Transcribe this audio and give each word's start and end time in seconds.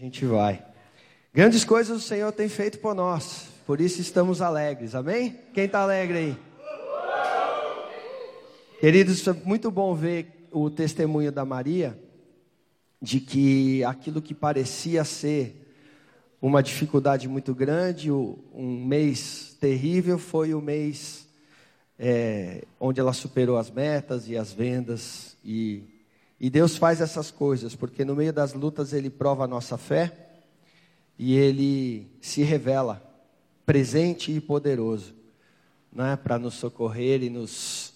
Gente 0.00 0.24
vai. 0.24 0.64
Grandes 1.30 1.62
coisas 1.62 1.94
o 1.98 2.00
Senhor 2.00 2.32
tem 2.32 2.48
feito 2.48 2.78
por 2.78 2.94
nós, 2.94 3.48
por 3.66 3.82
isso 3.82 4.00
estamos 4.00 4.40
alegres, 4.40 4.94
amém? 4.94 5.36
Quem 5.52 5.66
está 5.66 5.80
alegre 5.80 6.16
aí? 6.16 6.36
Queridos, 8.80 9.28
é 9.28 9.34
muito 9.44 9.70
bom 9.70 9.94
ver 9.94 10.48
o 10.50 10.70
testemunho 10.70 11.30
da 11.30 11.44
Maria, 11.44 11.98
de 12.98 13.20
que 13.20 13.84
aquilo 13.84 14.22
que 14.22 14.32
parecia 14.32 15.04
ser 15.04 15.70
uma 16.40 16.62
dificuldade 16.62 17.28
muito 17.28 17.54
grande, 17.54 18.10
um 18.10 18.82
mês 18.86 19.54
terrível, 19.60 20.18
foi 20.18 20.54
o 20.54 20.62
mês 20.62 21.28
é, 21.98 22.64
onde 22.80 23.00
ela 23.00 23.12
superou 23.12 23.58
as 23.58 23.70
metas 23.70 24.26
e 24.30 24.34
as 24.34 24.50
vendas. 24.50 25.36
E, 25.44 25.82
e 26.40 26.48
Deus 26.48 26.76
faz 26.76 27.00
essas 27.00 27.30
coisas, 27.30 27.74
porque 27.74 28.04
no 28.04 28.16
meio 28.16 28.32
das 28.32 28.54
lutas 28.54 28.92
Ele 28.92 29.10
prova 29.10 29.44
a 29.44 29.48
nossa 29.48 29.76
fé 29.76 30.12
e 31.18 31.36
Ele 31.36 32.10
se 32.20 32.42
revela 32.42 33.02
presente 33.66 34.32
e 34.32 34.40
poderoso 34.40 35.14
né, 35.92 36.16
para 36.16 36.38
nos 36.38 36.54
socorrer 36.54 37.22
e 37.22 37.30
nos 37.30 37.92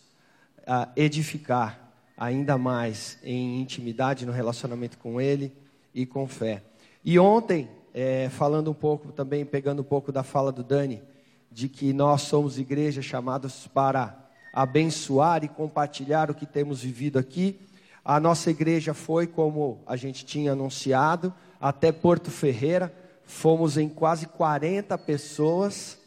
a 0.66 0.88
edificar 0.96 1.92
ainda 2.16 2.56
mais 2.56 3.18
em 3.22 3.60
intimidade 3.60 4.24
no 4.24 4.32
relacionamento 4.32 4.98
com 4.98 5.20
Ele 5.20 5.52
e 5.94 6.06
com 6.06 6.26
fé. 6.26 6.62
E 7.04 7.18
ontem, 7.18 7.68
é, 7.92 8.28
falando 8.30 8.70
um 8.70 8.74
pouco 8.74 9.12
também, 9.12 9.44
pegando 9.44 9.82
um 9.82 9.84
pouco 9.84 10.10
da 10.10 10.22
fala 10.22 10.50
do 10.50 10.62
Dani, 10.62 11.02
de 11.50 11.68
que 11.68 11.92
nós 11.92 12.22
somos 12.22 12.58
igreja 12.58 13.02
chamados 13.02 13.66
para 13.68 14.16
abençoar 14.52 15.44
e 15.44 15.48
compartilhar 15.48 16.30
o 16.30 16.34
que 16.34 16.46
temos 16.46 16.82
vivido 16.82 17.18
aqui. 17.18 17.60
A 18.04 18.20
nossa 18.20 18.50
igreja 18.50 18.92
foi, 18.92 19.26
como 19.26 19.80
a 19.86 19.96
gente 19.96 20.26
tinha 20.26 20.52
anunciado, 20.52 21.32
até 21.58 21.90
Porto 21.90 22.30
Ferreira. 22.30 22.94
Fomos 23.24 23.78
em 23.78 23.88
quase 23.88 24.26
40 24.26 24.98
pessoas 24.98 25.98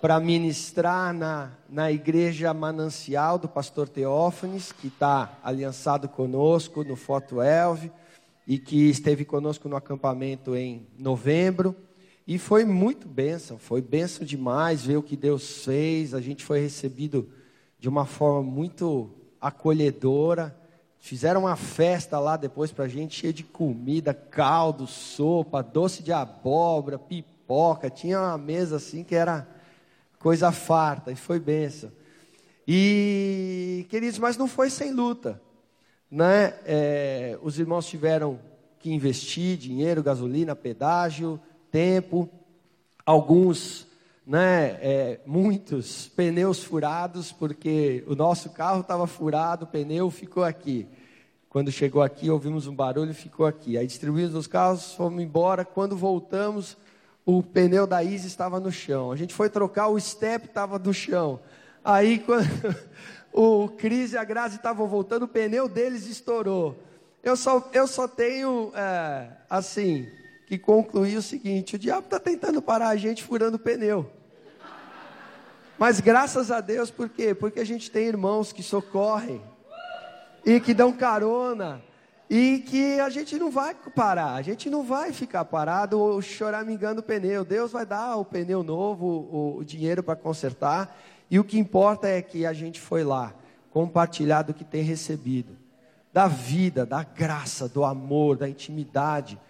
para 0.00 0.18
ministrar 0.18 1.12
na, 1.12 1.52
na 1.68 1.92
igreja 1.92 2.54
manancial 2.54 3.38
do 3.38 3.46
pastor 3.46 3.90
Teófanes, 3.90 4.72
que 4.72 4.86
está 4.86 5.38
aliançado 5.44 6.08
conosco 6.08 6.82
no 6.82 6.96
Foto 6.96 7.42
Elve 7.42 7.92
e 8.46 8.58
que 8.58 8.88
esteve 8.88 9.26
conosco 9.26 9.68
no 9.68 9.76
acampamento 9.76 10.56
em 10.56 10.86
novembro. 10.98 11.76
E 12.26 12.38
foi 12.38 12.64
muito 12.64 13.06
bênção, 13.06 13.58
foi 13.58 13.82
bênção 13.82 14.24
demais 14.24 14.86
ver 14.86 14.96
o 14.96 15.02
que 15.02 15.16
Deus 15.16 15.62
fez. 15.62 16.14
A 16.14 16.22
gente 16.22 16.42
foi 16.42 16.60
recebido 16.60 17.28
de 17.78 17.88
uma 17.88 18.06
forma 18.06 18.42
muito 18.42 19.10
acolhedora. 19.38 20.61
Fizeram 21.04 21.40
uma 21.40 21.56
festa 21.56 22.20
lá 22.20 22.36
depois 22.36 22.70
para 22.70 22.84
a 22.84 22.88
gente, 22.88 23.18
cheia 23.18 23.32
de 23.32 23.42
comida, 23.42 24.14
caldo, 24.14 24.86
sopa, 24.86 25.60
doce 25.60 26.00
de 26.00 26.12
abóbora, 26.12 26.96
pipoca. 26.96 27.90
Tinha 27.90 28.20
uma 28.20 28.38
mesa 28.38 28.76
assim 28.76 29.02
que 29.02 29.16
era 29.16 29.48
coisa 30.20 30.52
farta, 30.52 31.10
e 31.10 31.16
foi 31.16 31.40
benção. 31.40 31.90
E, 32.68 33.84
queridos, 33.90 34.20
mas 34.20 34.36
não 34.36 34.46
foi 34.46 34.70
sem 34.70 34.92
luta. 34.92 35.42
Né? 36.08 36.54
É, 36.64 37.36
os 37.42 37.58
irmãos 37.58 37.84
tiveram 37.84 38.38
que 38.78 38.92
investir 38.92 39.56
dinheiro, 39.56 40.04
gasolina, 40.04 40.54
pedágio, 40.54 41.40
tempo. 41.68 42.30
Alguns, 43.04 43.88
né, 44.26 44.78
é, 44.80 45.20
muitos 45.26 46.08
pneus 46.08 46.62
furados, 46.62 47.32
porque 47.32 48.04
o 48.06 48.14
nosso 48.14 48.50
carro 48.50 48.80
estava 48.80 49.06
furado, 49.06 49.64
o 49.64 49.68
pneu 49.68 50.10
ficou 50.10 50.44
aqui. 50.44 50.86
Quando 51.48 51.70
chegou 51.70 52.02
aqui, 52.02 52.30
ouvimos 52.30 52.66
um 52.66 52.74
barulho 52.74 53.10
e 53.10 53.14
ficou 53.14 53.44
aqui. 53.44 53.76
Aí 53.76 53.86
distribuímos 53.86 54.34
os 54.34 54.46
carros, 54.46 54.94
fomos 54.94 55.22
embora. 55.22 55.64
Quando 55.64 55.96
voltamos, 55.96 56.78
o 57.26 57.42
pneu 57.42 57.86
da 57.86 58.02
Isa 58.02 58.26
estava 58.26 58.58
no 58.58 58.72
chão. 58.72 59.12
A 59.12 59.16
gente 59.16 59.34
foi 59.34 59.50
trocar, 59.50 59.88
o 59.88 60.00
step 60.00 60.46
estava 60.46 60.78
no 60.78 60.94
chão. 60.94 61.40
Aí, 61.84 62.20
quando 62.20 62.46
o 63.32 63.68
Cris 63.68 64.12
e 64.12 64.16
a 64.16 64.24
Grazi 64.24 64.56
estavam 64.56 64.86
voltando, 64.86 65.24
o 65.24 65.28
pneu 65.28 65.68
deles 65.68 66.06
estourou. 66.06 66.78
Eu 67.22 67.36
só, 67.36 67.68
eu 67.72 67.86
só 67.86 68.08
tenho, 68.08 68.72
é, 68.74 69.28
assim, 69.50 70.08
que 70.52 70.58
concluir 70.58 71.16
o 71.16 71.22
seguinte: 71.22 71.76
o 71.76 71.78
diabo 71.78 72.04
está 72.04 72.20
tentando 72.20 72.60
parar 72.60 72.88
a 72.88 72.96
gente 72.96 73.24
furando 73.24 73.56
o 73.56 73.58
pneu. 73.58 74.10
Mas 75.78 75.98
graças 75.98 76.50
a 76.50 76.60
Deus, 76.60 76.90
por 76.90 77.08
quê? 77.08 77.34
Porque 77.34 77.58
a 77.58 77.64
gente 77.64 77.90
tem 77.90 78.04
irmãos 78.04 78.52
que 78.52 78.62
socorrem 78.62 79.40
e 80.44 80.60
que 80.60 80.74
dão 80.74 80.92
carona 80.92 81.80
e 82.28 82.58
que 82.58 83.00
a 83.00 83.08
gente 83.08 83.38
não 83.38 83.50
vai 83.50 83.74
parar, 83.74 84.34
a 84.34 84.42
gente 84.42 84.68
não 84.68 84.82
vai 84.82 85.10
ficar 85.10 85.46
parado 85.46 85.98
ou 85.98 86.20
choramingando 86.20 87.00
o 87.00 87.02
pneu. 87.02 87.46
Deus 87.46 87.72
vai 87.72 87.86
dar 87.86 88.16
o 88.16 88.24
pneu 88.24 88.62
novo, 88.62 89.56
o 89.56 89.64
dinheiro 89.64 90.02
para 90.02 90.16
consertar. 90.16 90.94
E 91.30 91.38
o 91.38 91.44
que 91.44 91.58
importa 91.58 92.08
é 92.08 92.20
que 92.20 92.44
a 92.44 92.52
gente 92.52 92.78
foi 92.78 93.02
lá, 93.02 93.34
compartilhar 93.70 94.42
do 94.42 94.52
que 94.52 94.64
tem 94.64 94.82
recebido, 94.82 95.56
da 96.12 96.28
vida, 96.28 96.84
da 96.84 97.02
graça, 97.02 97.66
do 97.66 97.86
amor, 97.86 98.36
da 98.36 98.46
intimidade, 98.46 99.40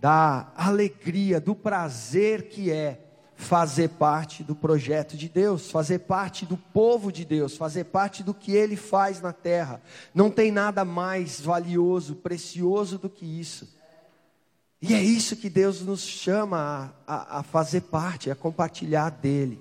da 0.00 0.52
alegria, 0.56 1.40
do 1.40 1.54
prazer 1.54 2.48
que 2.48 2.70
é 2.70 3.04
fazer 3.34 3.90
parte 3.90 4.42
do 4.42 4.54
projeto 4.54 5.16
de 5.16 5.28
Deus, 5.28 5.70
fazer 5.70 6.00
parte 6.00 6.44
do 6.44 6.56
povo 6.56 7.12
de 7.12 7.24
Deus, 7.24 7.56
fazer 7.56 7.84
parte 7.84 8.22
do 8.22 8.34
que 8.34 8.52
Ele 8.52 8.74
faz 8.74 9.20
na 9.20 9.32
terra. 9.32 9.80
Não 10.12 10.28
tem 10.28 10.50
nada 10.50 10.84
mais 10.84 11.40
valioso, 11.40 12.16
precioso 12.16 12.98
do 12.98 13.08
que 13.08 13.24
isso. 13.24 13.68
E 14.82 14.92
é 14.92 15.02
isso 15.02 15.36
que 15.36 15.48
Deus 15.48 15.82
nos 15.82 16.02
chama 16.02 16.92
a, 17.06 17.14
a, 17.14 17.38
a 17.40 17.42
fazer 17.42 17.82
parte, 17.82 18.30
a 18.30 18.34
compartilhar 18.34 19.10
dele. 19.10 19.60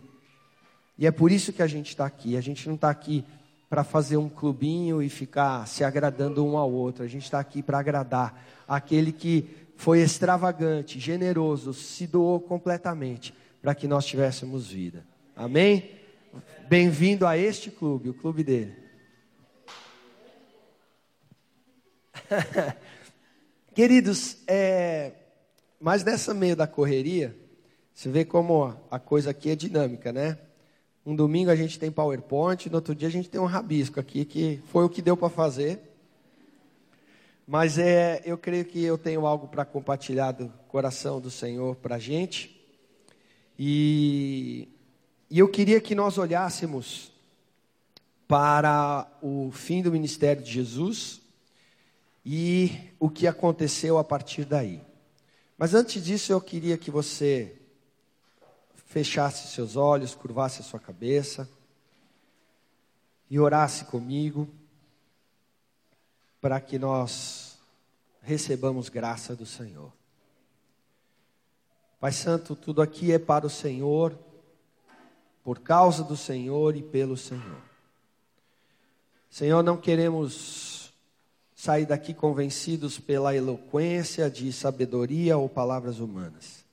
E 0.97 1.05
é 1.05 1.11
por 1.11 1.31
isso 1.31 1.53
que 1.53 1.61
a 1.61 1.67
gente 1.67 1.89
está 1.89 2.05
aqui. 2.05 2.35
A 2.35 2.41
gente 2.41 2.67
não 2.67 2.75
está 2.75 2.89
aqui 2.89 3.23
para 3.69 3.83
fazer 3.83 4.17
um 4.17 4.29
clubinho 4.29 5.01
e 5.01 5.09
ficar 5.09 5.67
se 5.67 5.83
agradando 5.83 6.43
um 6.45 6.57
ao 6.57 6.71
outro. 6.71 7.03
A 7.03 7.07
gente 7.07 7.25
está 7.25 7.39
aqui 7.39 7.61
para 7.61 7.79
agradar 7.79 8.43
aquele 8.67 9.11
que 9.11 9.66
foi 9.77 10.01
extravagante, 10.01 10.99
generoso, 10.99 11.73
se 11.73 12.05
doou 12.07 12.41
completamente 12.41 13.33
para 13.61 13.73
que 13.75 13.87
nós 13.87 14.05
tivéssemos 14.05 14.67
vida. 14.69 15.05
Amém? 15.35 15.91
Bem-vindo 16.67 17.25
a 17.25 17.37
este 17.37 17.71
clube, 17.71 18.09
o 18.09 18.13
clube 18.13 18.43
dele. 18.43 18.75
Queridos, 23.73 24.37
é, 24.47 25.13
mas 25.79 26.03
nessa 26.03 26.33
meio 26.33 26.55
da 26.55 26.65
correria, 26.65 27.37
você 27.93 28.09
vê 28.09 28.25
como 28.25 28.75
a 28.89 28.99
coisa 28.99 29.29
aqui 29.29 29.51
é 29.51 29.55
dinâmica, 29.55 30.11
né? 30.11 30.39
Um 31.05 31.15
domingo 31.15 31.51
a 31.51 31.55
gente 31.55 31.79
tem 31.79 31.91
PowerPoint, 31.91 32.69
no 32.69 32.75
outro 32.75 32.95
dia 32.95 33.07
a 33.07 33.11
gente 33.11 33.29
tem 33.29 33.39
um 33.39 33.45
rabisco 33.45 33.99
aqui, 33.99 34.25
que 34.25 34.59
foi 34.71 34.83
o 34.83 34.89
que 34.89 35.01
deu 35.01 35.15
para 35.15 35.29
fazer. 35.29 35.86
Mas 37.47 37.77
é, 37.77 38.21
eu 38.25 38.37
creio 38.37 38.65
que 38.65 38.83
eu 38.83 38.97
tenho 38.97 39.25
algo 39.25 39.47
para 39.47 39.63
compartilhar 39.63 40.33
do 40.33 40.49
coração 40.67 41.21
do 41.21 41.31
Senhor 41.31 41.77
para 41.77 41.95
a 41.95 41.99
gente. 41.99 42.61
E, 43.57 44.67
e 45.29 45.39
eu 45.39 45.47
queria 45.47 45.79
que 45.79 45.95
nós 45.95 46.17
olhássemos 46.17 47.09
para 48.27 49.09
o 49.21 49.49
fim 49.53 49.81
do 49.81 49.89
ministério 49.89 50.43
de 50.43 50.51
Jesus 50.51 51.21
e 52.25 52.91
o 52.99 53.09
que 53.09 53.25
aconteceu 53.25 53.97
a 53.97 54.03
partir 54.03 54.43
daí. 54.43 54.81
Mas 55.57 55.73
antes 55.73 56.03
disso, 56.03 56.33
eu 56.33 56.41
queria 56.41 56.77
que 56.77 56.91
você 56.91 57.55
fechasse 58.87 59.47
seus 59.47 59.77
olhos, 59.77 60.13
curvasse 60.13 60.59
a 60.59 60.65
sua 60.65 60.81
cabeça 60.81 61.49
e 63.29 63.39
orasse 63.39 63.85
comigo 63.85 64.49
para 66.39 66.59
que 66.59 66.77
nós 66.77 67.57
recebamos 68.21 68.89
graça 68.89 69.35
do 69.35 69.45
Senhor. 69.45 69.91
Pai 71.99 72.11
Santo, 72.11 72.55
tudo 72.55 72.81
aqui 72.81 73.11
é 73.11 73.17
para 73.17 73.47
o 73.47 73.49
Senhor, 73.49 74.17
por 75.43 75.59
causa 75.59 76.03
do 76.03 76.15
Senhor 76.15 76.75
e 76.75 76.83
pelo 76.83 77.17
Senhor. 77.17 77.61
Senhor, 79.29 79.63
não 79.63 79.77
queremos 79.77 80.93
sair 81.55 81.85
daqui 81.85 82.13
convencidos 82.13 82.99
pela 82.99 83.35
eloquência 83.35 84.29
de 84.29 84.53
sabedoria 84.53 85.37
ou 85.37 85.49
palavras 85.49 85.99
humanas, 85.99 86.63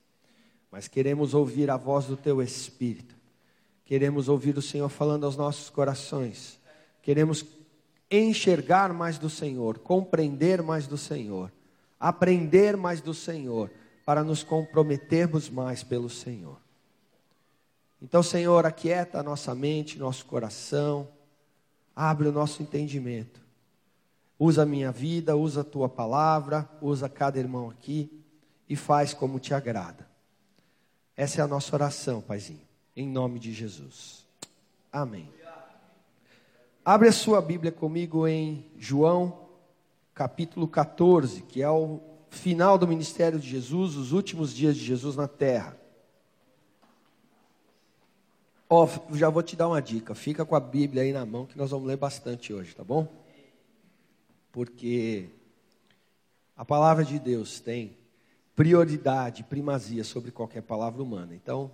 mas 0.70 0.88
queremos 0.88 1.32
ouvir 1.32 1.70
a 1.70 1.76
voz 1.76 2.04
do 2.04 2.16
Teu 2.16 2.42
Espírito, 2.42 3.14
queremos 3.84 4.28
ouvir 4.28 4.58
o 4.58 4.62
Senhor 4.62 4.88
falando 4.90 5.24
aos 5.24 5.36
nossos 5.36 5.70
corações, 5.70 6.60
queremos 7.00 7.42
enxergar 8.10 8.92
mais 8.92 9.18
do 9.18 9.30
Senhor, 9.30 9.78
compreender 9.78 10.62
mais 10.62 10.86
do 10.86 10.96
Senhor, 10.96 11.52
aprender 11.98 12.76
mais 12.76 13.00
do 13.00 13.14
Senhor 13.14 13.70
para 14.04 14.22
nos 14.22 14.42
comprometermos 14.42 15.48
mais 15.48 15.82
pelo 15.82 16.10
Senhor. 16.10 16.58
Então, 18.00 18.22
Senhor, 18.22 18.66
aquieta 18.66 19.18
a 19.18 19.22
nossa 19.22 19.54
mente, 19.54 19.98
nosso 19.98 20.26
coração, 20.26 21.08
abre 21.96 22.28
o 22.28 22.32
nosso 22.32 22.62
entendimento. 22.62 23.40
Usa 24.38 24.62
a 24.62 24.66
minha 24.66 24.92
vida, 24.92 25.36
usa 25.36 25.62
a 25.62 25.64
tua 25.64 25.88
palavra, 25.88 26.68
usa 26.82 27.08
cada 27.08 27.38
irmão 27.38 27.70
aqui 27.70 28.22
e 28.68 28.76
faz 28.76 29.14
como 29.14 29.38
te 29.38 29.54
agrada. 29.54 30.06
Essa 31.16 31.40
é 31.40 31.44
a 31.44 31.48
nossa 31.48 31.74
oração, 31.74 32.20
Paizinho, 32.20 32.66
em 32.94 33.08
nome 33.08 33.38
de 33.38 33.52
Jesus. 33.52 34.26
Amém. 34.92 35.43
Abre 36.86 37.08
a 37.08 37.12
sua 37.12 37.40
Bíblia 37.40 37.72
comigo 37.72 38.28
em 38.28 38.70
João, 38.76 39.48
capítulo 40.12 40.68
14, 40.68 41.40
que 41.40 41.62
é 41.62 41.70
o 41.70 41.98
final 42.28 42.76
do 42.76 42.86
ministério 42.86 43.38
de 43.38 43.48
Jesus, 43.48 43.96
os 43.96 44.12
últimos 44.12 44.52
dias 44.52 44.76
de 44.76 44.84
Jesus 44.84 45.16
na 45.16 45.26
terra. 45.26 45.78
Ó, 48.68 48.84
oh, 48.84 49.16
já 49.16 49.30
vou 49.30 49.42
te 49.42 49.56
dar 49.56 49.66
uma 49.66 49.80
dica. 49.80 50.14
Fica 50.14 50.44
com 50.44 50.54
a 50.54 50.60
Bíblia 50.60 51.04
aí 51.04 51.12
na 51.14 51.24
mão 51.24 51.46
que 51.46 51.56
nós 51.56 51.70
vamos 51.70 51.88
ler 51.88 51.96
bastante 51.96 52.52
hoje, 52.52 52.74
tá 52.76 52.84
bom? 52.84 53.08
Porque 54.52 55.30
a 56.54 56.66
palavra 56.66 57.02
de 57.02 57.18
Deus 57.18 57.60
tem 57.60 57.96
prioridade, 58.54 59.42
primazia 59.42 60.04
sobre 60.04 60.30
qualquer 60.30 60.60
palavra 60.60 61.02
humana. 61.02 61.34
Então, 61.34 61.70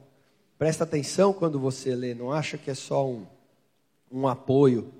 presta 0.56 0.84
atenção 0.84 1.32
quando 1.32 1.58
você 1.58 1.96
lê, 1.96 2.14
não 2.14 2.30
acha 2.30 2.56
que 2.56 2.70
é 2.70 2.74
só 2.74 3.08
um, 3.08 3.26
um 4.08 4.28
apoio 4.28 4.99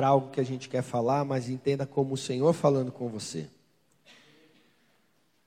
para 0.00 0.08
algo 0.08 0.30
que 0.30 0.40
a 0.40 0.44
gente 0.44 0.66
quer 0.66 0.80
falar, 0.80 1.26
mas 1.26 1.50
entenda 1.50 1.84
como 1.84 2.14
o 2.14 2.16
Senhor 2.16 2.54
falando 2.54 2.90
com 2.90 3.06
você. 3.10 3.46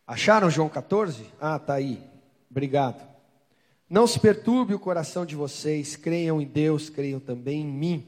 Acharam 0.05 0.47
João 0.47 0.69
14? 0.69 1.25
Ah, 1.41 1.57
tá 1.57 1.73
aí. 1.73 1.99
Obrigado. 2.51 3.01
Não 3.89 4.05
se 4.05 4.19
perturbe 4.19 4.75
o 4.75 4.79
coração 4.79 5.25
de 5.25 5.35
vocês, 5.35 5.95
creiam 5.95 6.39
em 6.39 6.45
Deus, 6.45 6.87
creiam 6.87 7.19
também 7.19 7.61
em 7.61 7.65
mim. 7.65 8.05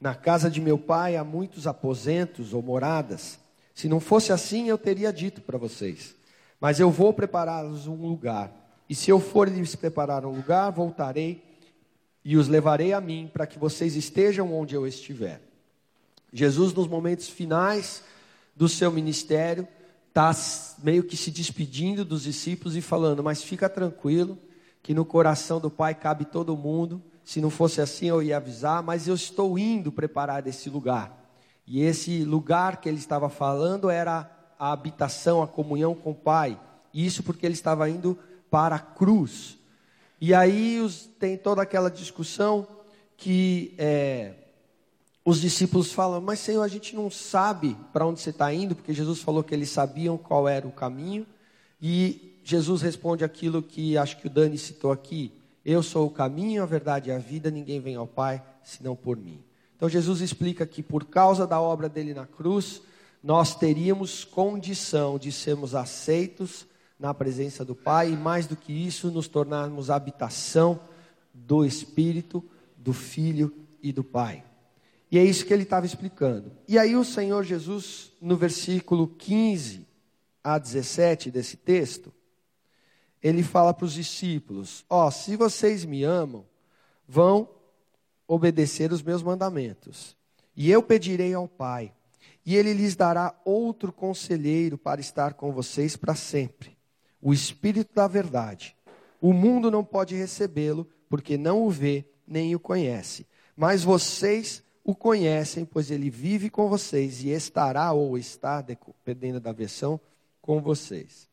Na 0.00 0.16
casa 0.16 0.50
de 0.50 0.60
meu 0.60 0.78
pai 0.78 1.16
há 1.16 1.22
muitos 1.22 1.64
aposentos 1.64 2.52
ou 2.52 2.60
moradas. 2.60 3.38
Se 3.72 3.88
não 3.88 4.00
fosse 4.00 4.32
assim, 4.32 4.68
eu 4.68 4.78
teria 4.78 5.12
dito 5.12 5.40
para 5.40 5.58
vocês. 5.58 6.12
Mas 6.60 6.80
eu 6.80 6.90
vou 6.90 7.12
preparar-lhes 7.12 7.86
um 7.86 7.94
lugar. 7.94 8.50
E 8.88 8.96
se 8.96 9.12
eu 9.12 9.20
for 9.20 9.48
lhes 9.48 9.76
preparar 9.76 10.26
um 10.26 10.34
lugar, 10.34 10.72
voltarei 10.72 11.40
e 12.24 12.36
os 12.36 12.48
levarei 12.48 12.92
a 12.92 13.00
mim, 13.00 13.30
para 13.32 13.46
que 13.46 13.60
vocês 13.60 13.94
estejam 13.94 14.52
onde 14.52 14.74
eu 14.74 14.84
estiver. 14.84 15.46
Jesus, 16.32 16.72
nos 16.74 16.86
momentos 16.86 17.28
finais 17.28 18.02
do 18.54 18.68
seu 18.68 18.90
ministério, 18.90 19.66
está 20.08 20.32
meio 20.82 21.04
que 21.04 21.16
se 21.16 21.30
despedindo 21.30 22.04
dos 22.04 22.22
discípulos 22.22 22.76
e 22.76 22.80
falando: 22.80 23.22
Mas 23.22 23.42
fica 23.42 23.68
tranquilo, 23.68 24.38
que 24.82 24.92
no 24.94 25.04
coração 25.04 25.60
do 25.60 25.70
Pai 25.70 25.94
cabe 25.94 26.24
todo 26.24 26.56
mundo. 26.56 27.02
Se 27.24 27.40
não 27.40 27.50
fosse 27.50 27.80
assim, 27.80 28.06
eu 28.06 28.22
ia 28.22 28.38
avisar, 28.38 28.82
mas 28.82 29.06
eu 29.06 29.14
estou 29.14 29.58
indo 29.58 29.92
preparar 29.92 30.46
esse 30.46 30.70
lugar. 30.70 31.14
E 31.66 31.82
esse 31.82 32.24
lugar 32.24 32.80
que 32.80 32.88
ele 32.88 32.98
estava 32.98 33.28
falando 33.28 33.90
era 33.90 34.30
a 34.58 34.72
habitação, 34.72 35.42
a 35.42 35.46
comunhão 35.46 35.94
com 35.94 36.12
o 36.12 36.14
Pai. 36.14 36.58
Isso 36.92 37.22
porque 37.22 37.44
ele 37.44 37.54
estava 37.54 37.88
indo 37.88 38.18
para 38.50 38.76
a 38.76 38.80
cruz. 38.80 39.58
E 40.20 40.32
aí 40.32 40.80
os, 40.80 41.06
tem 41.18 41.36
toda 41.36 41.62
aquela 41.62 41.90
discussão 41.90 42.66
que 43.16 43.74
é, 43.76 44.32
os 45.28 45.42
discípulos 45.42 45.92
falam: 45.92 46.22
Mas 46.22 46.38
Senhor, 46.38 46.62
a 46.62 46.68
gente 46.68 46.96
não 46.96 47.10
sabe 47.10 47.76
para 47.92 48.06
onde 48.06 48.18
você 48.18 48.30
está 48.30 48.52
indo, 48.52 48.74
porque 48.74 48.94
Jesus 48.94 49.20
falou 49.20 49.44
que 49.44 49.54
eles 49.54 49.68
sabiam 49.68 50.16
qual 50.16 50.48
era 50.48 50.66
o 50.66 50.72
caminho. 50.72 51.26
E 51.82 52.40
Jesus 52.42 52.80
responde 52.80 53.22
aquilo 53.22 53.62
que 53.62 53.98
acho 53.98 54.16
que 54.16 54.26
o 54.26 54.30
Dani 54.30 54.56
citou 54.56 54.90
aqui: 54.90 55.30
Eu 55.62 55.82
sou 55.82 56.06
o 56.06 56.10
caminho, 56.10 56.62
a 56.62 56.66
verdade 56.66 57.10
e 57.10 57.12
a 57.12 57.18
vida, 57.18 57.50
ninguém 57.50 57.78
vem 57.78 57.94
ao 57.94 58.06
Pai 58.06 58.42
senão 58.62 58.96
por 58.96 59.18
mim. 59.18 59.38
Então 59.76 59.86
Jesus 59.86 60.22
explica 60.22 60.64
que 60.64 60.82
por 60.82 61.04
causa 61.04 61.46
da 61.46 61.60
obra 61.60 61.90
dele 61.90 62.14
na 62.14 62.26
cruz, 62.26 62.80
nós 63.22 63.54
teríamos 63.54 64.24
condição 64.24 65.18
de 65.18 65.30
sermos 65.30 65.74
aceitos 65.74 66.66
na 66.98 67.12
presença 67.12 67.66
do 67.66 67.74
Pai 67.74 68.12
e 68.12 68.16
mais 68.16 68.46
do 68.46 68.56
que 68.56 68.72
isso, 68.72 69.10
nos 69.10 69.28
tornarmos 69.28 69.90
habitação 69.90 70.80
do 71.34 71.66
Espírito, 71.66 72.42
do 72.78 72.94
Filho 72.94 73.54
e 73.82 73.92
do 73.92 74.02
Pai. 74.02 74.47
E 75.10 75.18
é 75.18 75.24
isso 75.24 75.46
que 75.46 75.52
ele 75.52 75.62
estava 75.62 75.86
explicando. 75.86 76.52
E 76.66 76.78
aí 76.78 76.94
o 76.94 77.04
Senhor 77.04 77.42
Jesus, 77.44 78.12
no 78.20 78.36
versículo 78.36 79.08
15 79.08 79.86
a 80.44 80.58
17 80.58 81.30
desse 81.30 81.56
texto, 81.56 82.12
ele 83.22 83.42
fala 83.42 83.72
para 83.72 83.86
os 83.86 83.94
discípulos: 83.94 84.84
Ó, 84.88 85.06
oh, 85.06 85.10
se 85.10 85.34
vocês 85.36 85.84
me 85.84 86.04
amam, 86.04 86.44
vão 87.06 87.48
obedecer 88.26 88.92
os 88.92 89.02
meus 89.02 89.22
mandamentos. 89.22 90.16
E 90.54 90.70
eu 90.70 90.82
pedirei 90.82 91.32
ao 91.32 91.48
Pai, 91.48 91.92
e 92.44 92.56
ele 92.56 92.72
lhes 92.72 92.94
dará 92.94 93.34
outro 93.44 93.92
conselheiro 93.92 94.76
para 94.76 95.00
estar 95.00 95.34
com 95.34 95.52
vocês 95.52 95.96
para 95.96 96.14
sempre 96.14 96.78
o 97.20 97.32
Espírito 97.32 97.94
da 97.94 98.06
Verdade. 98.06 98.76
O 99.20 99.32
mundo 99.32 99.70
não 99.70 99.84
pode 99.84 100.14
recebê-lo, 100.14 100.88
porque 101.08 101.36
não 101.36 101.64
o 101.64 101.70
vê 101.70 102.04
nem 102.26 102.54
o 102.54 102.60
conhece. 102.60 103.26
Mas 103.56 103.82
vocês 103.82 104.62
o 104.88 104.94
conhecem, 104.94 105.66
pois 105.66 105.90
ele 105.90 106.08
vive 106.08 106.48
com 106.48 106.66
vocês 106.66 107.22
e 107.22 107.28
estará 107.28 107.92
ou 107.92 108.16
está, 108.16 108.62
dependendo 108.62 109.38
da 109.38 109.52
versão, 109.52 110.00
com 110.40 110.62
vocês. 110.62 111.28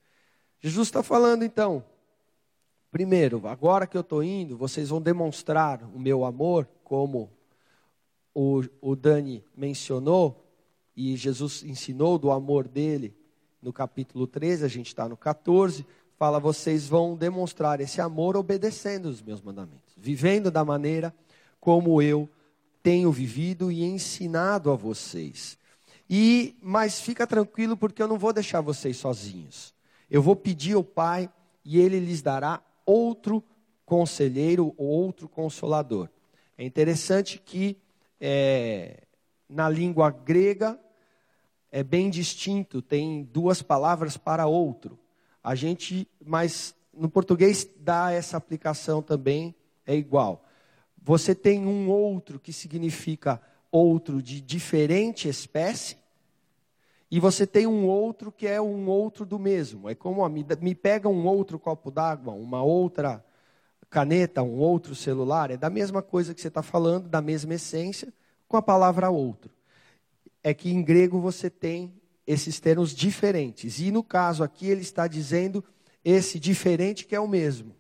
Jesus 0.60 0.90
está 0.90 1.02
falando 1.02 1.46
então, 1.46 1.82
primeiro, 2.92 3.48
agora 3.48 3.88
que 3.88 3.96
eu 3.96 4.02
estou 4.02 4.22
indo, 4.22 4.58
vocês 4.58 4.90
vão 4.90 5.02
demonstrar 5.02 5.82
o 5.96 5.98
meu 5.98 6.26
amor, 6.26 6.68
como 6.84 7.32
o, 8.34 8.62
o 8.82 8.94
Dani 8.94 9.42
mencionou, 9.56 10.46
e 10.94 11.16
Jesus 11.16 11.64
ensinou 11.64 12.20
do 12.20 12.32
amor 12.32 12.68
dele 12.68 13.16
no 13.62 13.72
capítulo 13.72 14.28
13, 14.28 14.66
a 14.66 14.68
gente 14.68 14.88
está 14.88 15.08
no 15.08 15.16
14, 15.16 15.88
fala: 16.18 16.42
vocês 16.42 16.90
vão 16.90 17.16
demonstrar 17.16 17.80
esse 17.80 18.02
amor 18.02 18.36
obedecendo 18.36 19.06
os 19.06 19.22
meus 19.22 19.42
mandamentos, 19.42 19.96
vivendo 19.96 20.52
da 20.52 20.66
maneira 20.66 21.16
como 21.62 22.02
eu 22.02 22.30
tenho 22.86 23.12
vivido 23.12 23.72
e 23.72 23.84
ensinado 23.84 24.70
a 24.70 24.76
vocês. 24.76 25.58
E 26.08 26.56
mas 26.62 27.02
fica 27.02 27.26
tranquilo 27.26 27.76
porque 27.76 28.00
eu 28.00 28.08
não 28.08 28.16
vou 28.16 28.32
deixar 28.32 28.62
vocês 28.62 28.96
sozinhos. 28.98 29.74
Eu 30.08 30.22
vou 30.22 30.36
pedir 30.36 30.76
ao 30.76 30.84
Pai 30.84 31.28
e 31.64 31.80
ele 31.80 32.00
lhes 32.00 32.22
dará 32.22 32.62
outro 32.86 33.44
conselheiro 33.88 34.72
ou 34.78 34.86
outro 34.86 35.28
consolador. 35.28 36.10
É 36.56 36.64
interessante 36.64 37.42
que 37.44 37.76
é, 38.22 39.02
na 39.50 39.68
língua 39.68 40.12
grega 40.12 40.80
é 41.72 41.82
bem 41.82 42.08
distinto, 42.08 42.84
tem 42.84 43.24
duas 43.24 43.64
palavras 43.64 44.16
para 44.16 44.46
outro. 44.46 45.00
A 45.44 45.56
gente, 45.56 46.08
mas 46.24 46.76
no 46.94 47.10
português 47.10 47.68
dá 47.80 48.12
essa 48.12 48.38
aplicação 48.38 49.02
também, 49.02 49.56
é 49.88 49.96
igual. 49.96 50.45
Você 51.06 51.36
tem 51.36 51.68
um 51.68 51.88
outro 51.88 52.40
que 52.40 52.52
significa 52.52 53.40
outro 53.72 54.24
de 54.24 54.42
diferente 54.42 55.30
espécie, 55.30 55.98
e 57.12 57.20
você 57.20 57.46
tem 57.46 57.68
um 57.68 57.86
outro 57.86 58.32
que 58.32 58.48
é 58.48 58.60
um 58.60 58.88
outro 58.88 59.24
do 59.24 59.38
mesmo. 59.38 59.88
É 59.88 59.94
como 59.94 60.22
ó, 60.22 60.28
me, 60.28 60.44
me 60.60 60.74
pega 60.74 61.08
um 61.08 61.28
outro 61.28 61.60
copo 61.60 61.92
d'água, 61.92 62.34
uma 62.34 62.64
outra 62.64 63.24
caneta, 63.88 64.42
um 64.42 64.58
outro 64.58 64.96
celular. 64.96 65.52
É 65.52 65.58
da 65.58 65.70
mesma 65.70 66.02
coisa 66.02 66.34
que 66.34 66.42
você 66.42 66.48
está 66.48 66.64
falando, 66.64 67.08
da 67.08 67.22
mesma 67.22 67.54
essência, 67.54 68.12
com 68.48 68.58
a 68.58 68.62
palavra 68.62 69.12
outro. 69.12 69.54
É 70.44 70.56
que 70.56 70.72
em 70.72 70.82
grego 70.82 71.22
você 71.22 71.52
tem 71.52 71.94
esses 72.26 72.60
termos 72.60 72.96
diferentes. 72.96 73.80
E 73.80 73.92
no 73.92 74.04
caso 74.04 74.44
aqui 74.44 74.66
ele 74.66 74.82
está 74.82 75.08
dizendo 75.08 75.64
esse 76.04 76.40
diferente 76.40 77.06
que 77.06 77.16
é 77.16 77.20
o 77.20 77.28
mesmo. 77.28 77.76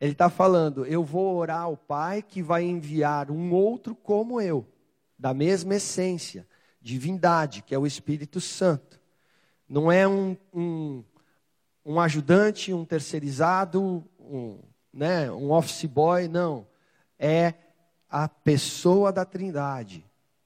Ele 0.00 0.12
está 0.12 0.30
falando, 0.30 0.86
eu 0.86 1.04
vou 1.04 1.36
orar 1.36 1.62
ao 1.62 1.76
Pai 1.76 2.22
que 2.22 2.42
vai 2.42 2.64
enviar 2.64 3.30
um 3.30 3.52
outro 3.52 3.94
como 3.94 4.40
eu, 4.40 4.66
da 5.18 5.34
mesma 5.34 5.74
essência 5.74 6.46
divindade, 6.80 7.62
que 7.62 7.74
é 7.74 7.78
o 7.78 7.86
Espírito 7.86 8.40
Santo. 8.40 8.98
Não 9.68 9.92
é 9.92 10.08
um, 10.08 10.34
um, 10.54 11.04
um 11.84 12.00
ajudante, 12.00 12.72
um 12.72 12.84
terceirizado, 12.84 14.02
um, 14.18 14.58
né, 14.92 15.30
um 15.30 15.50
office 15.52 15.84
boy, 15.84 16.26
não. 16.28 16.66
É 17.18 17.52
a 18.08 18.26
pessoa 18.26 19.12
da 19.12 19.26
Trindade. 19.26 20.02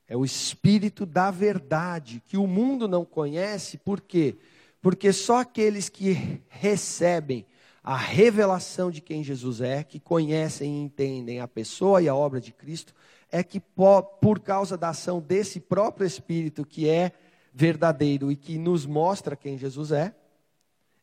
É 0.08 0.16
o 0.16 0.24
Espírito 0.24 1.06
da 1.06 1.30
verdade, 1.30 2.20
que 2.26 2.36
o 2.36 2.46
mundo 2.46 2.88
não 2.88 3.04
conhece, 3.04 3.78
por 3.78 4.00
quê? 4.00 4.36
Porque 4.82 5.12
só 5.12 5.38
aqueles 5.38 5.88
que 5.88 6.42
recebem 6.48 7.46
a 7.84 7.98
revelação 7.98 8.90
de 8.90 9.02
quem 9.02 9.22
Jesus 9.22 9.60
é, 9.60 9.84
que 9.84 10.00
conhecem 10.00 10.74
e 10.74 10.80
entendem 10.80 11.40
a 11.40 11.46
pessoa 11.46 12.00
e 12.00 12.08
a 12.08 12.14
obra 12.14 12.40
de 12.40 12.50
Cristo, 12.50 12.94
é 13.30 13.44
que 13.44 13.60
por 13.60 14.40
causa 14.40 14.78
da 14.78 14.88
ação 14.88 15.20
desse 15.20 15.60
próprio 15.60 16.06
Espírito 16.06 16.64
que 16.64 16.88
é 16.88 17.12
verdadeiro 17.52 18.32
e 18.32 18.36
que 18.36 18.56
nos 18.56 18.86
mostra 18.86 19.36
quem 19.36 19.58
Jesus 19.58 19.92
é, 19.92 20.14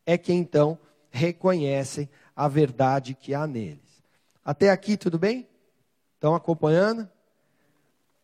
é 0.08 0.18
que 0.18 0.34
então 0.34 0.78
reconhecem 1.12 2.10
a 2.36 2.48
verdade 2.48 3.14
que 3.14 3.36
há 3.36 3.46
neles. 3.46 4.04
Até 4.44 4.72
aqui 4.72 4.98
tudo 4.98 5.20
bem? 5.20 5.48
Estão 6.16 6.34
acompanhando? 6.34 7.08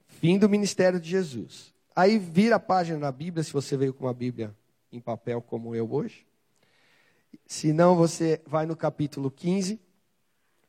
Fim 0.08 0.40
do 0.40 0.50
ministério 0.50 1.00
de 1.00 1.10
Jesus. 1.10 1.74
Aí 1.96 2.18
vira 2.18 2.56
a 2.56 2.60
página 2.60 2.98
na 2.98 3.12
Bíblia, 3.12 3.44
se 3.44 3.54
você 3.54 3.78
veio 3.78 3.94
com 3.94 4.06
uma 4.06 4.14
Bíblia 4.14 4.56
em 4.92 5.00
papel 5.00 5.42
como 5.42 5.76
eu 5.76 5.92
hoje. 5.92 6.27
Se 7.46 7.72
não, 7.72 7.96
você 7.96 8.42
vai 8.46 8.66
no 8.66 8.76
capítulo 8.76 9.32
15. 9.32 9.80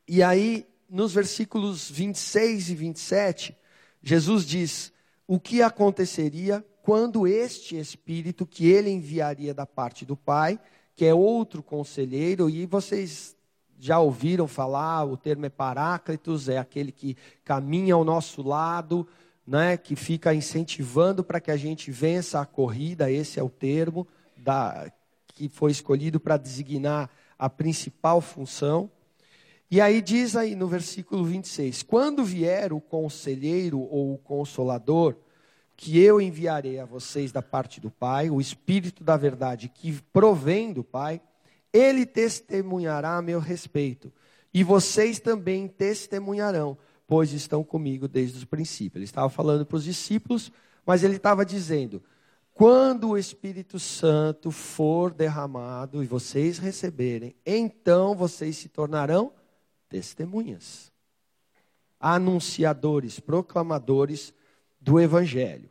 E 0.07 0.23
aí, 0.23 0.67
nos 0.89 1.13
versículos 1.13 1.91
26 1.91 2.71
e 2.71 2.75
27, 2.75 3.57
Jesus 4.03 4.45
diz 4.47 4.93
o 5.27 5.39
que 5.39 5.61
aconteceria 5.61 6.65
quando 6.83 7.27
este 7.27 7.79
Espírito 7.79 8.47
que 8.47 8.67
ele 8.67 8.91
enviaria 8.91 9.53
da 9.53 9.67
parte 9.67 10.07
do 10.07 10.17
Pai, 10.17 10.59
que 10.97 11.05
é 11.05 11.13
outro 11.13 11.63
conselheiro, 11.63 12.49
e 12.49 12.65
vocês 12.65 13.37
já 13.79 14.01
ouviram 14.01 14.49
falar, 14.49 15.05
o 15.05 15.17
termo 15.17 15.47
é 15.47 15.51
Paráclitos, 15.51 16.49
é 16.49 16.59
aquele 16.59 16.91
que 16.91 17.17
caminha 17.45 17.95
ao 17.95 18.05
nosso 18.05 18.43
lado, 18.43 19.07
né, 19.47 19.77
que 19.77 19.95
fica 19.95 20.35
incentivando 20.35 21.23
para 21.23 21.41
que 21.41 21.51
a 21.51 21.57
gente 21.57 21.91
vença 21.91 22.41
a 22.41 22.47
corrida, 22.47 23.11
esse 23.11 23.39
é 23.39 23.43
o 23.43 23.49
termo 23.49 24.07
da, 24.37 24.91
que 25.39 25.49
foi 25.49 25.71
escolhido 25.71 26.19
para 26.19 26.37
designar 26.37 27.09
a 27.39 27.49
principal 27.49 28.21
função. 28.21 28.91
E 29.71 29.81
aí 29.81 30.03
diz 30.03 30.35
aí 30.35 30.57
no 30.57 30.67
versículo 30.67 31.25
26: 31.25 31.85
Quando 31.85 32.25
vier 32.25 32.73
o 32.73 32.81
conselheiro 32.81 33.79
ou 33.79 34.15
o 34.15 34.19
consolador, 34.19 35.15
que 35.77 35.97
eu 36.01 36.21
enviarei 36.21 36.81
a 36.81 36.85
vocês 36.85 37.31
da 37.31 37.41
parte 37.41 37.81
do 37.81 37.89
Pai, 37.89 38.29
o 38.31 38.41
Espírito 38.41 39.05
da 39.05 39.17
verdade 39.17 39.69
que 39.69 40.03
provém 40.13 40.73
do 40.73 40.83
Pai, 40.83 41.21
ele 41.73 42.05
testemunhará 42.05 43.17
a 43.17 43.23
meu 43.23 43.39
respeito, 43.39 44.13
e 44.53 44.65
vocês 44.65 45.21
também 45.21 45.69
testemunharão, 45.69 46.77
pois 47.07 47.33
estão 47.33 47.63
comigo 47.63 48.09
desde 48.09 48.43
o 48.43 48.49
princípio. 48.49 48.99
Ele 48.99 49.05
estava 49.05 49.29
falando 49.29 49.65
para 49.65 49.77
os 49.77 49.85
discípulos, 49.85 50.51
mas 50.85 51.05
ele 51.05 51.17
estava 51.17 51.47
dizendo: 51.47 52.03
quando 52.59 53.11
o 53.11 53.17
Espírito 53.17 53.79
Santo 53.79 54.51
for 54.51 55.15
derramado 55.15 56.03
e 56.03 56.09
vocês 56.09 56.59
receberem, 56.59 57.37
então 57.47 58.17
vocês 58.17 58.57
se 58.57 58.69
tornarão 58.69 59.33
testemunhas, 59.89 60.91
anunciadores, 62.01 63.21
proclamadores 63.21 64.35
do 64.81 64.99
Evangelho. 64.99 65.71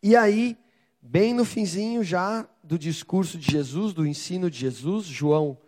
E 0.00 0.14
aí, 0.14 0.56
bem 1.02 1.34
no 1.34 1.44
finzinho 1.44 2.04
já 2.04 2.48
do 2.62 2.78
discurso 2.78 3.36
de 3.36 3.50
Jesus, 3.50 3.92
do 3.92 4.06
ensino 4.06 4.48
de 4.48 4.56
Jesus, 4.56 5.04
João 5.04 5.58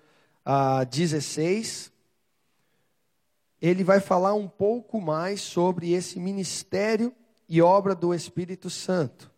ah, 0.45 0.85
16, 0.85 1.91
ele 3.61 3.83
vai 3.83 3.99
falar 3.99 4.35
um 4.35 4.47
pouco 4.47 5.01
mais 5.01 5.41
sobre 5.41 5.91
esse 5.91 6.21
ministério 6.21 7.13
e 7.49 7.61
obra 7.61 7.97
do 7.97 8.15
Espírito 8.15 8.71
Santo. 8.71 9.30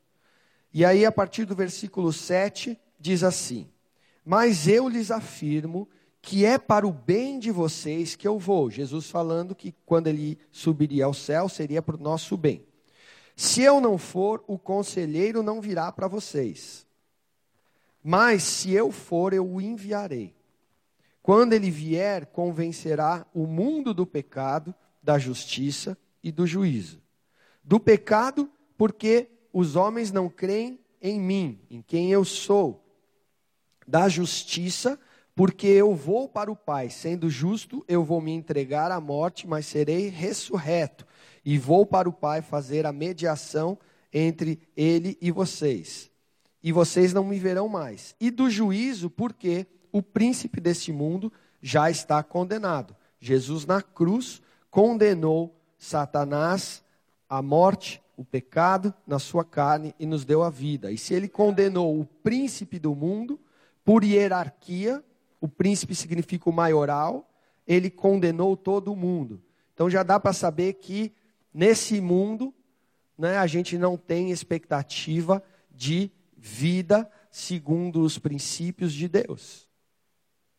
E 0.72 0.84
aí, 0.84 1.04
a 1.04 1.12
partir 1.12 1.44
do 1.44 1.54
versículo 1.54 2.12
7, 2.12 2.78
diz 2.98 3.22
assim: 3.22 3.68
Mas 4.24 4.66
eu 4.66 4.88
lhes 4.88 5.10
afirmo 5.10 5.88
que 6.22 6.44
é 6.44 6.56
para 6.56 6.86
o 6.86 6.92
bem 6.92 7.38
de 7.38 7.50
vocês 7.50 8.14
que 8.14 8.26
eu 8.26 8.38
vou. 8.38 8.70
Jesus 8.70 9.10
falando 9.10 9.54
que 9.54 9.74
quando 9.84 10.06
ele 10.06 10.38
subiria 10.52 11.04
ao 11.04 11.12
céu 11.12 11.48
seria 11.48 11.82
para 11.82 11.96
o 11.96 12.00
nosso 12.00 12.36
bem. 12.36 12.64
Se 13.34 13.62
eu 13.62 13.80
não 13.80 13.98
for, 13.98 14.42
o 14.46 14.56
conselheiro 14.56 15.42
não 15.42 15.60
virá 15.60 15.90
para 15.90 16.06
vocês. 16.06 16.86
Mas 18.02 18.44
se 18.44 18.72
eu 18.72 18.92
for, 18.92 19.32
eu 19.32 19.46
o 19.46 19.60
enviarei. 19.60 20.34
Quando 21.22 21.52
ele 21.52 21.70
vier, 21.70 22.26
convencerá 22.26 23.26
o 23.34 23.46
mundo 23.46 23.92
do 23.92 24.06
pecado, 24.06 24.74
da 25.02 25.18
justiça 25.18 25.96
e 26.22 26.30
do 26.30 26.46
juízo. 26.46 27.00
Do 27.62 27.80
pecado, 27.80 28.50
porque 28.76 29.28
os 29.52 29.76
homens 29.76 30.11
não 30.11 30.28
creem 30.28 30.78
em 31.00 31.21
mim, 31.21 31.61
em 31.71 31.82
quem 31.82 32.11
eu 32.11 32.25
sou. 32.25 32.85
Da 33.87 34.09
justiça, 34.09 34.99
porque 35.35 35.66
eu 35.66 35.94
vou 35.94 36.28
para 36.28 36.50
o 36.50 36.56
Pai, 36.56 36.90
sendo 36.90 37.28
justo, 37.28 37.85
eu 37.88 38.04
vou 38.04 38.21
me 38.21 38.32
entregar 38.32 38.90
à 38.90 39.00
morte, 39.00 39.47
mas 39.47 39.66
serei 39.66 40.09
ressurreto, 40.09 41.06
e 41.44 41.59
vou 41.59 41.85
para 41.85 42.09
o 42.09 42.12
Pai 42.12 42.42
fazer 42.42 42.87
a 42.87 42.92
mediação 42.92 43.78
entre 44.12 44.61
ele 44.76 45.16
e 45.21 45.30
vocês. 45.30 46.11
E 46.62 46.71
vocês 46.71 47.12
não 47.12 47.25
me 47.25 47.38
verão 47.38 47.68
mais. 47.68 48.14
E 48.21 48.30
do 48.30 48.49
juízo, 48.49 49.11
porque 49.11 49.66
o 49.90 50.02
príncipe 50.02 50.61
deste 50.61 50.92
mundo 50.92 51.32
já 51.61 51.90
está 51.90 52.23
condenado. 52.23 52.94
Jesus 53.18 53.64
na 53.64 53.80
cruz 53.80 54.40
condenou 54.71 55.56
Satanás 55.78 56.82
à 57.28 57.40
morte, 57.40 58.01
o 58.16 58.25
pecado 58.25 58.95
na 59.07 59.19
sua 59.19 59.45
carne 59.45 59.95
e 59.99 60.07
nos 60.07 60.25
deu 60.25 60.42
a 60.42 60.50
vida. 60.50 60.90
E 60.90 60.99
se 60.99 61.14
ele 61.14 61.28
condenou 61.28 61.99
o 61.99 62.04
príncipe 62.04 62.78
do 62.78 62.95
mundo 62.95 63.40
por 63.85 64.04
hierarquia, 64.04 65.02
o 65.40 65.49
príncipe 65.49 65.95
significa 65.95 66.49
o 66.49 66.52
maioral, 66.52 67.28
ele 67.66 67.90
condenou 67.90 68.57
todo 68.57 68.92
o 68.92 68.97
mundo. 68.97 69.42
Então 69.75 69.90
já 69.90 70.02
dá 70.02 70.21
para 70.21 70.33
saber 70.33 70.75
que 70.75 71.12
nesse 71.52 72.00
mundo 72.00 72.54
né, 73.16 73.37
a 73.38 73.47
gente 73.47 73.76
não 73.76 73.97
tem 73.97 74.31
expectativa 74.31 75.42
de 75.71 76.11
vida 76.37 77.11
segundo 77.31 78.02
os 78.02 78.19
princípios 78.19 78.92
de 78.92 79.09
Deus. 79.09 79.69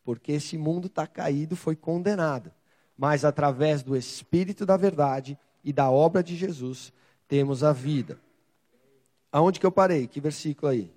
Porque 0.04 0.34
esse 0.34 0.58
mundo 0.58 0.88
está 0.88 1.08
caído, 1.08 1.56
foi 1.56 1.76
condenado. 1.76 2.52
Mas 2.98 3.24
através 3.24 3.84
do 3.84 3.96
Espírito 3.96 4.66
da 4.66 4.76
verdade 4.76 5.38
e 5.64 5.72
da 5.72 5.90
obra 5.90 6.22
de 6.22 6.36
Jesus, 6.36 6.92
temos 7.28 7.64
a 7.64 7.72
vida. 7.72 8.20
Aonde 9.32 9.60
que 9.60 9.66
eu 9.66 9.72
parei? 9.72 10.08
Que 10.08 10.22
versículo 10.22 10.72
aí? 10.72 10.94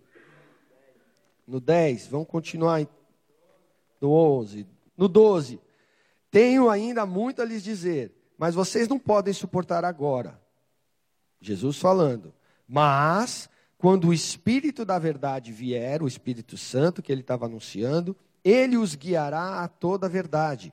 No 1.46 1.60
10, 1.60 2.08
vamos 2.08 2.26
continuar 2.28 2.86
no 4.00 4.10
11, 4.10 4.66
no 4.96 5.08
12. 5.08 5.60
Tenho 6.30 6.68
ainda 6.68 7.06
muito 7.06 7.40
a 7.40 7.44
lhes 7.44 7.62
dizer, 7.62 8.12
mas 8.36 8.54
vocês 8.54 8.88
não 8.88 8.98
podem 8.98 9.32
suportar 9.32 9.84
agora. 9.84 10.40
Jesus 11.40 11.78
falando. 11.78 12.34
Mas, 12.68 13.48
quando 13.78 14.08
o 14.08 14.14
Espírito 14.14 14.84
da 14.84 14.98
verdade 14.98 15.52
vier, 15.52 16.02
o 16.02 16.08
Espírito 16.08 16.58
Santo 16.58 17.02
que 17.02 17.12
ele 17.12 17.20
estava 17.20 17.46
anunciando, 17.46 18.16
ele 18.44 18.76
os 18.76 18.94
guiará 18.94 19.62
a 19.62 19.68
toda 19.68 20.06
a 20.06 20.10
verdade. 20.10 20.72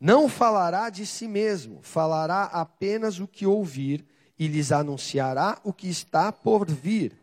Não 0.00 0.28
falará 0.28 0.90
de 0.90 1.06
si 1.06 1.28
mesmo, 1.28 1.80
falará 1.82 2.44
apenas 2.44 3.18
o 3.20 3.26
que 3.26 3.46
ouvir 3.46 4.04
e 4.38 4.46
lhes 4.48 4.72
anunciará 4.72 5.58
o 5.64 5.72
que 5.72 5.88
está 5.88 6.30
por 6.30 6.70
vir. 6.70 7.16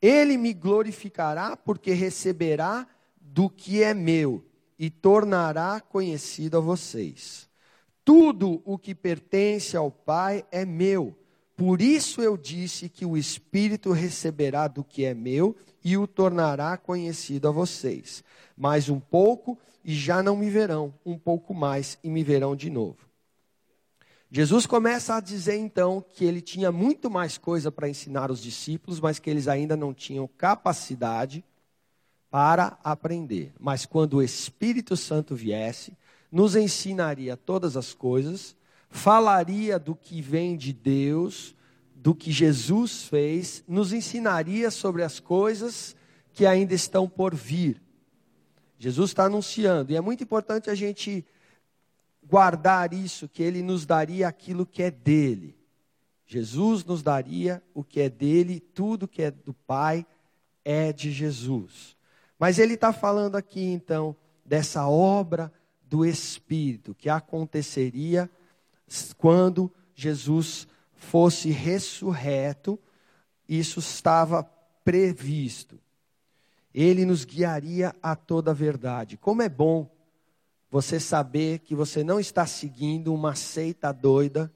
Ele 0.00 0.36
me 0.36 0.52
glorificará, 0.52 1.56
porque 1.56 1.92
receberá 1.92 2.86
do 3.20 3.48
que 3.48 3.82
é 3.82 3.94
meu 3.94 4.44
e 4.78 4.88
tornará 4.88 5.80
conhecido 5.80 6.56
a 6.56 6.60
vocês. 6.60 7.48
Tudo 8.04 8.62
o 8.64 8.78
que 8.78 8.94
pertence 8.94 9.76
ao 9.76 9.90
Pai 9.90 10.44
é 10.50 10.64
meu. 10.64 11.16
Por 11.54 11.82
isso 11.82 12.22
eu 12.22 12.38
disse 12.38 12.88
que 12.88 13.04
o 13.04 13.16
Espírito 13.16 13.92
receberá 13.92 14.66
do 14.66 14.82
que 14.82 15.04
é 15.04 15.12
meu 15.12 15.54
e 15.84 15.98
o 15.98 16.06
tornará 16.06 16.78
conhecido 16.78 17.48
a 17.48 17.50
vocês. 17.50 18.24
Mais 18.56 18.88
um 18.88 18.98
pouco 18.98 19.58
e 19.84 19.94
já 19.94 20.22
não 20.22 20.36
me 20.36 20.48
verão, 20.48 20.94
um 21.04 21.18
pouco 21.18 21.52
mais 21.52 21.98
e 22.02 22.08
me 22.08 22.24
verão 22.24 22.56
de 22.56 22.70
novo. 22.70 23.09
Jesus 24.32 24.64
começa 24.64 25.16
a 25.16 25.20
dizer 25.20 25.56
então 25.56 26.04
que 26.14 26.24
ele 26.24 26.40
tinha 26.40 26.70
muito 26.70 27.10
mais 27.10 27.36
coisa 27.36 27.72
para 27.72 27.88
ensinar 27.88 28.30
os 28.30 28.40
discípulos, 28.40 29.00
mas 29.00 29.18
que 29.18 29.28
eles 29.28 29.48
ainda 29.48 29.76
não 29.76 29.92
tinham 29.92 30.28
capacidade 30.38 31.44
para 32.30 32.78
aprender. 32.84 33.52
Mas 33.58 33.84
quando 33.84 34.14
o 34.14 34.22
Espírito 34.22 34.96
Santo 34.96 35.34
viesse, 35.34 35.98
nos 36.30 36.54
ensinaria 36.54 37.36
todas 37.36 37.76
as 37.76 37.92
coisas, 37.92 38.54
falaria 38.88 39.80
do 39.80 39.96
que 39.96 40.22
vem 40.22 40.56
de 40.56 40.72
Deus, 40.72 41.56
do 41.96 42.14
que 42.14 42.30
Jesus 42.30 43.02
fez, 43.02 43.64
nos 43.66 43.92
ensinaria 43.92 44.70
sobre 44.70 45.02
as 45.02 45.18
coisas 45.18 45.96
que 46.32 46.46
ainda 46.46 46.72
estão 46.72 47.08
por 47.08 47.34
vir. 47.34 47.82
Jesus 48.78 49.10
está 49.10 49.24
anunciando, 49.24 49.92
e 49.92 49.96
é 49.96 50.00
muito 50.00 50.22
importante 50.22 50.70
a 50.70 50.74
gente 50.74 51.24
guardar 52.30 52.94
isso, 52.94 53.28
que 53.28 53.42
ele 53.42 53.62
nos 53.62 53.84
daria 53.84 54.28
aquilo 54.28 54.64
que 54.64 54.82
é 54.82 54.90
dele. 54.90 55.56
Jesus 56.24 56.84
nos 56.84 57.02
daria 57.02 57.60
o 57.74 57.82
que 57.82 58.00
é 58.00 58.08
dele, 58.08 58.60
tudo 58.60 59.08
que 59.08 59.20
é 59.20 59.30
do 59.32 59.52
Pai 59.52 60.06
é 60.64 60.92
de 60.92 61.10
Jesus. 61.10 61.96
Mas 62.38 62.58
ele 62.58 62.74
está 62.74 62.92
falando 62.92 63.34
aqui 63.34 63.64
então 63.64 64.14
dessa 64.44 64.86
obra 64.86 65.52
do 65.82 66.06
Espírito 66.06 66.94
que 66.94 67.08
aconteceria 67.08 68.30
quando 69.18 69.72
Jesus 69.92 70.68
fosse 70.94 71.50
ressurreto. 71.50 72.78
Isso 73.48 73.80
estava 73.80 74.44
previsto. 74.84 75.80
Ele 76.72 77.04
nos 77.04 77.24
guiaria 77.24 77.92
a 78.00 78.14
toda 78.14 78.52
a 78.52 78.54
verdade. 78.54 79.16
Como 79.16 79.42
é 79.42 79.48
bom 79.48 79.90
você 80.70 81.00
saber 81.00 81.60
que 81.60 81.74
você 81.74 82.04
não 82.04 82.20
está 82.20 82.46
seguindo 82.46 83.12
uma 83.12 83.34
seita 83.34 83.92
doida, 83.92 84.52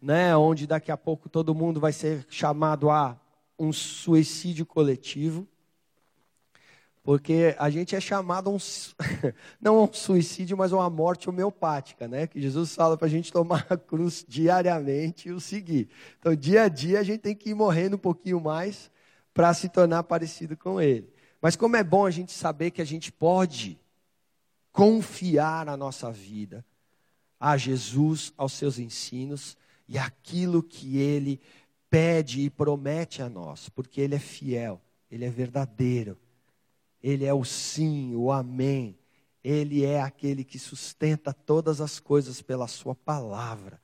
né, 0.00 0.36
onde 0.36 0.66
daqui 0.66 0.90
a 0.90 0.96
pouco 0.96 1.28
todo 1.28 1.54
mundo 1.54 1.80
vai 1.80 1.92
ser 1.92 2.26
chamado 2.28 2.90
a 2.90 3.18
um 3.58 3.72
suicídio 3.72 4.66
coletivo 4.66 5.46
Porque 7.02 7.56
a 7.58 7.68
gente 7.68 7.96
é 7.96 8.00
chamado 8.00 8.48
a 8.48 8.52
um, 8.52 8.58
não 9.60 9.78
a 9.78 9.82
um 9.84 9.92
suicídio, 9.92 10.56
mas 10.56 10.72
a 10.72 10.76
uma 10.76 10.88
morte 10.90 11.28
homeopática, 11.28 12.06
né? 12.06 12.26
Que 12.28 12.40
Jesus 12.40 12.74
fala 12.74 12.96
para 12.96 13.06
a 13.06 13.10
gente 13.10 13.32
tomar 13.32 13.66
a 13.68 13.76
cruz 13.76 14.24
diariamente 14.26 15.28
e 15.28 15.32
o 15.32 15.40
seguir. 15.40 15.88
Então, 16.18 16.34
dia 16.34 16.62
a 16.62 16.68
dia, 16.68 17.00
a 17.00 17.02
gente 17.02 17.20
tem 17.20 17.34
que 17.34 17.50
ir 17.50 17.54
morrendo 17.54 17.96
um 17.96 17.98
pouquinho 17.98 18.40
mais 18.40 18.90
para 19.34 19.52
se 19.52 19.68
tornar 19.68 20.04
parecido 20.04 20.56
com 20.56 20.80
Ele. 20.80 21.12
Mas 21.40 21.56
como 21.56 21.76
é 21.76 21.82
bom 21.82 22.06
a 22.06 22.10
gente 22.10 22.32
saber 22.32 22.70
que 22.70 22.80
a 22.80 22.84
gente 22.84 23.10
pode 23.10 23.80
confiar 24.72 25.68
a 25.68 25.76
nossa 25.76 26.10
vida 26.10 26.64
a 27.38 27.56
Jesus, 27.56 28.32
aos 28.36 28.52
seus 28.52 28.78
ensinos 28.78 29.56
e 29.88 29.98
aquilo 29.98 30.62
que 30.62 30.98
Ele 30.98 31.40
pede 31.90 32.40
e 32.40 32.50
promete 32.50 33.20
a 33.20 33.28
nós, 33.28 33.68
porque 33.68 34.00
Ele 34.00 34.14
é 34.14 34.18
fiel, 34.18 34.80
Ele 35.10 35.24
é 35.24 35.30
verdadeiro. 35.30 36.18
Ele 37.02 37.24
é 37.24 37.34
o 37.34 37.44
sim, 37.44 38.14
o 38.14 38.30
amém. 38.30 38.96
Ele 39.42 39.84
é 39.84 40.00
aquele 40.00 40.44
que 40.44 40.58
sustenta 40.58 41.32
todas 41.32 41.80
as 41.80 41.98
coisas 41.98 42.40
pela 42.40 42.68
Sua 42.68 42.94
palavra. 42.94 43.80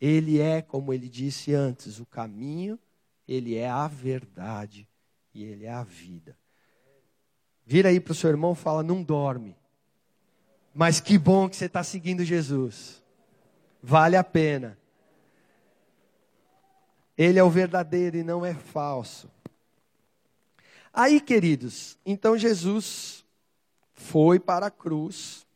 Ele 0.00 0.40
é, 0.40 0.60
como 0.60 0.92
ele 0.92 1.08
disse 1.08 1.54
antes, 1.54 2.00
o 2.00 2.06
caminho, 2.06 2.78
ele 3.28 3.54
é 3.54 3.68
a 3.68 3.86
verdade 3.86 4.88
e 5.32 5.44
ele 5.44 5.66
é 5.66 5.70
a 5.70 5.84
vida. 5.84 6.36
Vira 7.64 7.90
aí 7.90 8.00
para 8.00 8.12
o 8.12 8.14
seu 8.14 8.30
irmão 8.30 8.54
fala: 8.54 8.82
não 8.82 9.02
dorme. 9.02 9.59
Mas 10.74 11.00
que 11.00 11.18
bom 11.18 11.48
que 11.48 11.56
você 11.56 11.66
está 11.66 11.82
seguindo 11.82 12.24
Jesus. 12.24 13.02
Vale 13.82 14.16
a 14.16 14.24
pena. 14.24 14.78
Ele 17.16 17.38
é 17.38 17.44
o 17.44 17.50
verdadeiro 17.50 18.16
e 18.16 18.22
não 18.22 18.44
é 18.44 18.54
falso. 18.54 19.30
Aí, 20.92 21.20
queridos, 21.20 21.98
então 22.04 22.36
Jesus 22.36 23.24
foi 23.92 24.40
para 24.40 24.66
a 24.66 24.70
cruz, 24.70 25.46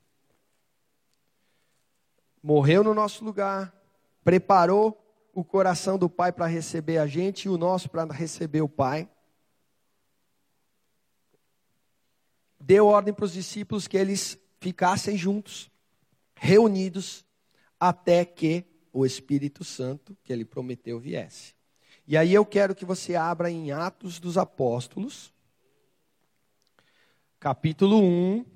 morreu 2.43 2.85
no 2.85 2.95
nosso 2.95 3.25
lugar, 3.25 3.75
preparou 4.23 5.01
o 5.33 5.43
coração 5.43 5.99
do 5.99 6.09
Pai 6.09 6.31
para 6.31 6.47
receber 6.47 6.99
a 6.99 7.07
gente 7.07 7.47
e 7.47 7.49
o 7.49 7.59
nosso 7.59 7.89
para 7.89 8.05
receber 8.13 8.61
o 8.61 8.69
Pai. 8.69 9.09
Deu 12.61 12.87
ordem 12.87 13.13
para 13.13 13.25
os 13.25 13.33
discípulos 13.33 13.89
que 13.89 13.97
eles 13.97 14.39
ficassem 14.65 15.15
juntos, 15.15 15.71
reunidos, 16.35 17.23
até 17.79 18.25
que 18.25 18.65
o 18.95 19.05
Espírito 19.05 19.63
Santo, 19.63 20.17
que 20.25 20.33
ele 20.33 20.43
prometeu, 20.43 20.99
viesse. 20.99 21.55
E 22.07 22.17
aí 22.17 22.33
eu 22.33 22.47
quero 22.47 22.75
que 22.75 22.83
você 22.83 23.15
abra 23.15 23.51
em 23.51 23.73
Atos 23.73 24.19
dos 24.19 24.39
Apóstolos, 24.39 25.35
capítulo 27.39 28.01
1, 28.01 28.47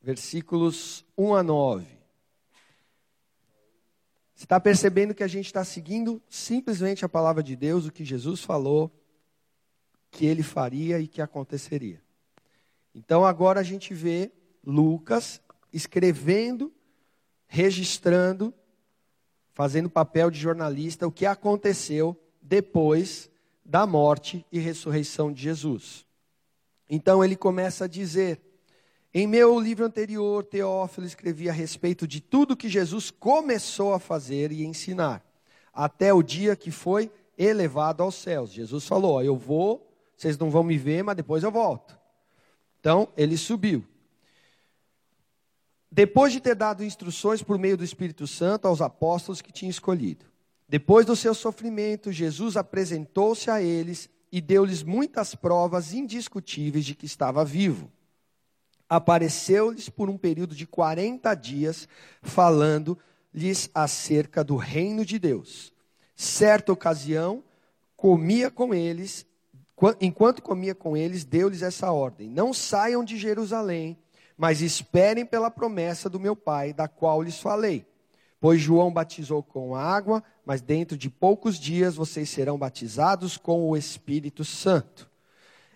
versículos 0.00 1.04
1 1.14 1.34
a 1.34 1.42
9. 1.42 1.86
Você 4.34 4.44
está 4.44 4.58
percebendo 4.58 5.14
que 5.14 5.22
a 5.22 5.28
gente 5.28 5.44
está 5.44 5.62
seguindo 5.62 6.22
simplesmente 6.26 7.04
a 7.04 7.08
palavra 7.08 7.42
de 7.42 7.54
Deus, 7.54 7.84
o 7.84 7.92
que 7.92 8.02
Jesus 8.02 8.40
falou, 8.40 8.90
que 10.10 10.24
ele 10.24 10.42
faria 10.42 10.98
e 10.98 11.06
que 11.06 11.20
aconteceria. 11.20 12.05
Então 12.96 13.24
agora 13.24 13.60
a 13.60 13.62
gente 13.62 13.94
vê 13.94 14.32
Lucas 14.64 15.40
escrevendo, 15.72 16.72
registrando 17.46 18.52
fazendo 19.56 19.88
papel 19.88 20.30
de 20.30 20.38
jornalista, 20.38 21.06
o 21.06 21.10
que 21.10 21.24
aconteceu 21.24 22.14
depois 22.42 23.30
da 23.64 23.86
morte 23.86 24.44
e 24.52 24.58
ressurreição 24.58 25.32
de 25.32 25.40
Jesus. 25.40 26.04
Então 26.90 27.24
ele 27.24 27.34
começa 27.34 27.86
a 27.86 27.88
dizer: 27.88 28.38
Em 29.14 29.26
meu 29.26 29.58
livro 29.58 29.86
anterior, 29.86 30.44
Teófilo, 30.44 31.06
escrevi 31.06 31.48
a 31.48 31.54
respeito 31.54 32.06
de 32.06 32.20
tudo 32.20 32.54
que 32.54 32.68
Jesus 32.68 33.10
começou 33.10 33.94
a 33.94 33.98
fazer 33.98 34.52
e 34.52 34.62
ensinar, 34.62 35.24
até 35.72 36.12
o 36.12 36.22
dia 36.22 36.54
que 36.54 36.70
foi 36.70 37.10
elevado 37.38 38.02
aos 38.02 38.14
céus. 38.14 38.52
Jesus 38.52 38.86
falou: 38.86 39.22
Eu 39.22 39.38
vou, 39.38 39.90
vocês 40.14 40.36
não 40.36 40.50
vão 40.50 40.62
me 40.62 40.76
ver, 40.76 41.02
mas 41.02 41.16
depois 41.16 41.42
eu 41.42 41.50
volto. 41.50 41.95
Então 42.86 43.08
ele 43.16 43.36
subiu. 43.36 43.84
Depois 45.90 46.32
de 46.32 46.38
ter 46.38 46.54
dado 46.54 46.84
instruções 46.84 47.42
por 47.42 47.58
meio 47.58 47.76
do 47.76 47.82
Espírito 47.82 48.28
Santo 48.28 48.68
aos 48.68 48.80
apóstolos 48.80 49.42
que 49.42 49.50
tinha 49.50 49.68
escolhido. 49.68 50.24
Depois 50.68 51.04
do 51.04 51.16
seu 51.16 51.34
sofrimento, 51.34 52.12
Jesus 52.12 52.56
apresentou-se 52.56 53.50
a 53.50 53.60
eles 53.60 54.08
e 54.30 54.40
deu-lhes 54.40 54.84
muitas 54.84 55.34
provas 55.34 55.92
indiscutíveis 55.92 56.84
de 56.84 56.94
que 56.94 57.06
estava 57.06 57.44
vivo. 57.44 57.90
Apareceu-lhes 58.88 59.88
por 59.88 60.08
um 60.08 60.16
período 60.16 60.54
de 60.54 60.64
40 60.64 61.34
dias, 61.34 61.88
falando-lhes 62.22 63.68
acerca 63.74 64.44
do 64.44 64.54
reino 64.54 65.04
de 65.04 65.18
Deus. 65.18 65.72
Certa 66.14 66.72
ocasião, 66.72 67.42
comia 67.96 68.48
com 68.48 68.72
eles, 68.72 69.26
enquanto 70.00 70.42
comia 70.42 70.74
com 70.74 70.96
eles, 70.96 71.24
deu-lhes 71.24 71.62
essa 71.62 71.90
ordem: 71.92 72.28
Não 72.28 72.52
saiam 72.52 73.04
de 73.04 73.16
Jerusalém 73.16 73.98
mas 74.36 74.60
esperem 74.60 75.24
pela 75.24 75.50
promessa 75.50 76.10
do 76.10 76.20
meu 76.20 76.36
Pai, 76.36 76.72
da 76.72 76.86
qual 76.86 77.22
lhes 77.22 77.40
falei. 77.40 77.86
Pois 78.38 78.60
João 78.60 78.92
batizou 78.92 79.42
com 79.42 79.74
água, 79.74 80.22
mas 80.44 80.60
dentro 80.60 80.96
de 80.96 81.08
poucos 81.08 81.58
dias 81.58 81.96
vocês 81.96 82.28
serão 82.28 82.58
batizados 82.58 83.36
com 83.36 83.68
o 83.68 83.76
Espírito 83.76 84.44
Santo. 84.44 85.10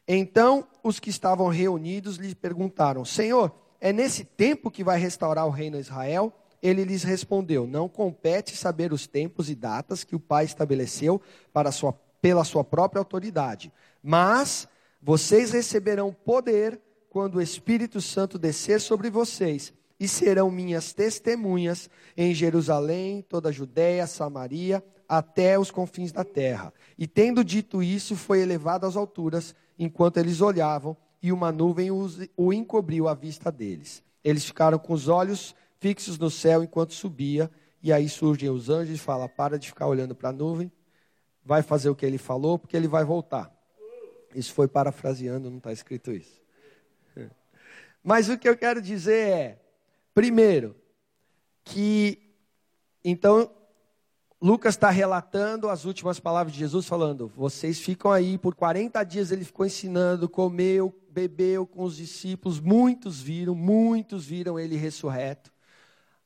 Então 0.07 0.67
os 0.83 1.01
que 1.01 1.09
estavam 1.09 1.49
reunidos 1.49 2.17
lhe 2.17 2.35
perguntaram: 2.35 3.05
Senhor, 3.05 3.53
é 3.81 3.93
nesse 3.93 4.25
tempo 4.25 4.71
que 4.71 4.85
vai 4.85 4.99
restaurar 4.99 5.47
o 5.47 5.51
reino 5.51 5.77
de 5.77 5.83
Israel? 5.83 6.33
Ele 6.63 6.85
lhes 6.85 7.03
respondeu: 7.03 7.67
Não 7.67 7.89
compete 7.89 8.55
saber 8.55 8.93
os 8.93 9.07
tempos 9.07 9.49
e 9.49 9.55
datas 9.55 10.05
que 10.05 10.15
o 10.15 10.21
Pai 10.21 10.45
estabeleceu 10.45 11.21
para 11.55 11.73
sua, 11.73 11.95
pela 12.21 12.45
sua 12.45 12.63
própria 12.63 13.01
autoridade, 13.01 13.73
mas 14.03 14.69
vocês 15.03 15.51
receberão 15.51 16.13
poder 16.13 16.81
quando 17.09 17.37
o 17.37 17.43
Espírito 17.43 18.01
Santo 18.01 18.39
descer 18.39 18.81
sobre 18.81 19.11
vocês, 19.11 19.73
e 19.99 20.09
serão 20.09 20.51
minhas 20.51 20.93
testemunhas 20.93 21.91
em 22.17 22.33
Jerusalém, 22.33 23.23
toda 23.29 23.51
a 23.51 23.53
Judéia, 23.53 24.07
Samaria, 24.07 24.83
até 25.09 25.59
os 25.59 25.71
confins 25.71 26.13
da 26.13 26.25
terra. 26.25 26.73
E 26.97 27.07
tendo 27.07 27.45
dito 27.45 27.83
isso, 27.83 28.15
foi 28.17 28.41
elevado 28.41 28.87
às 28.87 28.97
alturas, 28.97 29.55
enquanto 29.79 30.19
eles 30.19 30.41
olhavam, 30.41 30.97
e 31.23 31.33
uma 31.33 31.53
nuvem 31.53 31.91
o 32.37 32.53
encobriu 32.53 33.09
à 33.09 33.15
vista 33.15 33.53
deles. 33.53 34.03
Eles 34.25 34.45
ficaram 34.45 34.79
com 34.79 34.95
os 34.95 35.09
olhos 35.09 35.55
fixos 35.79 36.19
no 36.19 36.31
céu 36.31 36.63
enquanto 36.63 36.95
subia, 36.95 37.51
e 37.83 37.93
aí 37.93 38.09
surgem 38.09 38.49
os 38.49 38.71
anjos 38.71 38.95
e 38.95 38.99
falam: 38.99 39.29
para 39.29 39.59
de 39.59 39.69
ficar 39.69 39.87
olhando 39.87 40.15
para 40.15 40.31
a 40.31 40.33
nuvem, 40.33 40.71
vai 41.45 41.63
fazer 41.63 41.91
o 41.91 41.95
que 41.95 42.07
ele 42.07 42.19
falou, 42.19 42.59
porque 42.59 42.77
ele 42.77 42.89
vai 42.89 43.05
voltar. 43.05 43.53
Isso 44.35 44.53
foi 44.53 44.69
parafraseando, 44.69 45.51
não 45.51 45.59
está 45.59 45.73
escrito 45.73 46.13
isso. 46.13 46.41
Mas 48.03 48.29
o 48.29 48.39
que 48.39 48.49
eu 48.49 48.57
quero 48.57 48.81
dizer 48.81 49.29
é, 49.29 49.59
primeiro, 50.15 50.75
que 51.65 52.35
então 53.05 53.51
Lucas 54.43 54.75
está 54.75 54.89
relatando 54.89 55.69
as 55.69 55.85
últimas 55.85 56.19
palavras 56.19 56.55
de 56.55 56.59
Jesus, 56.59 56.87
falando: 56.87 57.31
vocês 57.37 57.79
ficam 57.79 58.11
aí 58.11 58.39
por 58.39 58.55
40 58.55 59.03
dias. 59.05 59.31
Ele 59.31 59.45
ficou 59.45 59.67
ensinando, 59.67 60.29
comeu, 60.29 60.99
bebeu 61.11 61.67
com 61.67 61.85
os 61.85 61.97
discípulos. 61.97 62.59
Muitos 62.59 63.21
viram, 63.21 63.55
muitos 63.55 64.25
viram 64.25 64.59
ele 64.59 64.77
ressurreto. 64.77 65.53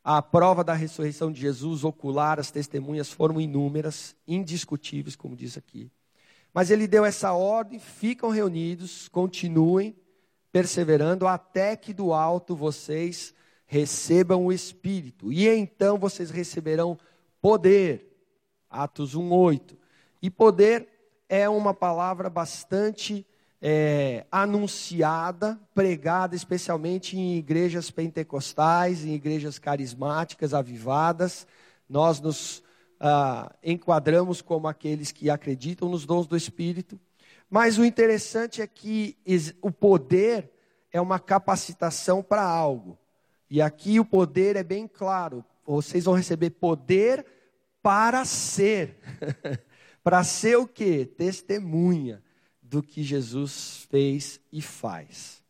A 0.03 0.23
prova 0.23 0.63
da 0.63 0.75
ressurreição 0.75 1.33
de 1.33 1.41
Jesus, 1.41 1.83
ocular, 1.83 2.39
as 2.39 2.51
testemunhas 2.51 3.11
foram 3.11 3.41
inúmeras, 3.41 4.15
indiscutíveis, 4.29 5.17
como 5.17 5.35
diz 5.35 5.57
aqui. 5.57 5.91
Mas 6.55 6.71
ele 6.71 6.87
deu 6.87 7.05
essa 7.05 7.33
ordem: 7.33 7.81
ficam 7.81 8.31
reunidos, 8.31 9.09
continuem 9.09 9.97
perseverando 10.53 11.27
até 11.27 11.75
que 11.75 11.93
do 11.93 12.15
alto 12.15 12.55
vocês 12.55 13.35
recebam 13.67 14.47
o 14.47 14.53
Espírito. 14.53 15.33
E 15.33 15.49
então 15.49 15.99
vocês 15.99 16.31
receberão 16.31 16.97
poder. 17.43 18.13
Atos 18.71 19.17
1:8. 19.17 19.77
E 20.23 20.31
poder 20.31 20.89
é 21.29 21.49
uma 21.49 21.75
palavra 21.75 22.31
bastante 22.31 23.27
é, 23.61 24.27
anunciada, 24.31 25.59
pregada 25.75 26.37
especialmente 26.37 27.17
em 27.17 27.37
igrejas 27.37 27.91
pentecostais, 27.91 29.05
em 29.05 29.15
igrejas 29.15 29.59
carismáticas, 29.59 30.55
avivadas. 30.55 31.47
Nós 31.89 32.21
nos 32.21 32.63
ah, 33.07 33.55
enquadramos 33.63 34.41
como 34.41 34.67
aqueles 34.67 35.13
que 35.13 35.29
acreditam 35.29 35.91
nos 35.91 36.07
dons 36.07 36.27
do 36.27 36.35
Espírito. 36.35 36.99
Mas 37.51 37.77
o 37.77 37.85
interessante 37.85 38.63
é 38.63 38.67
que 38.67 39.15
o 39.61 39.71
poder 39.71 40.51
é 40.91 40.99
uma 40.99 41.21
capacitação 41.21 42.23
para 42.23 42.43
algo. 42.43 42.99
E 43.51 43.61
aqui 43.61 44.01
o 44.01 44.07
poder 44.07 44.57
é 44.57 44.63
bem 44.63 44.89
claro. 44.89 45.45
Vocês 45.67 46.07
vão 46.07 46.15
receber 46.15 46.49
poder 46.49 47.27
para 47.83 48.25
ser. 48.25 48.97
para 50.03 50.25
ser 50.25 50.57
o 50.57 50.67
quê? 50.67 51.05
Testemunha 51.05 52.23
do 52.63 52.83
que 52.83 53.03
Jesus 53.03 53.87
fez 53.91 54.41
e 54.51 54.63
faz. 54.63 55.43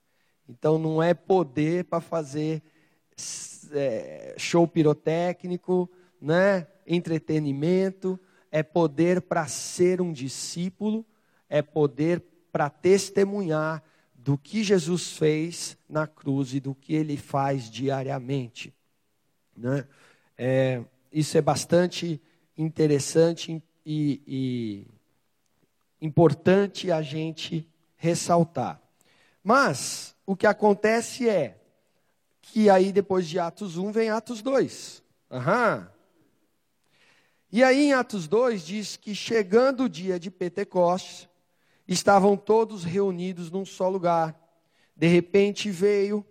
Então 0.49 0.77
não 0.77 1.01
é 1.01 1.15
poder 1.15 1.85
para 1.85 2.01
fazer 2.01 2.65
é, 3.71 4.35
show 4.37 4.67
pirotécnico, 4.67 5.89
né? 6.21 6.67
Entretenimento, 6.87 8.19
é 8.51 8.63
poder 8.63 9.21
para 9.21 9.47
ser 9.47 10.01
um 10.01 10.13
discípulo, 10.13 11.05
é 11.49 11.61
poder 11.61 12.23
para 12.53 12.71
testemunhar 12.71 13.83
do 14.15 14.39
que 14.39 14.63
Jesus 14.63 15.13
fez 15.13 15.77
na 15.89 16.07
cruz 16.07 16.55
e 16.55 16.61
do 16.61 16.75
que 16.75 16.95
ele 16.95 17.17
faz 17.17 17.69
diariamente. 17.69 18.73
Né? 19.57 19.87
É, 20.39 20.83
isso 21.13 21.37
é 21.37 21.43
bastante 21.43 22.21
interessante 22.57 23.63
e, 23.85 24.23
e 24.27 24.87
importante 26.01 26.91
a 26.91 27.03
gente 27.03 27.69
ressaltar. 27.97 28.81
Mas 29.43 30.15
o 30.25 30.35
que 30.35 30.47
acontece 30.47 31.29
é 31.29 31.61
que 32.41 32.71
aí 32.71 32.93
depois 32.93 33.29
de 33.29 33.39
Atos 33.39 33.77
1 33.77 33.93
vem 33.93 34.11
Atos 34.11 34.41
2. 34.43 35.03
Aham. 35.31 35.94
E 37.55 37.63
aí 37.63 37.85
em 37.85 37.93
Atos 37.93 38.27
2 38.27 38.67
diz 38.67 38.97
que 38.97 39.15
chegando 39.15 39.85
o 39.85 39.89
dia 39.89 40.19
de 40.19 40.29
Pentecostes, 40.29 41.29
estavam 41.87 42.37
todos 42.37 42.83
reunidos 42.83 43.49
num 43.49 43.65
só 43.65 43.89
lugar. 43.89 44.37
De 44.97 45.07
repente 45.07 45.71
veio 45.71 46.27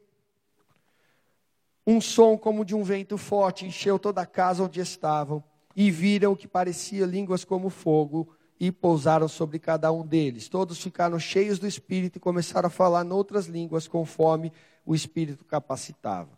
um 1.88 2.02
som 2.02 2.38
como 2.38 2.66
de 2.66 2.76
um 2.76 2.84
vento 2.84 3.18
forte, 3.18 3.66
encheu 3.66 3.98
toda 3.98 4.20
a 4.20 4.26
casa 4.26 4.66
onde 4.66 4.82
estavam, 4.82 5.42
e 5.74 5.90
viram 5.90 6.34
o 6.34 6.36
que 6.36 6.46
parecia 6.46 7.06
línguas 7.06 7.46
como 7.46 7.70
fogo, 7.70 8.36
e 8.60 8.70
pousaram 8.70 9.30
sobre 9.30 9.60
cada 9.60 9.90
um 9.94 10.06
deles. 10.06 10.50
Todos 10.50 10.82
ficaram 10.82 11.18
cheios 11.18 11.58
do 11.58 11.66
Espírito 11.66 12.18
e 12.18 12.20
começaram 12.20 12.68
a 12.68 12.70
falar 12.70 13.06
noutras 13.06 13.46
línguas, 13.46 13.88
conforme 13.88 14.52
o 14.86 14.94
Espírito 14.94 15.46
capacitava. 15.46 16.38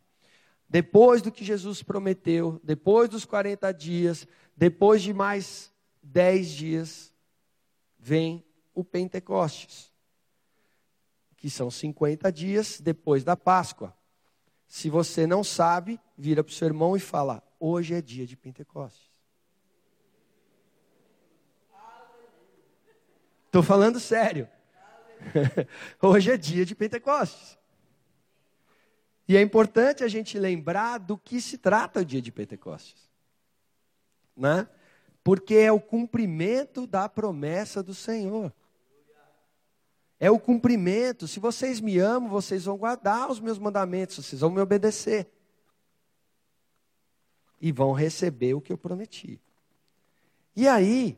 Depois 0.67 1.21
do 1.21 1.32
que 1.32 1.45
Jesus 1.45 1.84
prometeu, 1.84 2.60
depois 2.63 3.08
dos 3.10 3.24
40 3.24 3.71
dias, 3.71 4.28
depois 4.56 5.02
de 5.02 5.13
mais 5.13 5.72
10 6.02 6.50
dias, 6.50 7.13
vem 8.00 8.46
o 8.74 8.84
Pentecostes, 8.84 9.91
que 11.36 11.50
são 11.50 11.70
50 11.70 12.32
dias 12.32 12.80
depois 12.80 13.24
da 13.24 13.36
Páscoa. 13.36 13.96
Se 14.68 14.89
você 14.89 15.28
não 15.28 15.44
sabe, 15.44 16.00
vira 16.18 16.44
para 16.44 16.52
o 16.52 16.54
seu 16.54 16.68
irmão 16.68 16.96
e 16.96 17.00
fala: 17.00 17.44
Hoje 17.60 17.94
é 17.94 18.02
dia 18.02 18.26
de 18.26 18.36
Pentecostes. 18.36 19.10
Estou 23.46 23.63
falando 23.63 24.00
sério. 24.00 24.50
Hoje 26.02 26.32
é 26.32 26.38
dia 26.38 26.65
de 26.65 26.76
Pentecostes. 26.76 27.58
E 29.28 29.36
é 29.38 29.41
importante 29.41 30.04
a 30.04 30.08
gente 30.08 30.38
lembrar 30.38 30.98
do 31.00 31.18
que 31.18 31.41
se 31.41 31.58
trata 31.58 32.02
o 32.02 32.06
dia 32.06 32.22
de 32.22 32.32
Pentecostes. 32.32 33.10
Né? 34.36 34.67
Porque 35.24 35.56
é 35.56 35.71
o 35.71 35.80
cumprimento 35.80 36.86
da 36.86 37.10
promessa 37.10 37.82
do 37.82 37.93
Senhor. 37.93 38.54
É 40.19 40.32
o 40.32 40.39
cumprimento. 40.39 41.28
Se 41.28 41.39
vocês 41.39 41.82
me 41.82 41.98
amam, 42.00 42.30
vocês 42.30 42.65
vão 42.65 42.78
guardar 42.78 43.30
os 43.30 43.39
meus 43.39 43.60
mandamentos, 43.60 44.17
vocês 44.17 44.41
vão 44.41 44.50
me 44.50 44.62
obedecer. 44.62 45.28
E 47.60 47.71
vão 47.71 47.91
receber 47.91 48.54
o 48.54 48.62
que 48.62 48.71
eu 48.71 48.78
prometi. 48.78 49.41
E 50.56 50.67
aí, 50.67 51.17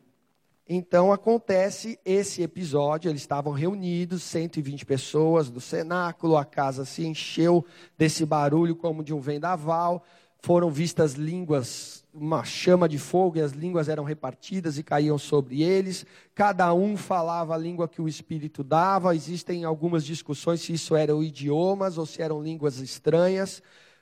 então 0.67 1.13
acontece 1.13 1.99
esse 2.03 2.41
episódio, 2.41 3.09
eles 3.09 3.21
estavam 3.21 3.53
reunidos, 3.53 4.23
120 4.23 4.85
pessoas 4.85 5.49
do 5.49 5.61
cenáculo, 5.61 6.35
a 6.35 6.43
casa 6.43 6.83
se 6.83 7.05
encheu 7.05 7.65
desse 7.97 8.25
barulho 8.25 8.75
como 8.75 9.03
de 9.03 9.13
um 9.13 9.19
vendaval, 9.19 10.03
foram 10.39 10.69
vistas 10.69 11.13
línguas, 11.13 12.05
uma 12.13 12.43
chama 12.43 12.87
de 12.87 12.97
fogo, 12.97 13.37
e 13.37 13.41
as 13.41 13.51
línguas 13.51 13.89
eram 13.89 14.03
repartidas 14.03 14.77
e 14.77 14.83
caíam 14.83 15.17
sobre 15.17 15.61
eles, 15.61 16.05
cada 16.33 16.73
um 16.73 16.95
falava 16.95 17.53
a 17.53 17.57
língua 17.57 17.87
que 17.87 18.01
o 18.01 18.07
Espírito 18.07 18.63
dava, 18.63 19.15
existem 19.15 19.63
algumas 19.63 20.05
discussões 20.05 20.61
se 20.61 20.73
isso 20.73 20.95
eram 20.95 21.23
idiomas 21.23 21.97
ou 21.97 22.05
se 22.05 22.21
eram 22.21 22.41
línguas 22.41 22.79
estranhas, 22.79 23.61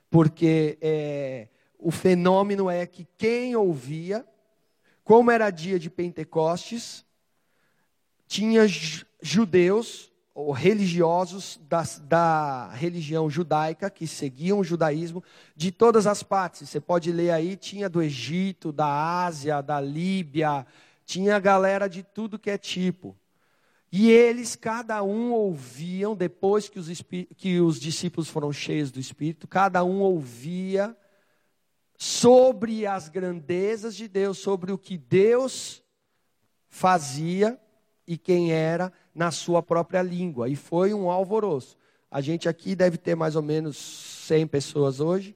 porque 0.09 0.77
é, 0.81 1.47
o 1.79 1.91
fenômeno 1.91 2.69
é 2.69 2.85
que 2.85 3.07
quem 3.17 3.55
ouvia 3.55 4.25
como 5.05 5.29
era 5.29 5.51
dia 5.51 5.77
de 5.77 5.87
Pentecostes, 5.87 7.05
tinha 8.27 8.65
judeus 9.21 10.11
ou 10.35 10.51
religiosos 10.51 11.57
da, 12.01 12.69
religião 12.73 13.29
judaica 13.29 13.89
que 13.89 14.05
seguiam 14.05 14.59
o 14.59 14.63
judaísmo 14.65 15.23
de 15.55 15.71
todas 15.71 16.05
as 16.05 16.21
partes. 16.21 16.67
Você 16.67 16.81
pode 16.81 17.09
ler 17.09 17.31
aí, 17.31 17.55
tinha 17.55 17.87
do 17.87 18.03
Egito, 18.03 18.73
da 18.73 19.23
Ásia, 19.23 19.61
da 19.61 19.79
Líbia, 19.79 20.67
tinha 21.05 21.39
galera 21.39 21.87
de 21.87 22.03
tudo 22.03 22.37
que 22.37 22.49
é 22.49 22.57
tipo. 22.57 23.15
E 23.89 24.11
eles, 24.11 24.57
cada 24.57 25.01
um, 25.01 25.31
ouviam, 25.31 26.13
depois 26.13 26.67
que 26.67 26.79
os, 26.79 26.89
que 27.37 27.61
os 27.61 27.79
discípulos 27.79 28.27
foram 28.27 28.51
cheios 28.51 28.91
do 28.91 28.99
Espírito, 28.99 29.47
cada 29.47 29.85
um 29.85 30.01
ouvia 30.01 30.97
sobre 31.97 32.85
as 32.85 33.07
grandezas 33.07 33.95
de 33.95 34.09
Deus, 34.09 34.37
sobre 34.37 34.73
o 34.73 34.77
que 34.77 34.97
Deus 34.97 35.81
fazia 36.67 37.57
e 38.05 38.17
quem 38.17 38.51
era 38.51 38.91
na 39.15 39.31
sua 39.31 39.63
própria 39.63 40.01
língua. 40.01 40.49
E 40.49 40.55
foi 40.55 40.93
um 40.93 41.09
alvoroço. 41.09 41.77
A 42.11 42.19
gente 42.19 42.49
aqui 42.49 42.75
deve 42.75 42.97
ter 42.97 43.15
mais 43.15 43.35
ou 43.35 43.41
menos 43.41 43.77
100 44.27 44.47
pessoas 44.47 44.99
hoje. 44.99 45.35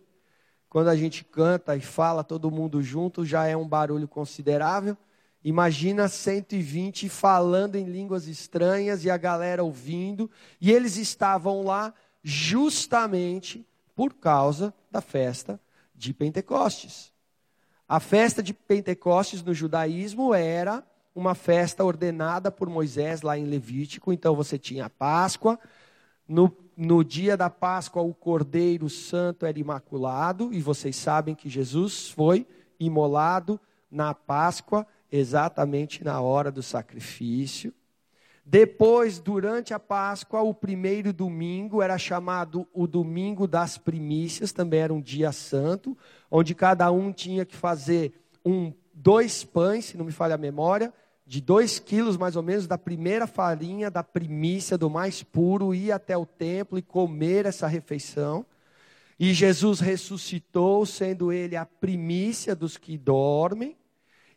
Quando 0.69 0.89
a 0.89 0.95
gente 0.95 1.23
canta 1.23 1.75
e 1.75 1.81
fala 1.81 2.23
todo 2.23 2.51
mundo 2.51 2.83
junto, 2.83 3.25
já 3.25 3.47
é 3.47 3.57
um 3.57 3.67
barulho 3.67 4.07
considerável. 4.07 4.95
Imagina 5.43 6.07
120 6.07 7.07
falando 7.07 7.75
em 7.75 7.85
línguas 7.85 8.27
estranhas 8.27 9.05
e 9.05 9.09
a 9.09 9.17
galera 9.17 9.63
ouvindo. 9.63 10.29
E 10.59 10.71
eles 10.71 10.97
estavam 10.97 11.63
lá 11.63 11.93
justamente 12.21 13.65
por 13.95 14.13
causa 14.13 14.73
da 14.91 15.01
festa 15.01 15.59
de 15.95 16.13
Pentecostes. 16.13 17.11
A 17.87 17.99
festa 17.99 18.43
de 18.43 18.53
Pentecostes 18.53 19.41
no 19.41 19.53
judaísmo 19.53 20.33
era 20.33 20.85
uma 21.19 21.35
festa 21.35 21.83
ordenada 21.83 22.51
por 22.51 22.69
Moisés 22.69 23.21
lá 23.21 23.37
em 23.37 23.45
Levítico. 23.45 24.11
Então 24.11 24.35
você 24.35 24.57
tinha 24.57 24.85
a 24.85 24.89
Páscoa. 24.89 25.59
No, 26.27 26.55
no 26.75 27.03
dia 27.03 27.35
da 27.35 27.49
Páscoa, 27.49 28.01
o 28.01 28.13
Cordeiro 28.13 28.89
Santo 28.89 29.45
era 29.45 29.59
imaculado. 29.59 30.53
E 30.53 30.61
vocês 30.61 30.95
sabem 30.95 31.35
que 31.35 31.49
Jesus 31.49 32.09
foi 32.09 32.47
imolado 32.79 33.59
na 33.91 34.13
Páscoa, 34.13 34.87
exatamente 35.11 36.03
na 36.03 36.21
hora 36.21 36.51
do 36.51 36.63
sacrifício. 36.63 37.73
Depois, 38.45 39.19
durante 39.19 39.75
a 39.75 39.79
Páscoa, 39.79 40.41
o 40.41 40.55
primeiro 40.55 41.13
domingo 41.13 41.83
era 41.83 41.99
chamado 41.99 42.67
o 42.73 42.87
domingo 42.87 43.47
das 43.47 43.77
primícias, 43.77 44.51
também 44.51 44.79
era 44.79 44.93
um 44.93 44.99
dia 45.01 45.31
santo, 45.31 45.95
onde 46.31 46.55
cada 46.55 46.89
um 46.91 47.13
tinha 47.13 47.45
que 47.45 47.55
fazer 47.55 48.11
um, 48.43 48.73
dois 48.91 49.43
pães, 49.43 49.85
se 49.85 49.97
não 49.97 50.05
me 50.05 50.11
falha 50.11 50.33
a 50.33 50.37
memória, 50.37 50.91
de 51.29 51.39
dois 51.39 51.77
quilos 51.77 52.17
mais 52.17 52.35
ou 52.35 52.41
menos 52.41 52.65
da 52.65 52.75
primeira 52.75 53.27
farinha, 53.27 53.91
da 53.91 54.03
primícia, 54.03 54.79
do 54.79 54.89
mais 54.89 55.21
puro, 55.21 55.75
ir 55.75 55.91
até 55.91 56.17
o 56.17 56.25
templo 56.25 56.75
e 56.75 56.81
comer 56.81 57.45
essa 57.45 57.67
refeição. 57.67 58.43
E 59.19 59.31
Jesus 59.31 59.79
ressuscitou, 59.79 60.87
sendo 60.87 61.31
ele 61.31 61.55
a 61.55 61.67
primícia 61.67 62.55
dos 62.55 62.77
que 62.77 62.97
dormem. 62.97 63.77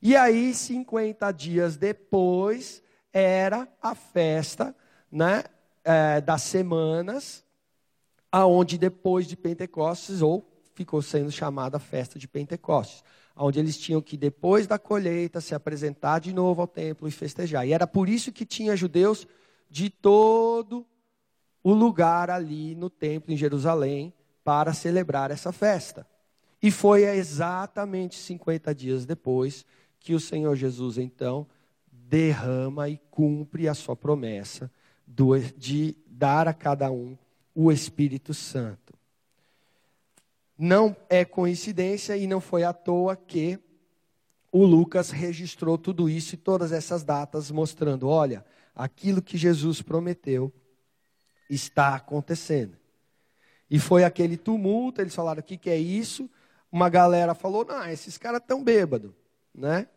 E 0.03 0.15
aí, 0.15 0.53
50 0.53 1.33
dias 1.33 1.79
depois, 1.79 2.83
era 3.11 3.67
a 3.81 3.95
festa 3.95 4.77
né, 5.11 5.45
é, 5.83 6.21
das 6.21 6.43
semanas, 6.43 7.43
aonde 8.31 8.77
depois 8.77 9.27
de 9.27 9.35
Pentecostes, 9.35 10.21
ou 10.21 10.47
ficou 10.75 11.01
sendo 11.01 11.33
chamada 11.33 11.79
festa 11.79 12.19
de 12.19 12.29
Pentecostes, 12.29 13.03
onde 13.37 13.59
eles 13.59 13.79
tinham 13.79 14.01
que, 14.01 14.17
depois 14.17 14.67
da 14.67 14.79
colheita, 14.79 15.41
se 15.41 15.55
apresentar 15.55 16.21
de 16.21 16.33
novo 16.33 16.61
ao 16.61 16.67
templo 16.67 17.09
e 17.09 17.11
festejar. 17.11 17.67
E 17.67 17.73
era 17.73 17.87
por 17.87 18.09
isso 18.09 18.33
que 18.33 18.45
tinha 18.45 18.77
judeus 18.77 19.27
de 19.71 19.89
todo 19.89 20.87
o 21.63 21.73
lugar 21.73 22.31
ali 22.31 22.75
no 22.75 22.91
templo 22.91 23.33
em 23.33 23.37
Jerusalém 23.37 24.13
para 24.45 24.73
celebrar 24.73 25.31
essa 25.31 25.53
festa. 25.53 26.07
E 26.63 26.71
foi 26.71 27.05
exatamente 27.05 28.17
50 28.17 28.75
dias 28.75 29.07
depois 29.07 29.65
que 29.99 30.15
o 30.15 30.21
Senhor 30.21 30.55
Jesus, 30.57 30.99
então, 30.99 31.47
derrama 31.91 32.89
e 32.89 33.01
cumpre 33.11 33.69
a 33.69 33.75
sua 33.75 33.97
promessa 33.97 34.71
de 35.57 35.97
dar 36.07 36.49
a 36.49 36.55
cada 36.55 36.91
um 36.91 37.17
o 37.55 37.71
Espírito 37.71 38.33
Santo. 38.35 38.95
Não 40.59 40.97
é 41.09 41.25
coincidência 41.25 42.17
e 42.17 42.27
não 42.27 42.41
foi 42.41 42.65
à 42.65 42.73
toa 42.73 43.17
que 43.17 43.59
o 44.51 44.65
Lucas 44.67 45.11
registrou 45.11 45.79
tudo 45.79 46.11
isso 46.11 46.35
e 46.35 46.39
todas 46.39 46.73
essas 46.73 47.03
datas, 47.03 47.51
mostrando: 47.51 48.07
olha, 48.09 48.45
aquilo 48.75 49.23
que 49.23 49.39
Jesus 49.39 49.81
prometeu 49.81 50.53
está 51.49 51.95
acontecendo. 51.95 52.77
E 53.71 53.79
foi 53.79 54.05
aquele 54.05 54.37
tumulto, 54.37 55.01
eles 55.01 55.15
falaram: 55.15 55.41
o 55.41 55.43
que, 55.43 55.57
que 55.57 55.71
é 55.71 55.79
isso? 55.79 56.29
Uma 56.71 56.91
galera 56.91 57.35
falou: 57.35 57.65
não, 57.65 57.89
esses 57.89 58.19
caras 58.19 58.41
estão 58.41 58.63
bêbados, 58.63 59.13
né? 59.55 59.89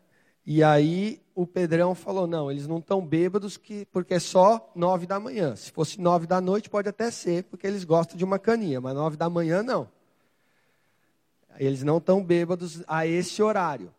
E 0.46 0.62
aí 0.62 1.20
o 1.34 1.46
Pedrão 1.46 1.94
falou: 1.94 2.26
não, 2.26 2.50
eles 2.50 2.66
não 2.66 2.78
estão 2.78 3.04
bêbados 3.04 3.58
que, 3.58 3.84
porque 3.86 4.14
é 4.14 4.18
só 4.18 4.72
nove 4.74 5.06
da 5.06 5.20
manhã. 5.20 5.54
Se 5.54 5.70
fosse 5.70 6.00
nove 6.00 6.26
da 6.26 6.40
noite, 6.40 6.70
pode 6.70 6.88
até 6.88 7.10
ser, 7.10 7.44
porque 7.44 7.66
eles 7.66 7.84
gostam 7.84 8.16
de 8.16 8.24
uma 8.24 8.38
caninha, 8.38 8.80
mas 8.80 8.94
nove 8.94 9.16
da 9.16 9.28
manhã 9.28 9.62
não. 9.62 9.88
Eles 11.58 11.82
não 11.82 11.98
estão 11.98 12.22
bêbados 12.22 12.82
a 12.86 13.06
esse 13.06 13.42
horário. 13.42 13.92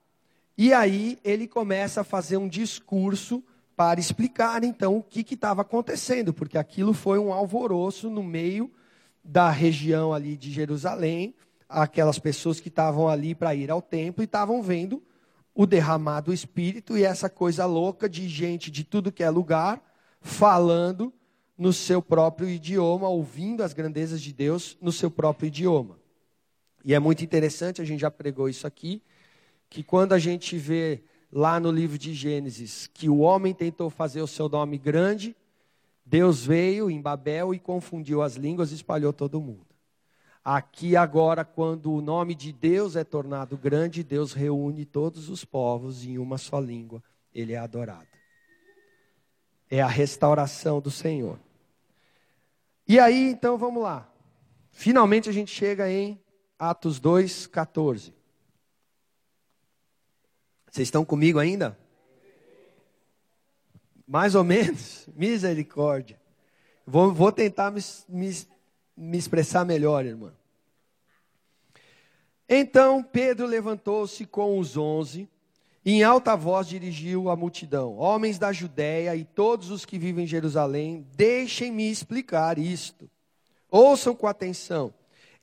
E 0.58 0.74
aí 0.74 1.20
ele 1.24 1.48
começa 1.48 2.02
a 2.02 2.04
fazer 2.04 2.38
um 2.38 2.48
discurso 2.48 3.44
para 3.76 4.00
explicar 4.00 4.64
então 4.64 4.98
o 4.98 5.04
que 5.04 5.34
estava 5.34 5.62
acontecendo, 5.62 6.34
porque 6.34 6.58
aquilo 6.58 6.94
foi 6.94 7.20
um 7.20 7.32
alvoroço 7.32 8.10
no 8.10 8.24
meio 8.24 8.72
da 9.24 9.52
região 9.52 10.14
ali 10.14 10.36
de 10.36 10.52
Jerusalém, 10.52 11.36
aquelas 11.70 12.18
pessoas 12.18 12.60
que 12.60 12.70
estavam 12.70 13.08
ali 13.08 13.36
para 13.36 13.54
ir 13.54 13.70
ao 13.70 13.82
templo 13.82 14.24
e 14.24 14.26
estavam 14.26 14.64
vendo 14.64 15.04
o 15.54 15.66
derramado 15.66 16.34
Espírito 16.34 16.98
e 16.98 17.04
essa 17.04 17.30
coisa 17.30 17.66
louca 17.66 18.08
de 18.08 18.28
gente 18.28 18.72
de 18.72 18.84
tudo 18.84 19.12
que 19.12 19.24
é 19.24 19.30
lugar 19.30 19.82
falando 20.22 21.14
no 21.58 21.74
seu 21.74 22.02
próprio 22.02 22.50
idioma, 22.50 23.10
ouvindo 23.10 23.64
as 23.64 23.74
grandezas 23.74 24.22
de 24.22 24.32
Deus 24.32 24.78
no 24.80 24.92
seu 24.92 25.10
próprio 25.10 25.48
idioma. 25.48 25.98
E 26.88 26.94
é 26.94 27.00
muito 27.00 27.22
interessante, 27.22 27.82
a 27.82 27.84
gente 27.84 28.00
já 28.00 28.10
pregou 28.10 28.48
isso 28.48 28.66
aqui, 28.66 29.04
que 29.70 29.84
quando 29.84 30.14
a 30.14 30.18
gente 30.18 30.58
vê 30.58 31.04
lá 31.30 31.60
no 31.60 31.70
livro 31.70 31.98
de 31.98 32.14
Gênesis 32.14 32.88
que 32.88 33.10
o 33.10 33.18
homem 33.18 33.54
tentou 33.54 33.90
fazer 33.90 34.22
o 34.22 34.28
seu 34.28 34.48
nome 34.48 34.78
grande, 34.78 35.36
Deus 36.06 36.46
veio 36.46 36.90
em 36.90 37.02
Babel 37.02 37.54
e 37.54 37.60
confundiu 37.60 38.22
as 38.22 38.38
línguas 38.38 38.72
e 38.72 38.76
espalhou 38.76 39.12
todo 39.12 39.42
mundo. 39.42 39.68
Aqui 40.42 40.96
agora, 40.96 41.44
quando 41.44 41.92
o 41.92 42.00
nome 42.00 42.34
de 42.34 42.54
Deus 42.54 42.96
é 42.96 43.04
tornado 43.04 43.58
grande, 43.58 44.02
Deus 44.02 44.32
reúne 44.32 44.86
todos 44.86 45.28
os 45.28 45.44
povos 45.44 46.06
em 46.06 46.18
uma 46.18 46.38
só 46.38 46.58
língua, 46.58 47.04
ele 47.36 47.52
é 47.52 47.58
adorado. 47.58 48.08
É 49.70 49.82
a 49.82 49.88
restauração 49.88 50.80
do 50.80 50.90
Senhor. 50.90 51.38
E 52.88 52.98
aí, 52.98 53.30
então, 53.30 53.58
vamos 53.58 53.84
lá. 53.84 54.10
Finalmente 54.72 55.28
a 55.28 55.34
gente 55.34 55.52
chega 55.52 55.92
em 55.92 56.18
Atos 56.60 57.00
2, 57.00 57.46
14. 57.48 58.14
Vocês 60.70 60.88
estão 60.88 61.06
comigo 61.06 61.38
ainda? 61.38 61.78
Mais 64.08 64.34
ou 64.34 64.44
menos? 64.44 65.08
Misericórdia. 65.16 66.20
Vou, 66.86 67.14
vou 67.14 67.32
tentar 67.32 67.70
me, 67.70 67.82
me, 68.10 68.48
me 68.96 69.18
expressar 69.18 69.66
melhor, 69.66 70.06
irmã. 70.06 70.34
Então 72.50 73.04
Pedro 73.04 73.46
levantou-se 73.46 74.26
com 74.26 74.58
os 74.58 74.78
onze 74.78 75.30
e 75.84 75.92
em 75.92 76.04
alta 76.04 76.36
voz 76.36 76.68
dirigiu 76.68 77.30
a 77.30 77.36
multidão: 77.36 77.98
Homens 77.98 78.40
da 78.40 78.52
Judéia 78.52 79.16
e 79.16 79.26
todos 79.26 79.70
os 79.70 79.86
que 79.86 80.00
vivem 80.00 80.24
em 80.24 80.28
Jerusalém, 80.28 81.06
deixem-me 81.16 81.92
explicar 81.92 82.58
isto. 82.58 83.10
Ouçam 83.70 84.16
com 84.16 84.28
atenção. 84.28 84.94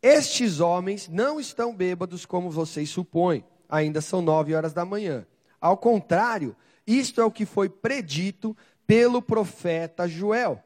Estes 0.06 0.60
homens 0.60 1.08
não 1.08 1.40
estão 1.40 1.74
bêbados 1.74 2.26
como 2.26 2.50
vocês 2.50 2.90
supõem 2.90 3.42
ainda 3.68 4.02
são 4.02 4.20
nove 4.20 4.54
horas 4.54 4.74
da 4.74 4.84
manhã. 4.84 5.26
Ao 5.58 5.78
contrário, 5.78 6.54
isto 6.86 7.22
é 7.22 7.24
o 7.24 7.30
que 7.30 7.46
foi 7.46 7.70
predito 7.70 8.56
pelo 8.86 9.22
profeta 9.22 10.06
Joel. 10.06 10.62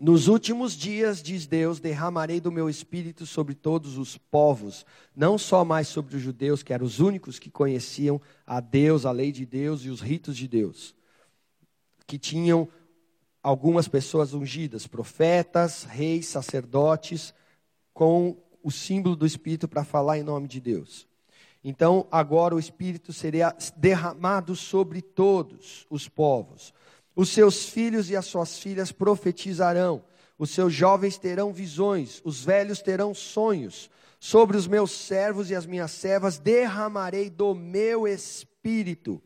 Nos 0.00 0.28
últimos 0.28 0.72
dias, 0.72 1.22
diz 1.22 1.46
Deus, 1.46 1.78
derramarei 1.78 2.40
do 2.40 2.50
meu 2.50 2.68
espírito 2.68 3.24
sobre 3.24 3.54
todos 3.54 3.98
os 3.98 4.16
povos, 4.16 4.84
não 5.14 5.36
só 5.38 5.64
mais 5.64 5.88
sobre 5.88 6.16
os 6.16 6.22
judeus, 6.22 6.62
que 6.62 6.72
eram 6.72 6.86
os 6.86 6.98
únicos 6.98 7.38
que 7.38 7.50
conheciam 7.50 8.20
a 8.46 8.60
Deus, 8.60 9.06
a 9.06 9.12
lei 9.12 9.30
de 9.30 9.46
Deus 9.46 9.84
e 9.84 9.90
os 9.90 10.00
ritos 10.00 10.36
de 10.36 10.48
Deus, 10.48 10.94
que 12.04 12.18
tinham 12.18 12.66
algumas 13.42 13.86
pessoas 13.88 14.34
ungidas, 14.34 14.86
profetas, 14.86 15.84
reis, 15.84 16.26
sacerdotes, 16.26 17.32
com 18.00 18.34
o 18.62 18.70
símbolo 18.70 19.14
do 19.14 19.26
espírito 19.26 19.68
para 19.68 19.84
falar 19.84 20.16
em 20.16 20.22
nome 20.22 20.48
de 20.48 20.58
Deus. 20.58 21.06
Então, 21.62 22.06
agora 22.10 22.54
o 22.54 22.58
Espírito 22.58 23.12
seria 23.12 23.54
derramado 23.76 24.56
sobre 24.56 25.02
todos 25.02 25.86
os 25.90 26.08
povos. 26.08 26.72
Os 27.14 27.28
seus 27.28 27.68
filhos 27.68 28.08
e 28.08 28.16
as 28.16 28.24
suas 28.24 28.58
filhas 28.58 28.90
profetizarão. 28.90 30.02
Os 30.38 30.48
seus 30.48 30.72
jovens 30.72 31.18
terão 31.18 31.52
visões. 31.52 32.22
Os 32.24 32.42
velhos 32.42 32.80
terão 32.80 33.12
sonhos. 33.12 33.90
Sobre 34.18 34.56
os 34.56 34.66
meus 34.66 34.92
servos 34.92 35.50
e 35.50 35.54
as 35.54 35.66
minhas 35.66 35.90
servas 35.90 36.38
derramarei 36.38 37.28
do 37.28 37.54
meu 37.54 38.08
espírito. 38.08 39.22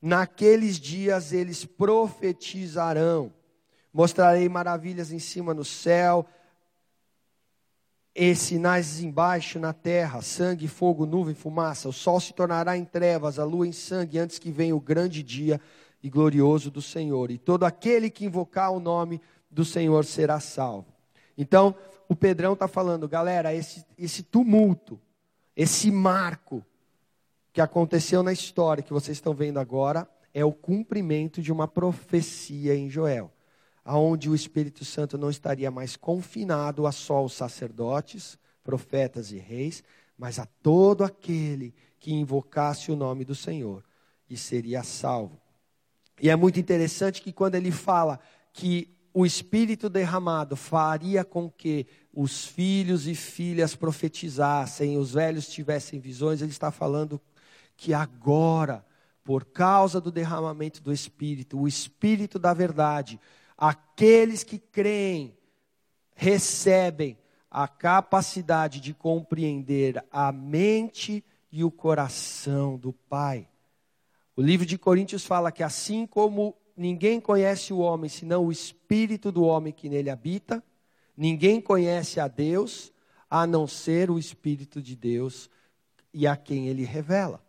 Naqueles 0.00 0.80
dias 0.80 1.34
eles 1.34 1.66
profetizarão. 1.66 3.30
Mostrarei 3.92 4.48
maravilhas 4.48 5.12
em 5.12 5.18
cima 5.18 5.52
no 5.52 5.62
céu 5.62 6.26
e 8.20 8.34
sinais 8.34 9.00
embaixo 9.00 9.60
na 9.60 9.72
terra, 9.72 10.20
sangue, 10.20 10.66
fogo, 10.66 11.06
nuvem, 11.06 11.36
fumaça. 11.36 11.88
O 11.88 11.92
sol 11.92 12.18
se 12.18 12.32
tornará 12.34 12.76
em 12.76 12.84
trevas, 12.84 13.38
a 13.38 13.44
lua 13.44 13.64
em 13.64 13.70
sangue, 13.70 14.18
antes 14.18 14.40
que 14.40 14.50
venha 14.50 14.74
o 14.74 14.80
grande 14.80 15.22
dia 15.22 15.60
e 16.02 16.10
glorioso 16.10 16.68
do 16.68 16.82
Senhor. 16.82 17.30
E 17.30 17.38
todo 17.38 17.62
aquele 17.62 18.10
que 18.10 18.24
invocar 18.24 18.72
o 18.72 18.80
nome 18.80 19.20
do 19.48 19.64
Senhor 19.64 20.04
será 20.04 20.40
salvo. 20.40 20.92
Então, 21.36 21.76
o 22.08 22.16
Pedrão 22.16 22.54
está 22.54 22.66
falando, 22.66 23.08
galera, 23.08 23.54
esse, 23.54 23.86
esse 23.96 24.24
tumulto, 24.24 24.98
esse 25.54 25.88
marco 25.88 26.66
que 27.52 27.60
aconteceu 27.60 28.20
na 28.24 28.32
história 28.32 28.82
que 28.82 28.92
vocês 28.92 29.16
estão 29.16 29.32
vendo 29.32 29.60
agora, 29.60 30.08
é 30.34 30.44
o 30.44 30.52
cumprimento 30.52 31.40
de 31.40 31.52
uma 31.52 31.68
profecia 31.68 32.74
em 32.74 32.90
Joel 32.90 33.30
aonde 33.88 34.28
o 34.28 34.34
Espírito 34.34 34.84
Santo 34.84 35.16
não 35.16 35.30
estaria 35.30 35.70
mais 35.70 35.96
confinado 35.96 36.86
a 36.86 36.92
só 36.92 37.24
os 37.24 37.32
sacerdotes, 37.32 38.38
profetas 38.62 39.32
e 39.32 39.38
reis, 39.38 39.82
mas 40.18 40.38
a 40.38 40.44
todo 40.44 41.02
aquele 41.02 41.74
que 41.98 42.12
invocasse 42.12 42.92
o 42.92 42.96
nome 42.96 43.24
do 43.24 43.34
Senhor 43.34 43.82
e 44.28 44.36
seria 44.36 44.82
salvo. 44.82 45.40
E 46.20 46.28
é 46.28 46.36
muito 46.36 46.60
interessante 46.60 47.22
que 47.22 47.32
quando 47.32 47.54
ele 47.54 47.70
fala 47.70 48.20
que 48.52 48.94
o 49.14 49.24
Espírito 49.24 49.88
derramado 49.88 50.54
faria 50.54 51.24
com 51.24 51.50
que 51.50 51.86
os 52.12 52.44
filhos 52.44 53.06
e 53.06 53.14
filhas 53.14 53.74
profetizassem, 53.74 54.98
os 54.98 55.14
velhos 55.14 55.48
tivessem 55.48 55.98
visões, 55.98 56.42
ele 56.42 56.50
está 56.50 56.70
falando 56.70 57.18
que 57.74 57.94
agora, 57.94 58.84
por 59.24 59.46
causa 59.46 59.98
do 59.98 60.12
derramamento 60.12 60.82
do 60.82 60.92
Espírito, 60.92 61.58
o 61.58 61.66
Espírito 61.66 62.38
da 62.38 62.52
verdade 62.52 63.18
Aqueles 63.58 64.44
que 64.44 64.56
creem 64.58 65.36
recebem 66.14 67.18
a 67.50 67.66
capacidade 67.66 68.80
de 68.80 68.94
compreender 68.94 70.04
a 70.12 70.30
mente 70.30 71.24
e 71.50 71.64
o 71.64 71.70
coração 71.70 72.76
do 72.78 72.92
Pai. 72.92 73.48
O 74.36 74.42
livro 74.42 74.64
de 74.64 74.78
Coríntios 74.78 75.24
fala 75.26 75.50
que 75.50 75.62
assim 75.62 76.06
como 76.06 76.54
ninguém 76.76 77.20
conhece 77.20 77.72
o 77.72 77.78
homem 77.78 78.08
senão 78.08 78.46
o 78.46 78.52
espírito 78.52 79.32
do 79.32 79.42
homem 79.42 79.72
que 79.72 79.88
nele 79.88 80.10
habita, 80.10 80.62
ninguém 81.16 81.60
conhece 81.60 82.20
a 82.20 82.28
Deus 82.28 82.92
a 83.28 83.46
não 83.46 83.66
ser 83.66 84.10
o 84.10 84.18
espírito 84.18 84.80
de 84.80 84.94
Deus 84.94 85.50
e 86.14 86.26
a 86.26 86.36
quem 86.36 86.68
ele 86.68 86.84
revela. 86.84 87.42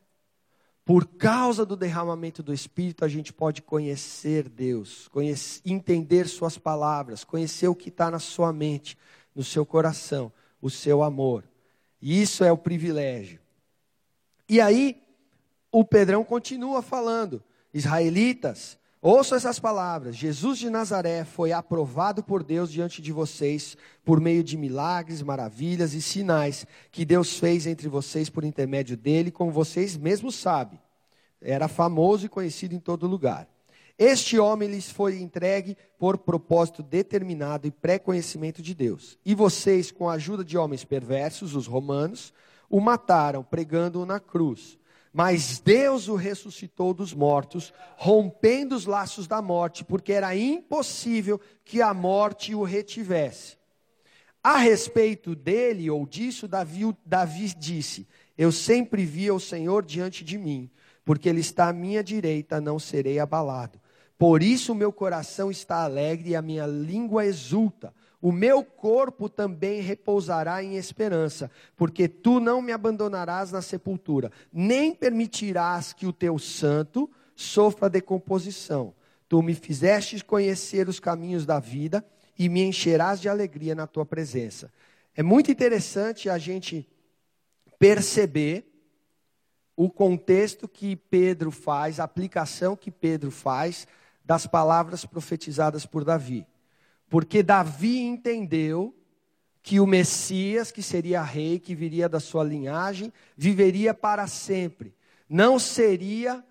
Por 0.90 1.06
causa 1.06 1.68
do 1.68 1.76
derramamento 1.76 2.42
do 2.42 2.52
Espírito, 2.52 3.06
a 3.06 3.08
gente 3.08 3.32
pode 3.32 3.62
conhecer 3.62 4.50
Deus, 4.50 5.08
conhecer, 5.10 5.62
entender 5.64 6.28
Suas 6.28 6.58
palavras, 6.58 7.24
conhecer 7.24 7.68
o 7.68 7.76
que 7.76 7.90
está 7.90 8.10
na 8.10 8.18
sua 8.18 8.52
mente, 8.52 8.98
no 9.36 9.44
seu 9.44 9.64
coração, 9.68 10.34
o 10.60 10.68
seu 10.68 11.04
amor. 11.04 11.44
E 12.02 12.20
isso 12.20 12.44
é 12.44 12.52
o 12.52 12.58
privilégio. 12.58 13.40
E 14.50 14.60
aí, 14.60 15.00
o 15.72 15.86
Pedrão 15.86 16.24
continua 16.24 16.82
falando: 16.82 17.44
Israelitas, 17.72 18.79
ouçam 19.02 19.38
essas 19.38 19.60
palavras. 19.60 20.16
Jesus 20.16 20.60
de 20.60 20.70
Nazaré 20.70 21.24
foi 21.24 21.52
aprovado 21.52 22.24
por 22.24 22.44
Deus 22.44 22.72
diante 22.72 23.02
de 23.02 23.12
vocês 23.12 23.78
por 24.04 24.20
meio 24.20 24.44
de 24.44 24.58
milagres, 24.58 25.22
maravilhas 25.22 25.94
e 25.94 26.02
sinais 26.02 26.66
que 26.92 27.06
Deus 27.06 27.38
fez 27.38 27.66
entre 27.68 27.88
vocês 27.88 28.30
por 28.30 28.44
intermédio 28.44 28.98
dele, 28.98 29.32
como 29.32 29.52
vocês 29.52 29.98
mesmos 29.98 30.36
sabem. 30.36 30.80
Era 31.42 31.68
famoso 31.68 32.26
e 32.26 32.30
conhecido 32.30 32.76
em 32.76 32.80
todo 32.80 33.08
lugar. 33.08 33.48
Este 33.98 34.40
homem 34.40 34.70
lhes 34.70 34.90
foi 34.90 35.20
entregue 35.20 35.76
por 35.98 36.18
propósito 36.18 36.82
determinado 36.82 37.68
e 37.68 37.72
pré-conhecimento 37.72 38.62
de 38.62 38.74
Deus. 38.74 39.18
E 39.26 39.36
vocês, 39.36 39.92
com 39.92 40.08
a 40.08 40.14
ajuda 40.14 40.42
de 40.42 40.58
homens 40.58 40.86
perversos, 40.86 41.54
os 41.54 41.68
romanos, 41.68 42.34
o 42.70 42.80
mataram, 42.80 43.44
pregando-o 43.44 44.06
na 44.06 44.18
cruz. 44.18 44.80
Mas 45.12 45.60
Deus 45.60 46.08
o 46.08 46.16
ressuscitou 46.16 46.94
dos 46.94 47.14
mortos, 47.14 47.74
rompendo 47.98 48.76
os 48.76 48.86
laços 48.86 49.28
da 49.28 49.42
morte, 49.42 49.84
porque 49.84 50.14
era 50.14 50.36
impossível 50.36 51.42
que 51.66 51.82
a 51.82 51.94
morte 51.94 52.54
o 52.54 52.64
retivesse. 52.64 53.58
A 54.44 54.58
respeito 54.58 55.36
dele 55.36 55.90
ou 55.90 56.06
disso, 56.06 56.48
Davi, 56.48 56.96
Davi 57.06 57.54
disse: 57.58 58.08
Eu 58.38 58.52
sempre 58.52 59.04
vi 59.04 59.30
o 59.32 59.40
Senhor 59.40 59.84
diante 59.84 60.24
de 60.24 60.38
mim, 60.38 60.70
porque 61.04 61.28
ele 61.28 61.42
está 61.42 61.70
à 61.70 61.74
minha 61.74 62.04
direita, 62.04 62.62
não 62.62 62.80
serei 62.80 63.20
abalado. 63.20 63.80
Por 64.18 64.44
isso 64.44 64.76
meu 64.76 64.92
coração 64.92 65.50
está 65.50 65.84
alegre 65.84 66.32
e 66.32 66.36
a 66.36 66.42
minha 66.42 66.66
língua 66.66 67.26
exulta. 67.26 67.94
O 68.22 68.32
meu 68.32 68.64
corpo 68.64 69.30
também 69.30 69.82
repousará 69.82 70.62
em 70.62 70.76
esperança, 70.76 71.50
porque 71.76 72.08
tu 72.08 72.40
não 72.40 72.62
me 72.62 72.74
abandonarás 72.74 73.52
na 73.52 73.62
sepultura, 73.62 74.32
nem 74.52 74.94
permitirás 74.94 75.94
que 75.94 76.06
o 76.06 76.12
teu 76.12 76.38
santo 76.38 77.10
sofra 77.34 77.90
decomposição. 77.90 78.94
Tu 79.30 79.42
me 79.42 79.54
fizestes 79.54 80.22
conhecer 80.22 80.90
os 80.90 81.00
caminhos 81.00 81.46
da 81.46 81.60
vida 81.60 82.06
e 82.38 82.50
me 82.50 82.62
encherás 82.62 83.22
de 83.22 83.30
alegria 83.30 83.74
na 83.74 83.88
tua 83.88 84.06
presença. 84.06 84.72
É 85.16 85.24
muito 85.24 85.50
interessante 85.50 86.30
a 86.30 86.38
gente 86.38 86.88
perceber 87.78 88.66
o 89.78 89.90
contexto 89.90 90.68
que 90.68 90.98
Pedro 90.98 91.52
faz, 91.52 92.02
a 92.02 92.04
aplicação 92.04 92.76
que 92.76 92.92
Pedro 92.92 93.32
faz 93.32 93.88
das 94.26 94.46
palavras 94.46 95.06
profetizadas 95.06 95.86
por 95.86 96.04
Davi. 96.04 96.46
Porque 97.10 97.42
Davi 97.42 98.00
entendeu 98.00 98.96
que 99.62 99.80
o 99.80 99.88
Messias, 99.88 100.72
que 100.72 100.82
seria 100.82 101.22
rei, 101.22 101.60
que 101.60 101.76
viria 101.76 102.08
da 102.08 102.20
sua 102.20 102.44
linhagem, 102.44 103.12
viveria 103.36 103.94
para 103.94 104.28
sempre. 104.28 104.96
Não 105.28 105.60
seria 105.60 106.44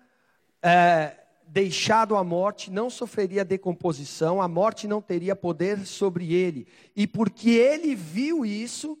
é, 0.61 1.17
deixado 1.47 2.15
à 2.15 2.23
morte, 2.23 2.71
não 2.71 2.89
sofreria 2.89 3.43
decomposição, 3.43 4.41
a 4.41 4.47
morte 4.47 4.87
não 4.87 5.01
teria 5.01 5.35
poder 5.35 5.85
sobre 5.85 6.33
ele. 6.33 6.67
E 6.95 7.07
porque 7.07 7.49
ele 7.49 7.95
viu 7.95 8.45
isso, 8.45 8.97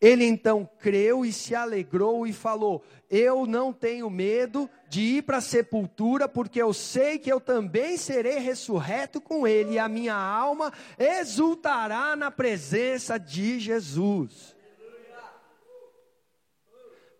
ele 0.00 0.24
então 0.24 0.68
creu 0.78 1.24
e 1.24 1.32
se 1.32 1.54
alegrou 1.54 2.26
e 2.26 2.32
falou: 2.32 2.84
Eu 3.08 3.46
não 3.46 3.72
tenho 3.72 4.10
medo 4.10 4.68
de 4.90 5.00
ir 5.00 5.22
para 5.22 5.38
a 5.38 5.42
sepultura, 5.42 6.28
porque 6.28 6.60
eu 6.60 6.72
sei 6.74 7.18
que 7.18 7.32
eu 7.32 7.40
também 7.40 7.96
serei 7.96 8.38
ressurreto 8.38 9.20
com 9.20 9.46
ele, 9.46 9.74
e 9.74 9.78
a 9.78 9.88
minha 9.88 10.14
alma 10.14 10.72
exultará 10.98 12.14
na 12.14 12.30
presença 12.30 13.18
de 13.18 13.58
Jesus. 13.58 14.54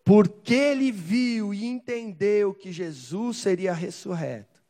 Porque 0.05 0.55
ele 0.55 0.93
viu 0.93 1.53
e 1.53 1.65
entendeu 1.65 2.55
que 2.55 2.71
Jesus 2.71 3.39
seria 3.39 3.73
ressurreto, 3.73 4.63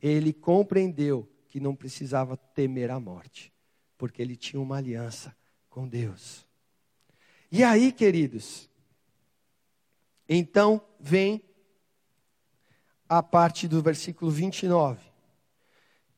ele 0.00 0.32
compreendeu 0.32 1.28
que 1.48 1.58
não 1.58 1.74
precisava 1.74 2.36
temer 2.36 2.90
a 2.90 3.00
morte, 3.00 3.52
porque 3.98 4.22
ele 4.22 4.36
tinha 4.36 4.62
uma 4.62 4.76
aliança 4.76 5.34
com 5.68 5.88
Deus. 5.88 6.48
E 7.52 7.64
aí, 7.64 7.90
queridos, 7.90 8.68
então 10.28 10.80
vem 11.00 11.42
a 13.08 13.20
parte 13.20 13.66
do 13.66 13.82
versículo 13.82 14.30
29, 14.30 15.00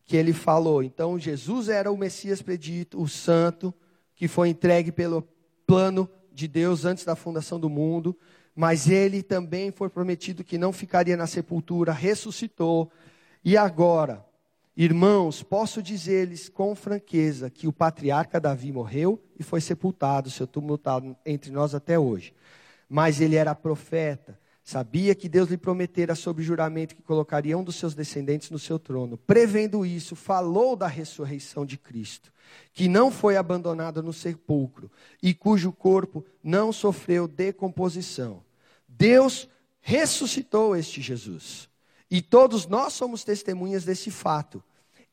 que 0.04 0.14
ele 0.14 0.34
falou: 0.34 0.82
então 0.82 1.18
Jesus 1.18 1.70
era 1.70 1.90
o 1.90 1.96
Messias 1.96 2.42
predito, 2.42 3.00
o 3.00 3.08
Santo, 3.08 3.72
que 4.14 4.28
foi 4.28 4.50
entregue 4.50 4.92
pelo 4.92 5.22
plano 5.66 6.06
de 6.30 6.46
Deus 6.46 6.84
antes 6.84 7.02
da 7.02 7.16
fundação 7.16 7.58
do 7.58 7.70
mundo, 7.70 8.14
mas 8.54 8.90
ele 8.90 9.22
também 9.22 9.70
foi 9.70 9.88
prometido 9.88 10.44
que 10.44 10.58
não 10.58 10.70
ficaria 10.70 11.16
na 11.16 11.26
sepultura, 11.26 11.92
ressuscitou, 11.92 12.92
e 13.42 13.56
agora 13.56 14.22
Irmãos, 14.74 15.42
posso 15.42 15.82
dizer-lhes 15.82 16.48
com 16.48 16.74
franqueza 16.74 17.50
que 17.50 17.68
o 17.68 17.72
patriarca 17.72 18.40
Davi 18.40 18.72
morreu 18.72 19.22
e 19.38 19.42
foi 19.42 19.60
sepultado, 19.60 20.30
seu 20.30 20.46
túmulo 20.46 20.76
está 20.76 21.00
entre 21.26 21.50
nós 21.50 21.74
até 21.74 21.98
hoje. 21.98 22.32
Mas 22.88 23.20
ele 23.20 23.36
era 23.36 23.54
profeta, 23.54 24.38
sabia 24.64 25.14
que 25.14 25.28
Deus 25.28 25.50
lhe 25.50 25.58
prometera 25.58 26.14
sob 26.14 26.42
juramento 26.42 26.96
que 26.96 27.02
colocaria 27.02 27.56
um 27.56 27.62
dos 27.62 27.76
seus 27.76 27.94
descendentes 27.94 28.48
no 28.50 28.58
seu 28.58 28.78
trono. 28.78 29.18
Prevendo 29.18 29.84
isso, 29.84 30.16
falou 30.16 30.74
da 30.74 30.86
ressurreição 30.86 31.66
de 31.66 31.76
Cristo, 31.76 32.32
que 32.72 32.88
não 32.88 33.10
foi 33.10 33.36
abandonado 33.36 34.02
no 34.02 34.12
sepulcro 34.12 34.90
e 35.22 35.34
cujo 35.34 35.70
corpo 35.70 36.24
não 36.42 36.72
sofreu 36.72 37.28
decomposição. 37.28 38.42
Deus 38.88 39.46
ressuscitou 39.82 40.74
este 40.74 41.02
Jesus. 41.02 41.71
E 42.12 42.20
todos 42.20 42.66
nós 42.66 42.92
somos 42.92 43.24
testemunhas 43.24 43.86
desse 43.86 44.10
fato. 44.10 44.62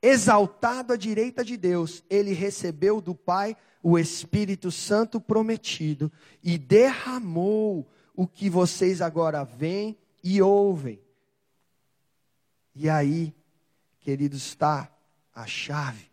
Exaltado 0.01 0.91
à 0.91 0.97
direita 0.97 1.45
de 1.45 1.55
Deus, 1.55 2.03
ele 2.09 2.33
recebeu 2.33 2.99
do 2.99 3.15
Pai 3.15 3.55
o 3.81 3.97
Espírito 3.97 4.69
Santo 4.69 5.21
prometido 5.21 6.12
e 6.43 6.57
derramou 6.57 7.89
o 8.13 8.27
que 8.27 8.49
vocês 8.49 9.01
agora 9.01 9.45
veem 9.45 9.97
e 10.21 10.41
ouvem. 10.41 11.01
E 12.75 12.89
aí, 12.89 13.33
queridos, 14.01 14.45
está 14.47 14.93
a 15.33 15.47
chave. 15.47 16.12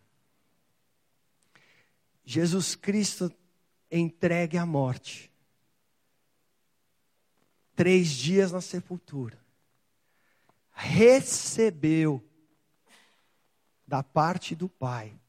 Jesus 2.23 2.75
Cristo 2.75 3.29
entregue 3.91 4.57
à 4.57 4.65
morte. 4.65 5.29
Três 7.75 8.07
dias 8.07 8.53
na 8.53 8.61
sepultura 8.61 9.46
recebeu 10.79 12.23
da 13.87 14.03
parte 14.03 14.55
do 14.55 14.69
Pai 14.69 15.19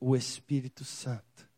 o 0.00 0.16
Espírito 0.16 0.84
Santo. 0.84 1.48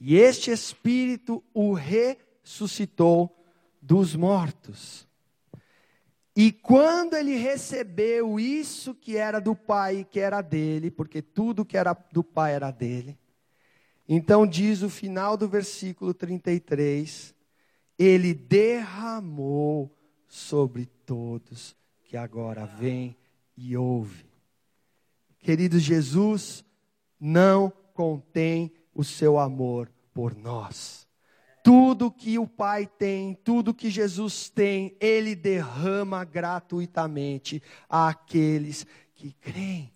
E 0.00 0.16
este 0.16 0.50
Espírito 0.50 1.44
o 1.52 1.74
ressuscitou 1.74 3.44
dos 3.80 4.16
mortos. 4.16 5.06
E 6.34 6.50
quando 6.50 7.14
ele 7.14 7.36
recebeu 7.36 8.40
isso 8.40 8.94
que 8.94 9.18
era 9.18 9.40
do 9.40 9.54
Pai 9.54 9.98
e 9.98 10.04
que 10.04 10.18
era 10.18 10.40
dele, 10.40 10.90
porque 10.90 11.20
tudo 11.20 11.66
que 11.66 11.76
era 11.76 11.92
do 12.10 12.24
Pai 12.24 12.54
era 12.54 12.70
dele, 12.70 13.18
então 14.08 14.46
diz 14.46 14.80
o 14.82 14.88
final 14.88 15.36
do 15.36 15.46
versículo 15.46 16.14
33: 16.14 17.34
ele 17.98 18.34
derramou 18.34 19.94
sobre 20.26 20.86
todos 20.86 21.76
que 22.04 22.16
agora 22.16 22.66
vêm 22.66 23.16
e 23.56 23.76
ouvem. 23.76 24.30
Querido 25.38 25.78
Jesus, 25.78 26.64
não 27.18 27.72
contém 27.94 28.72
o 28.94 29.04
seu 29.04 29.38
amor 29.38 29.90
por 30.12 30.34
nós. 30.34 31.06
Tudo 31.62 32.10
que 32.10 32.38
o 32.38 32.46
Pai 32.46 32.86
tem, 32.86 33.34
tudo 33.34 33.74
que 33.74 33.88
Jesus 33.88 34.48
tem, 34.48 34.96
Ele 35.00 35.34
derrama 35.34 36.24
gratuitamente 36.24 37.62
àqueles 37.88 38.84
que 39.14 39.32
creem. 39.32 39.92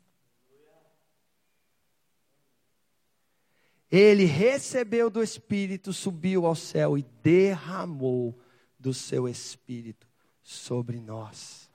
Ele 3.90 4.24
recebeu 4.24 5.08
do 5.08 5.22
Espírito, 5.22 5.92
subiu 5.92 6.44
ao 6.44 6.54
céu 6.54 6.98
e 6.98 7.06
derramou 7.22 8.36
do 8.78 8.92
seu 8.92 9.28
Espírito 9.28 10.08
sobre 10.42 11.00
nós. 11.00 11.70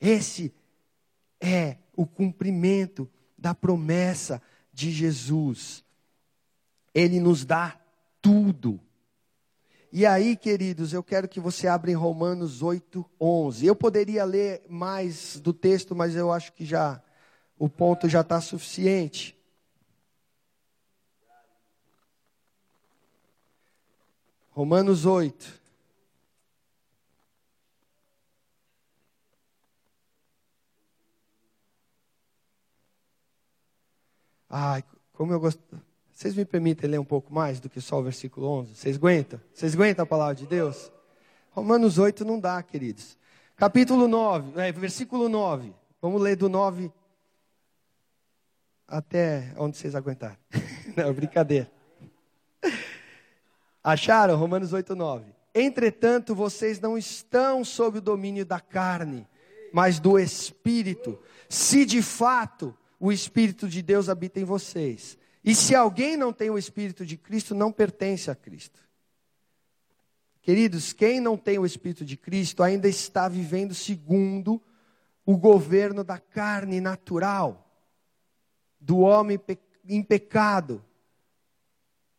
Esse 0.00 0.52
é 1.40 1.76
o 1.94 2.06
cumprimento 2.06 3.08
da 3.36 3.54
promessa 3.54 4.42
de 4.72 4.90
Jesus. 4.90 5.84
Ele 6.94 7.18
nos 7.20 7.44
dá 7.44 7.78
tudo. 8.20 8.80
E 9.92 10.04
aí, 10.04 10.36
queridos, 10.36 10.92
eu 10.92 11.02
quero 11.02 11.28
que 11.28 11.40
você 11.40 11.66
abra 11.66 11.90
em 11.90 11.94
Romanos 11.94 12.62
8, 12.62 13.04
11. 13.20 13.66
Eu 13.66 13.74
poderia 13.74 14.24
ler 14.24 14.62
mais 14.68 15.38
do 15.40 15.52
texto, 15.52 15.94
mas 15.94 16.14
eu 16.14 16.30
acho 16.30 16.52
que 16.52 16.64
já 16.64 17.02
o 17.58 17.68
ponto 17.68 18.08
já 18.08 18.20
está 18.20 18.40
suficiente. 18.40 19.35
Romanos 24.56 25.04
8. 25.04 25.60
Ai, 34.48 34.82
como 35.12 35.34
eu 35.34 35.38
gosto. 35.38 35.60
Vocês 36.10 36.34
me 36.34 36.46
permitem 36.46 36.88
ler 36.88 36.98
um 36.98 37.04
pouco 37.04 37.34
mais 37.34 37.60
do 37.60 37.68
que 37.68 37.82
só 37.82 38.00
o 38.00 38.02
versículo 38.02 38.46
11? 38.46 38.74
Vocês 38.76 38.96
aguentam? 38.96 39.38
Vocês 39.52 39.74
aguentam 39.74 40.04
a 40.04 40.06
palavra 40.06 40.34
de 40.34 40.46
Deus? 40.46 40.90
Romanos 41.50 41.98
8 41.98 42.24
não 42.24 42.40
dá, 42.40 42.62
queridos. 42.62 43.18
Capítulo 43.56 44.08
9, 44.08 44.58
é, 44.58 44.72
versículo 44.72 45.28
9. 45.28 45.74
Vamos 46.00 46.22
ler 46.22 46.34
do 46.34 46.48
9 46.48 46.90
até 48.88 49.52
onde 49.58 49.76
vocês 49.76 49.94
aguentarem. 49.94 50.38
não, 50.96 51.12
brincadeira. 51.12 51.75
Acharam? 53.86 54.36
Romanos 54.36 54.72
8, 54.72 54.96
9. 54.96 55.32
Entretanto, 55.54 56.34
vocês 56.34 56.80
não 56.80 56.98
estão 56.98 57.64
sob 57.64 57.98
o 57.98 58.00
domínio 58.00 58.44
da 58.44 58.58
carne, 58.58 59.24
mas 59.72 60.00
do 60.00 60.18
Espírito. 60.18 61.16
Se 61.48 61.86
de 61.86 62.02
fato 62.02 62.76
o 62.98 63.12
Espírito 63.12 63.68
de 63.68 63.80
Deus 63.82 64.08
habita 64.08 64.40
em 64.40 64.44
vocês. 64.44 65.16
E 65.44 65.54
se 65.54 65.72
alguém 65.72 66.16
não 66.16 66.32
tem 66.32 66.50
o 66.50 66.58
Espírito 66.58 67.06
de 67.06 67.16
Cristo, 67.16 67.54
não 67.54 67.70
pertence 67.70 68.28
a 68.28 68.34
Cristo. 68.34 68.80
Queridos, 70.42 70.92
quem 70.92 71.20
não 71.20 71.36
tem 71.36 71.56
o 71.56 71.64
Espírito 71.64 72.04
de 72.04 72.16
Cristo 72.16 72.64
ainda 72.64 72.88
está 72.88 73.28
vivendo 73.28 73.72
segundo 73.72 74.60
o 75.24 75.36
governo 75.36 76.02
da 76.02 76.18
carne 76.18 76.80
natural, 76.80 77.64
do 78.80 78.98
homem 78.98 79.38
em 79.88 80.02
pecado, 80.02 80.84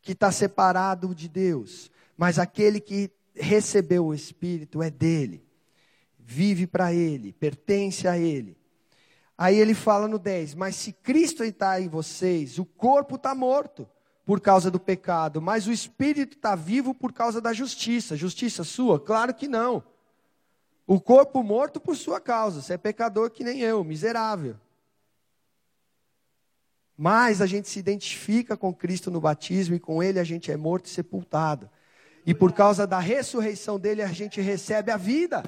que 0.08 0.14
está 0.14 0.32
separado 0.32 1.14
de 1.14 1.28
Deus. 1.28 1.92
Mas 2.16 2.40
aquele 2.40 2.80
que 2.80 3.12
recebeu 3.36 4.06
o 4.06 4.14
Espírito 4.14 4.82
é 4.82 4.90
dele, 4.90 5.44
vive 6.18 6.66
para 6.66 6.94
ele, 6.94 7.34
pertence 7.34 8.08
a 8.08 8.18
ele. 8.18 8.58
Aí 9.38 9.60
ele 9.60 9.74
fala 9.74 10.08
no 10.08 10.18
10: 10.18 10.56
Mas 10.56 10.78
se 10.78 10.94
Cristo 10.94 11.44
está 11.44 11.82
em 11.82 11.90
vocês, 11.90 12.58
o 12.58 12.64
corpo 12.64 13.16
está 13.16 13.36
morto 13.36 13.86
por 14.26 14.40
causa 14.40 14.72
do 14.72 14.80
pecado, 14.80 15.42
mas 15.42 15.68
o 15.68 15.72
espírito 15.72 16.36
está 16.36 16.54
vivo 16.56 16.94
por 16.94 17.14
causa 17.14 17.40
da 17.40 17.54
justiça. 17.54 18.16
Justiça 18.16 18.64
sua? 18.64 19.00
Claro 19.00 19.34
que 19.34 19.48
não. 19.48 19.84
O 20.86 21.00
corpo 21.00 21.44
morto 21.44 21.80
por 21.80 21.96
sua 21.96 22.20
causa. 22.20 22.62
Você 22.62 22.74
é 22.74 22.78
pecador 22.78 23.30
que 23.30 23.44
nem 23.44 23.60
eu, 23.60 23.84
miserável. 23.84 24.58
Mas 26.98 27.42
a 27.42 27.46
gente 27.46 27.70
se 27.70 27.78
identifica 27.78 28.58
com 28.58 28.74
Cristo 28.74 29.12
no 29.12 29.22
batismo 29.22 29.76
e 29.76 29.80
com 29.80 30.02
Ele 30.02 30.20
a 30.20 30.24
gente 30.24 30.52
é 30.52 30.58
morto 30.58 30.88
e 30.88 30.90
sepultado. 30.90 31.70
E 32.26 32.34
por 32.34 32.52
causa 32.52 32.88
da 32.88 33.00
ressurreição 33.00 33.80
dele 33.80 34.02
a 34.02 34.08
gente 34.08 34.42
recebe 34.42 34.92
a 34.92 34.98
vida 34.98 35.44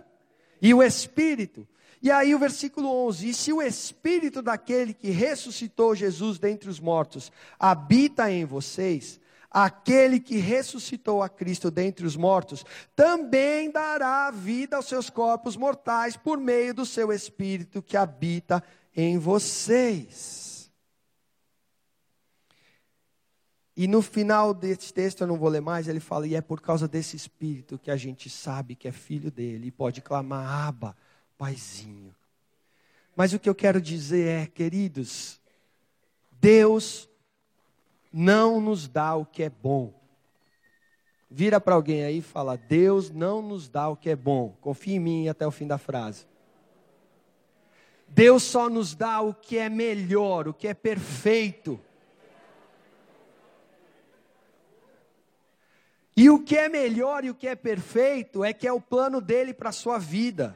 e 0.62 0.74
o 0.74 0.84
Espírito. 0.84 1.68
E 2.02 2.10
aí 2.10 2.34
o 2.34 2.40
versículo 2.40 2.90
11: 3.08 3.30
E 3.30 3.34
se 3.34 3.52
o 3.52 3.62
espírito 3.62 4.42
daquele 4.42 4.94
que 4.94 5.10
ressuscitou 5.10 5.96
Jesus 5.96 6.40
dentre 6.40 6.70
os 6.70 6.80
mortos 6.80 7.32
habita 7.60 8.32
em 8.32 8.46
vocês, 8.46 9.20
aquele 9.52 10.20
que 10.20 10.38
ressuscitou 10.38 11.22
a 11.22 11.28
Cristo 11.28 11.70
dentre 11.70 12.06
os 12.06 12.16
mortos 12.16 12.64
também 12.96 13.72
dará 13.72 14.32
vida 14.32 14.78
aos 14.78 14.88
seus 14.88 15.10
corpos 15.10 15.58
mortais 15.58 16.16
por 16.16 16.38
meio 16.38 16.74
do 16.74 16.86
seu 16.86 17.12
espírito 17.12 17.82
que 17.82 17.98
habita 17.98 18.64
em 18.96 19.18
vocês. 19.18 20.39
E 23.80 23.88
no 23.88 24.02
final 24.02 24.54
desse 24.54 24.94
texto, 24.94 25.22
eu 25.22 25.28
não 25.28 25.38
vou 25.38 25.48
ler 25.48 25.62
mais, 25.62 25.88
ele 25.88 26.02
fala: 26.02 26.28
E 26.28 26.36
é 26.36 26.42
por 26.42 26.60
causa 26.60 26.86
desse 26.86 27.16
espírito 27.16 27.80
que 27.80 27.90
a 27.90 27.96
gente 27.96 28.30
sabe 28.30 28.76
que 28.76 28.90
é 28.90 28.92
filho 28.92 29.32
dele 29.32 29.68
e 29.68 29.72
pode 29.72 30.02
clamar, 30.02 30.68
Abba 30.68 30.98
paizinho. 31.38 32.14
Mas 33.16 33.32
o 33.32 33.40
que 33.40 33.48
eu 33.48 33.56
quero 33.56 33.80
dizer 33.80 34.28
é, 34.28 34.46
queridos, 34.48 35.40
Deus 36.30 37.08
não 38.12 38.60
nos 38.60 38.86
dá 38.86 39.16
o 39.16 39.26
que 39.26 39.44
é 39.44 39.50
bom. 39.50 39.94
Vira 41.32 41.62
para 41.62 41.76
alguém 41.76 42.04
aí 42.04 42.18
e 42.18 42.22
fala: 42.22 42.58
Deus 42.58 43.10
não 43.10 43.42
nos 43.42 43.70
dá 43.70 43.88
o 43.88 43.96
que 43.96 44.10
é 44.10 44.16
bom. 44.18 44.58
Confie 44.60 44.96
em 44.96 45.00
mim 45.00 45.30
até 45.30 45.48
o 45.48 45.52
fim 45.52 45.66
da 45.66 45.78
frase. 45.78 46.26
Deus 48.10 48.44
só 48.44 48.70
nos 48.70 48.94
dá 48.94 49.22
o 49.22 49.34
que 49.34 49.58
é 49.58 49.70
melhor, 49.70 50.50
o 50.50 50.54
que 50.54 50.68
é 50.68 50.74
perfeito. 50.74 51.80
E 56.20 56.30
o 56.30 56.38
que 56.38 56.58
é 56.58 56.68
melhor 56.68 57.24
e 57.24 57.30
o 57.30 57.34
que 57.34 57.48
é 57.48 57.56
perfeito 57.56 58.44
é 58.44 58.52
que 58.52 58.68
é 58.68 58.74
o 58.74 58.82
plano 58.82 59.22
dele 59.22 59.54
para 59.54 59.70
a 59.70 59.72
sua 59.72 59.98
vida. 59.98 60.54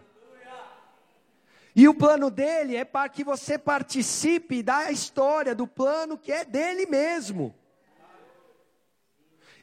E 1.73 1.87
o 1.87 1.93
plano 1.93 2.29
dele 2.29 2.75
é 2.75 2.83
para 2.83 3.07
que 3.07 3.23
você 3.23 3.57
participe 3.57 4.61
da 4.61 4.91
história, 4.91 5.55
do 5.55 5.65
plano 5.65 6.17
que 6.17 6.33
é 6.33 6.43
dele 6.43 6.85
mesmo. 6.85 7.55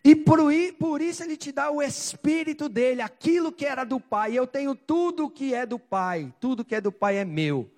E 0.03 0.17
por, 0.17 1.03
isso 1.03 1.23
ele 1.23 1.37
te 1.37 1.53
dá 1.53 1.71
o 1.71 1.83
espírito 1.83 2.67
dele, 2.67 3.03
aquilo 3.03 3.53
que 3.53 3.67
era 3.67 3.85
do 3.85 4.01
Pai. 4.01 4.33
Eu 4.33 4.47
tenho 4.47 4.75
tudo 4.75 5.29
que 5.29 5.53
é 5.53 5.67
do 5.67 5.79
Pai, 5.79 6.33
tudo 6.41 6.65
que 6.65 6.75
é 6.75 6.81
do 6.81 6.91
Pai 6.91 7.19
é 7.19 7.27
meu. 7.27 7.71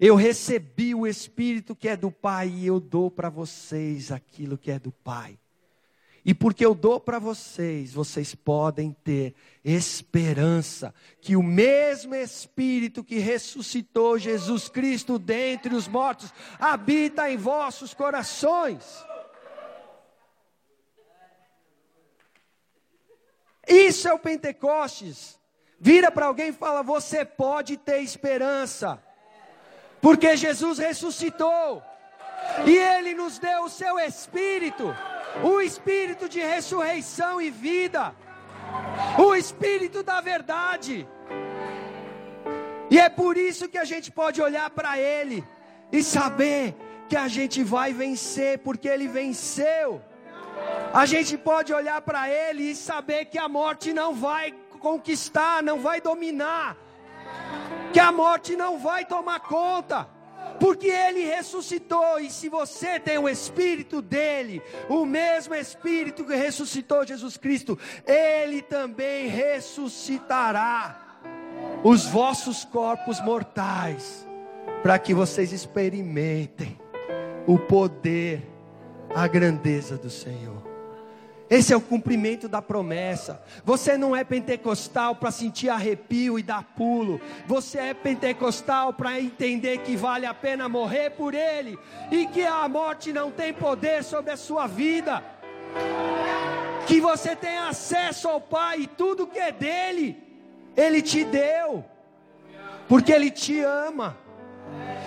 Eu 0.00 0.16
recebi 0.16 0.92
o 0.92 1.06
espírito 1.06 1.76
que 1.76 1.88
é 1.88 1.96
do 1.96 2.10
Pai 2.10 2.48
e 2.48 2.66
eu 2.66 2.80
dou 2.80 3.12
para 3.12 3.30
vocês 3.30 4.10
aquilo 4.10 4.58
que 4.58 4.72
é 4.72 4.78
do 4.80 4.90
Pai. 4.90 5.38
E 6.24 6.32
porque 6.32 6.64
eu 6.64 6.74
dou 6.74 6.98
para 6.98 7.18
vocês, 7.18 7.92
vocês 7.92 8.34
podem 8.34 8.96
ter 9.04 9.34
esperança 9.62 10.94
que 11.20 11.36
o 11.36 11.42
mesmo 11.42 12.14
Espírito 12.14 13.04
que 13.04 13.18
ressuscitou 13.18 14.18
Jesus 14.18 14.70
Cristo 14.70 15.18
dentre 15.18 15.74
os 15.74 15.86
mortos 15.86 16.32
habita 16.58 17.30
em 17.30 17.36
vossos 17.36 17.92
corações. 17.92 18.82
Isso 23.68 24.08
é 24.08 24.12
o 24.14 24.18
Pentecostes. 24.18 25.38
Vira 25.78 26.10
para 26.10 26.26
alguém 26.26 26.48
e 26.48 26.52
fala: 26.52 26.82
Você 26.82 27.22
pode 27.22 27.76
ter 27.76 28.00
esperança, 28.00 29.02
porque 30.00 30.38
Jesus 30.38 30.78
ressuscitou 30.78 31.82
e 32.64 32.78
Ele 32.78 33.12
nos 33.12 33.38
deu 33.38 33.64
o 33.64 33.70
seu 33.70 33.98
Espírito 33.98 34.94
o 35.42 35.60
espírito 35.60 36.28
de 36.28 36.40
ressurreição 36.40 37.40
e 37.40 37.50
vida, 37.50 38.14
o 39.18 39.34
espírito 39.34 40.02
da 40.02 40.20
verdade. 40.20 41.08
E 42.90 42.98
é 42.98 43.08
por 43.08 43.36
isso 43.36 43.68
que 43.68 43.78
a 43.78 43.84
gente 43.84 44.10
pode 44.10 44.40
olhar 44.40 44.70
para 44.70 44.98
Ele 44.98 45.44
e 45.90 46.02
saber 46.02 46.76
que 47.08 47.16
a 47.16 47.28
gente 47.28 47.62
vai 47.62 47.92
vencer, 47.92 48.58
porque 48.58 48.88
Ele 48.88 49.08
venceu. 49.08 50.02
A 50.92 51.04
gente 51.06 51.36
pode 51.36 51.72
olhar 51.72 52.00
para 52.02 52.28
Ele 52.28 52.70
e 52.70 52.76
saber 52.76 53.26
que 53.26 53.38
a 53.38 53.48
morte 53.48 53.92
não 53.92 54.14
vai 54.14 54.54
conquistar, 54.78 55.62
não 55.62 55.80
vai 55.80 56.00
dominar, 56.00 56.76
que 57.92 57.98
a 57.98 58.12
morte 58.12 58.54
não 58.54 58.78
vai 58.78 59.04
tomar 59.04 59.40
conta 59.40 60.13
porque 60.58 60.88
ele 60.88 61.24
ressuscitou, 61.24 62.18
e 62.18 62.30
se 62.30 62.48
você 62.48 62.98
tem 62.98 63.18
o 63.18 63.28
Espírito 63.28 64.00
dele, 64.00 64.62
o 64.88 65.04
mesmo 65.04 65.54
Espírito 65.54 66.24
que 66.24 66.34
ressuscitou 66.34 67.06
Jesus 67.06 67.36
Cristo, 67.36 67.78
ele 68.06 68.62
também 68.62 69.28
ressuscitará 69.28 71.18
os 71.82 72.06
vossos 72.06 72.64
corpos 72.64 73.20
mortais, 73.20 74.26
para 74.82 74.98
que 74.98 75.12
vocês 75.12 75.52
experimentem 75.52 76.78
o 77.46 77.58
poder, 77.58 78.42
a 79.14 79.28
grandeza 79.28 79.96
do 79.96 80.08
Senhor. 80.08 80.63
Esse 81.54 81.72
é 81.72 81.76
o 81.76 81.80
cumprimento 81.80 82.48
da 82.48 82.60
promessa. 82.60 83.40
Você 83.64 83.96
não 83.96 84.16
é 84.16 84.24
pentecostal 84.24 85.14
para 85.14 85.30
sentir 85.30 85.68
arrepio 85.68 86.36
e 86.36 86.42
dar 86.42 86.64
pulo. 86.64 87.20
Você 87.46 87.78
é 87.78 87.94
pentecostal 87.94 88.92
para 88.92 89.20
entender 89.20 89.78
que 89.78 89.94
vale 89.94 90.26
a 90.26 90.34
pena 90.34 90.68
morrer 90.68 91.10
por 91.10 91.32
Ele 91.32 91.78
e 92.10 92.26
que 92.26 92.44
a 92.44 92.68
morte 92.68 93.12
não 93.12 93.30
tem 93.30 93.52
poder 93.52 94.02
sobre 94.02 94.32
a 94.32 94.36
sua 94.36 94.66
vida. 94.66 95.22
Que 96.88 97.00
você 97.00 97.36
tem 97.36 97.56
acesso 97.56 98.26
ao 98.26 98.40
Pai 98.40 98.80
e 98.80 98.86
tudo 98.88 99.24
que 99.24 99.38
é 99.38 99.52
dele, 99.52 100.20
Ele 100.76 101.00
te 101.00 101.22
deu, 101.22 101.84
porque 102.88 103.12
Ele 103.12 103.30
te 103.30 103.60
ama. 103.60 104.18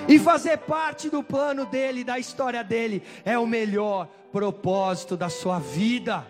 E 0.08 0.18
fazer 0.18 0.60
parte 0.60 1.10
do 1.10 1.22
plano 1.22 1.66
dele, 1.66 2.06
da 2.06 2.18
história 2.18 2.64
dele, 2.64 3.04
é 3.26 3.38
o 3.38 3.46
melhor 3.46 4.08
propósito 4.32 5.18
da 5.18 5.28
sua 5.28 5.60
vida. 5.60 6.26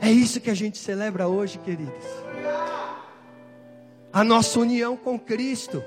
É 0.00 0.10
isso 0.10 0.40
que 0.40 0.50
a 0.50 0.54
gente 0.54 0.78
celebra 0.78 1.28
hoje, 1.28 1.58
queridos. 1.58 2.04
A 4.12 4.24
nossa 4.24 4.58
união 4.58 4.96
com 4.96 5.18
Cristo. 5.18 5.84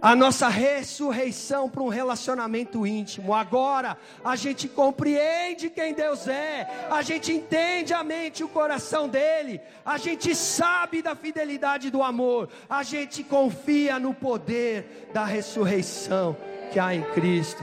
A 0.00 0.16
nossa 0.16 0.48
ressurreição 0.48 1.70
para 1.70 1.82
um 1.82 1.88
relacionamento 1.88 2.84
íntimo. 2.84 3.34
Agora 3.34 3.96
a 4.24 4.34
gente 4.34 4.66
compreende 4.66 5.70
quem 5.70 5.94
Deus 5.94 6.26
é, 6.26 6.68
a 6.90 7.02
gente 7.02 7.32
entende 7.32 7.94
a 7.94 8.02
mente 8.02 8.40
e 8.40 8.44
o 8.44 8.48
coração 8.48 9.08
dele, 9.08 9.60
a 9.86 9.98
gente 9.98 10.34
sabe 10.34 11.02
da 11.02 11.14
fidelidade 11.14 11.88
do 11.88 12.02
amor, 12.02 12.48
a 12.68 12.82
gente 12.82 13.22
confia 13.22 14.00
no 14.00 14.12
poder 14.12 15.08
da 15.14 15.24
ressurreição 15.24 16.36
que 16.72 16.80
há 16.80 16.92
em 16.92 17.02
Cristo. 17.12 17.62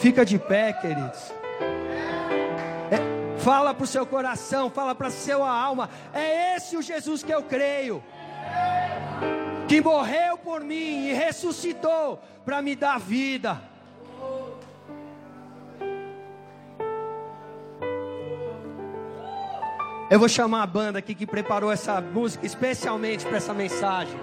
Fica 0.00 0.22
de 0.22 0.38
pé, 0.38 0.72
queridos. 0.74 1.33
Fala 3.44 3.74
para 3.74 3.84
o 3.84 3.86
seu 3.86 4.06
coração, 4.06 4.70
fala 4.70 4.94
para 4.94 5.08
a 5.08 5.10
sua 5.10 5.50
alma. 5.50 5.90
É 6.14 6.56
esse 6.56 6.78
o 6.78 6.82
Jesus 6.82 7.22
que 7.22 7.30
eu 7.30 7.42
creio. 7.42 8.02
Que 9.68 9.82
morreu 9.82 10.38
por 10.38 10.62
mim 10.62 11.08
e 11.08 11.12
ressuscitou 11.12 12.18
para 12.42 12.62
me 12.62 12.74
dar 12.74 12.98
vida. 12.98 13.60
Eu 20.10 20.18
vou 20.18 20.28
chamar 20.28 20.62
a 20.62 20.66
banda 20.66 20.98
aqui 20.98 21.14
que 21.14 21.26
preparou 21.26 21.70
essa 21.70 22.00
música 22.00 22.46
especialmente 22.46 23.26
para 23.26 23.36
essa 23.36 23.52
mensagem. 23.52 24.18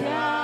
Yeah. 0.00 0.39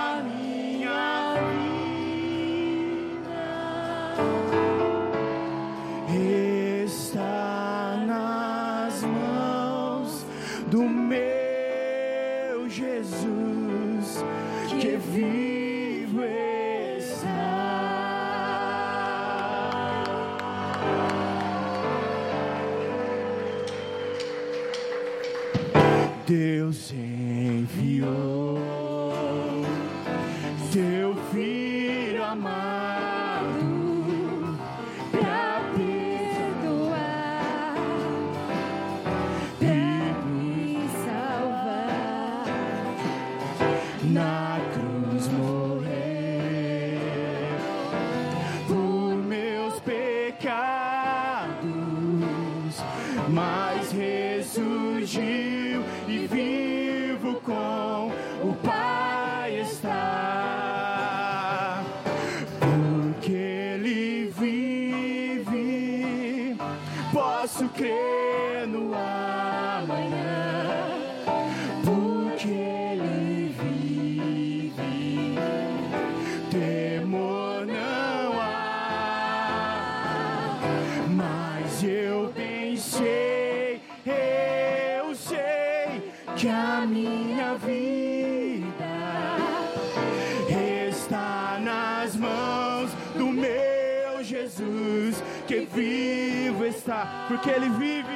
Porque 97.29 97.51
Ele 97.51 97.69
vive. 97.71 98.07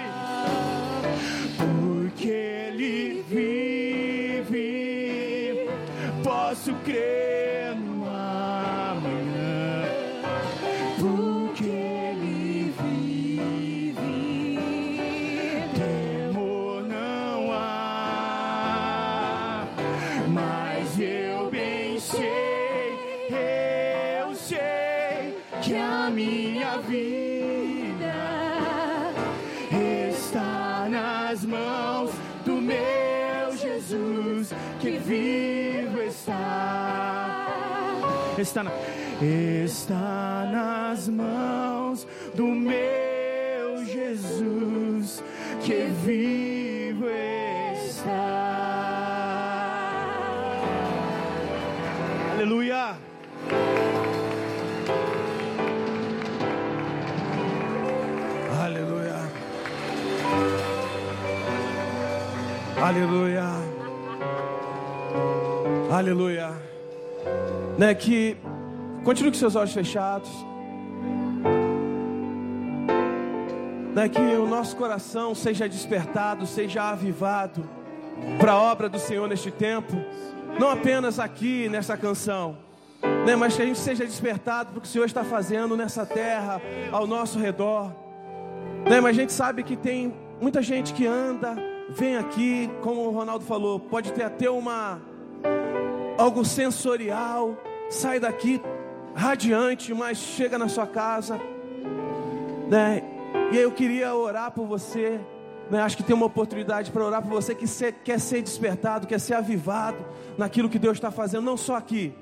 Porque 1.59 2.28
Ele 2.28 3.24
vive, 3.28 3.69
Está, 38.41 38.62
na, 38.62 38.70
está 39.20 40.49
nas 40.51 41.09
mãos 41.09 42.07
do 42.34 42.47
meu 42.47 43.84
Jesus 43.84 45.22
que 45.62 45.91
vivo 46.03 47.05
está. 47.84 48.11
Aleluia. 52.32 52.97
Aleluia. 58.59 59.16
Aleluia. 62.78 63.51
Aleluia. 65.93 66.69
Né, 67.80 67.94
que 67.94 68.36
continue 69.04 69.30
com 69.30 69.38
seus 69.38 69.56
olhos 69.56 69.72
fechados. 69.72 70.28
Né, 73.94 74.06
que 74.06 74.20
o 74.20 74.46
nosso 74.46 74.76
coração 74.76 75.34
seja 75.34 75.66
despertado, 75.66 76.44
seja 76.46 76.90
avivado 76.90 77.66
para 78.38 78.52
a 78.52 78.60
obra 78.60 78.86
do 78.86 78.98
Senhor 78.98 79.26
neste 79.26 79.50
tempo, 79.50 79.96
não 80.58 80.68
apenas 80.68 81.18
aqui 81.18 81.70
nessa 81.70 81.96
canção, 81.96 82.58
né, 83.24 83.34
mas 83.34 83.56
que 83.56 83.62
a 83.62 83.64
gente 83.64 83.78
seja 83.78 84.04
despertado 84.04 84.72
para 84.72 84.78
o 84.78 84.82
que 84.82 84.86
o 84.86 84.90
Senhor 84.90 85.06
está 85.06 85.24
fazendo 85.24 85.74
nessa 85.74 86.04
terra, 86.04 86.60
ao 86.92 87.06
nosso 87.06 87.38
redor. 87.38 87.94
Né, 88.90 89.00
mas 89.00 89.16
a 89.16 89.20
gente 89.22 89.32
sabe 89.32 89.62
que 89.62 89.74
tem 89.74 90.12
muita 90.38 90.60
gente 90.60 90.92
que 90.92 91.06
anda, 91.06 91.56
vem 91.88 92.18
aqui, 92.18 92.70
como 92.82 93.06
o 93.06 93.10
Ronaldo 93.10 93.46
falou, 93.46 93.80
pode 93.80 94.12
ter 94.12 94.24
até 94.24 94.50
uma 94.50 95.00
algo 96.18 96.44
sensorial, 96.44 97.56
sai 97.91 98.20
daqui 98.20 98.62
radiante, 99.14 99.93
mas 99.93 100.16
chega 100.16 100.57
na 100.57 100.68
sua 100.68 100.86
casa, 100.86 101.38
né? 102.68 103.03
E 103.53 103.59
eu 103.59 103.72
queria 103.72 104.14
orar 104.14 104.53
por 104.53 104.64
você, 104.64 105.20
né? 105.68 105.82
Acho 105.82 105.97
que 105.97 106.03
tem 106.05 106.14
uma 106.14 106.26
oportunidade 106.26 106.91
para 106.93 107.05
orar 107.05 107.20
por 107.20 107.30
você 107.30 107.55
que 107.55 107.66
quer 108.05 108.20
ser 108.20 108.43
despertado, 108.43 109.07
quer 109.07 109.18
ser 109.18 109.34
avivado 109.34 109.99
naquilo 110.38 110.68
que 110.68 110.78
Deus 110.78 110.97
está 110.97 111.11
fazendo, 111.11 111.45
não 111.45 111.57
só 111.57 111.76
aqui, 111.76 112.14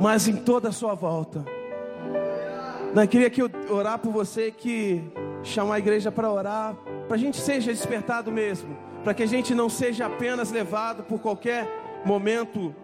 mas 0.00 0.28
em 0.28 0.36
toda 0.36 0.68
a 0.68 0.72
sua 0.72 0.94
volta. 0.94 1.44
Né? 2.94 3.06
Queria 3.06 3.28
que 3.28 3.42
eu 3.42 3.50
orar 3.68 3.98
por 3.98 4.12
você 4.12 4.52
que 4.52 5.02
chamar 5.42 5.74
a 5.74 5.78
igreja 5.78 6.12
para 6.12 6.30
orar, 6.30 6.76
para 7.06 7.16
a 7.16 7.18
gente 7.18 7.38
seja 7.38 7.72
despertado 7.72 8.30
mesmo, 8.30 8.76
para 9.02 9.12
que 9.14 9.22
a 9.22 9.26
gente 9.26 9.54
não 9.54 9.68
seja 9.68 10.06
apenas 10.06 10.50
levado 10.50 11.02
por 11.02 11.18
qualquer 11.18 11.68
momento, 12.04 12.74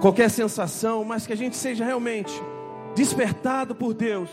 qualquer 0.00 0.30
sensação, 0.30 1.04
mas 1.04 1.26
que 1.26 1.32
a 1.32 1.36
gente 1.36 1.56
seja 1.56 1.84
realmente 1.84 2.32
despertado 2.94 3.74
por 3.74 3.94
Deus 3.94 4.28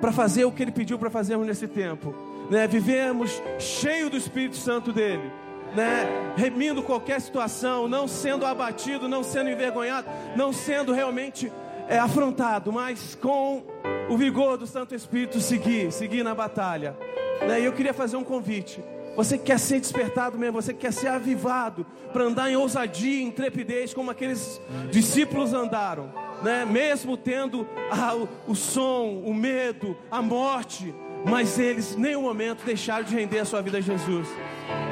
para 0.00 0.12
fazer 0.12 0.44
o 0.44 0.52
que 0.52 0.62
Ele 0.62 0.72
pediu 0.72 0.98
para 0.98 1.10
fazermos 1.10 1.46
nesse 1.46 1.68
tempo. 1.68 2.14
Né? 2.50 2.66
Vivemos 2.66 3.40
cheio 3.58 4.10
do 4.10 4.16
Espírito 4.16 4.56
Santo 4.56 4.92
dele. 4.92 5.30
Né? 5.74 6.34
Remindo 6.36 6.82
qualquer 6.82 7.20
situação, 7.20 7.88
não 7.88 8.06
sendo 8.06 8.44
abatido, 8.44 9.08
não 9.08 9.22
sendo 9.22 9.48
envergonhado, 9.48 10.08
não 10.36 10.52
sendo 10.52 10.92
realmente 10.92 11.50
é, 11.88 11.98
afrontado, 11.98 12.72
mas 12.72 13.14
com 13.14 13.62
o 14.10 14.16
vigor 14.16 14.58
do 14.58 14.66
Santo 14.66 14.94
Espírito 14.94 15.40
seguir, 15.40 15.92
seguir 15.92 16.22
na 16.22 16.34
batalha. 16.34 16.96
Né? 17.46 17.60
E 17.60 17.64
eu 17.64 17.72
queria 17.72 17.94
fazer 17.94 18.16
um 18.16 18.24
convite. 18.24 18.82
Você 19.16 19.36
quer 19.36 19.58
ser 19.58 19.78
despertado 19.78 20.38
mesmo, 20.38 20.60
você 20.60 20.72
quer 20.72 20.92
ser 20.92 21.08
avivado 21.08 21.84
para 22.12 22.24
andar 22.24 22.50
em 22.50 22.56
ousadia, 22.56 23.22
intrepidez, 23.22 23.92
como 23.92 24.10
aqueles 24.10 24.60
discípulos 24.90 25.52
andaram, 25.52 26.10
né? 26.42 26.64
Mesmo 26.64 27.16
tendo 27.16 27.66
ah, 27.90 28.16
o, 28.16 28.28
o 28.48 28.54
som, 28.54 29.22
o 29.24 29.34
medo, 29.34 29.96
a 30.10 30.22
morte, 30.22 30.94
mas 31.26 31.58
eles 31.58 31.94
em 31.94 32.00
nenhum 32.00 32.22
momento 32.22 32.64
deixaram 32.64 33.04
de 33.04 33.14
render 33.14 33.40
a 33.40 33.44
sua 33.44 33.60
vida 33.60 33.78
a 33.78 33.80
Jesus. 33.80 34.28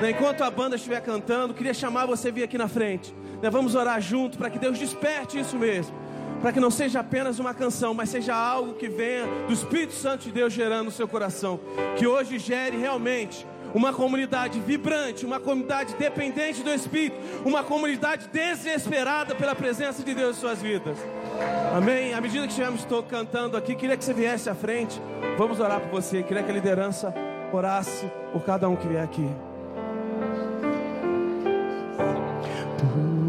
Né? 0.00 0.10
Enquanto 0.10 0.42
a 0.42 0.50
banda 0.50 0.76
estiver 0.76 1.00
cantando, 1.00 1.54
queria 1.54 1.74
chamar 1.74 2.06
você 2.06 2.28
a 2.28 2.32
vir 2.32 2.42
aqui 2.42 2.58
na 2.58 2.68
frente. 2.68 3.14
Né? 3.42 3.48
Vamos 3.48 3.74
orar 3.74 4.00
junto 4.00 4.36
para 4.36 4.50
que 4.50 4.58
Deus 4.58 4.78
desperte 4.78 5.38
isso 5.38 5.56
mesmo 5.56 5.98
para 6.40 6.52
que 6.52 6.60
não 6.60 6.70
seja 6.70 7.00
apenas 7.00 7.38
uma 7.38 7.52
canção, 7.52 7.92
mas 7.92 8.08
seja 8.08 8.34
algo 8.34 8.72
que 8.74 8.88
venha 8.88 9.26
do 9.46 9.52
Espírito 9.52 9.92
Santo 9.92 10.24
de 10.24 10.32
Deus 10.32 10.52
gerando 10.52 10.86
no 10.86 10.90
seu 10.90 11.06
coração. 11.06 11.60
Que 11.98 12.06
hoje 12.06 12.38
gere 12.38 12.78
realmente 12.78 13.46
uma 13.74 13.92
comunidade 13.92 14.58
vibrante, 14.60 15.24
uma 15.24 15.40
comunidade 15.40 15.94
dependente 15.94 16.62
do 16.62 16.70
Espírito, 16.70 17.16
uma 17.44 17.62
comunidade 17.62 18.28
desesperada 18.28 19.34
pela 19.34 19.54
presença 19.54 20.02
de 20.02 20.14
Deus 20.14 20.36
em 20.36 20.40
suas 20.40 20.60
vidas. 20.60 20.98
Amém? 21.76 22.14
À 22.14 22.20
medida 22.20 22.46
que 22.46 22.52
estivermos 22.52 22.86
cantando 23.08 23.56
aqui, 23.56 23.74
queria 23.74 23.96
que 23.96 24.04
você 24.04 24.12
viesse 24.12 24.48
à 24.50 24.54
frente. 24.54 25.00
Vamos 25.38 25.60
orar 25.60 25.80
por 25.80 25.90
você. 25.90 26.22
Queria 26.22 26.42
que 26.42 26.50
a 26.50 26.54
liderança 26.54 27.14
orasse 27.52 28.10
por 28.32 28.44
cada 28.44 28.68
um 28.68 28.76
que 28.76 28.86
vier 28.86 29.02
aqui. 29.02 29.28
crendo. 32.80 33.19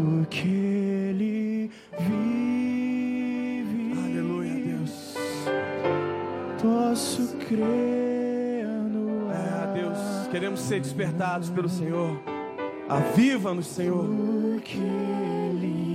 Queremos 10.32 10.60
ser 10.60 10.80
despertados 10.80 11.50
pelo 11.50 11.68
Senhor. 11.68 12.18
Aviva-nos, 12.88 13.66
Senhor. 13.66 14.06
Porque 14.06 14.78
Ele 14.78 15.91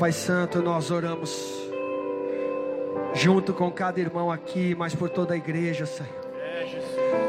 Pai 0.00 0.12
Santo, 0.12 0.62
nós 0.62 0.90
oramos 0.90 1.30
junto 3.12 3.52
com 3.52 3.70
cada 3.70 4.00
irmão 4.00 4.32
aqui, 4.32 4.74
mas 4.74 4.94
por 4.94 5.10
toda 5.10 5.34
a 5.34 5.36
igreja, 5.36 5.84
Senhor. 5.84 6.08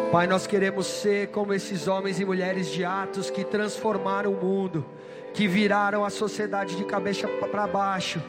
Pai, 0.09 0.25
nós 0.25 0.47
queremos 0.47 0.87
ser 0.87 1.27
como 1.31 1.53
esses 1.53 1.89
homens 1.89 2.17
e 2.17 2.23
mulheres 2.23 2.71
de 2.71 2.85
Atos 2.85 3.29
que 3.29 3.43
transformaram 3.43 4.31
o 4.31 4.41
mundo, 4.41 4.85
que 5.33 5.49
viraram 5.49 6.05
a 6.05 6.09
sociedade 6.09 6.77
de 6.77 6.85
cabeça 6.85 7.27
para 7.27 7.67
baixo, 7.67 8.23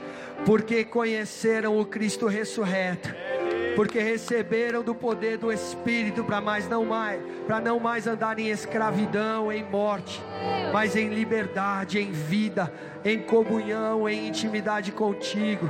porque 0.44 0.84
conheceram 0.84 1.78
o 1.78 1.86
Cristo 1.86 2.26
ressurreto 2.26 3.14
porque 3.74 4.00
receberam 4.00 4.82
do 4.82 4.94
poder 4.94 5.38
do 5.38 5.52
Espírito 5.52 6.24
para 6.24 6.40
mais 6.40 6.68
não 6.68 6.84
mais, 6.84 7.20
para 7.46 7.60
não 7.60 7.80
mais 7.80 8.06
andar 8.06 8.38
em 8.38 8.48
escravidão, 8.48 9.52
em 9.52 9.64
morte, 9.64 10.22
mas 10.72 10.96
em 10.96 11.08
liberdade, 11.08 11.98
em 11.98 12.12
vida, 12.12 12.72
em 13.04 13.20
comunhão, 13.20 14.08
em 14.08 14.28
intimidade 14.28 14.92
contigo. 14.92 15.68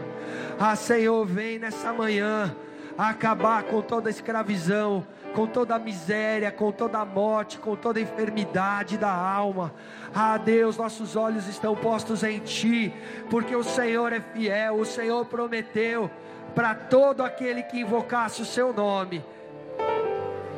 Ah, 0.59 0.77
Senhor, 0.77 1.25
vem 1.27 1.59
nessa 1.59 1.93
manhã 1.93 2.55
acabar 2.97 3.63
com 3.65 3.81
toda 3.81 4.09
a 4.09 4.11
escravidão, 4.11 5.07
com 5.35 5.47
toda 5.47 5.75
a 5.75 5.79
miséria, 5.79 6.51
com 6.51 6.71
toda 6.71 6.99
a 6.99 7.05
morte, 7.05 7.59
com 7.59 7.75
toda 7.75 7.99
a 7.99 8.03
enfermidade 8.03 8.99
da 8.99 9.11
alma. 9.11 9.73
Ah, 10.15 10.37
Deus, 10.37 10.77
nossos 10.77 11.17
olhos 11.17 11.49
estão 11.49 11.75
postos 11.75 12.23
em 12.23 12.39
Ti, 12.41 12.93
porque 13.31 13.57
o 13.57 13.63
Senhor 13.63 14.13
é 14.13 14.21
fiel, 14.21 14.77
o 14.77 14.85
Senhor 14.85 15.25
prometeu 15.25 16.11
para 16.55 16.75
todo 16.75 17.23
aquele 17.23 17.63
que 17.63 17.81
invocasse 17.81 18.43
o 18.43 18.47
seu 18.47 18.73
nome, 18.73 19.25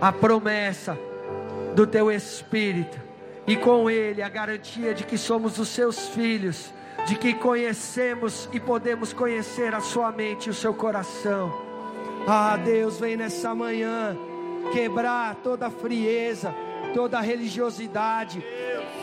a 0.01 0.12
promessa 0.12 0.99
do 1.74 1.86
teu 1.86 2.11
Espírito, 2.11 3.01
e 3.47 3.57
com 3.57 3.90
ele 3.90 4.22
a 4.22 4.28
garantia 4.28 4.95
de 4.95 5.05
que 5.05 5.18
somos 5.18 5.59
os 5.59 5.68
seus 5.68 6.09
filhos, 6.09 6.72
de 7.07 7.16
que 7.16 7.34
conhecemos 7.34 8.49
e 8.53 8.59
podemos 8.59 9.12
conhecer 9.12 9.74
a 9.74 9.80
sua 9.80 10.11
mente 10.11 10.47
e 10.47 10.51
o 10.51 10.55
seu 10.55 10.72
coração. 10.72 11.53
Ah, 12.26 12.57
Deus, 12.57 12.99
vem 12.99 13.16
nessa 13.16 13.55
manhã 13.55 14.16
quebrar 14.72 15.34
toda 15.36 15.70
frieza, 15.70 16.55
toda 16.95 17.20
religiosidade, 17.20 18.42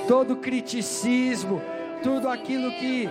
todo 0.08 0.38
criticismo, 0.38 1.62
tudo 2.02 2.28
aquilo 2.28 2.72
que 2.72 3.08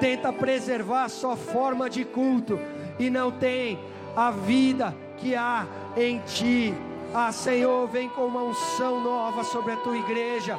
tenta 0.00 0.32
preservar 0.32 1.04
a 1.04 1.08
sua 1.08 1.36
forma 1.36 1.90
de 1.90 2.04
culto 2.04 2.58
e 2.98 3.10
não 3.10 3.30
tem 3.30 3.78
a 4.14 4.30
vida 4.30 4.94
que 5.18 5.34
há 5.34 5.66
em 5.96 6.18
ti. 6.20 6.74
Ah, 7.14 7.32
Senhor, 7.32 7.86
vem 7.88 8.08
com 8.08 8.26
uma 8.26 8.42
unção 8.42 9.00
nova 9.02 9.44
sobre 9.44 9.72
a 9.72 9.76
tua 9.76 9.96
igreja. 9.96 10.58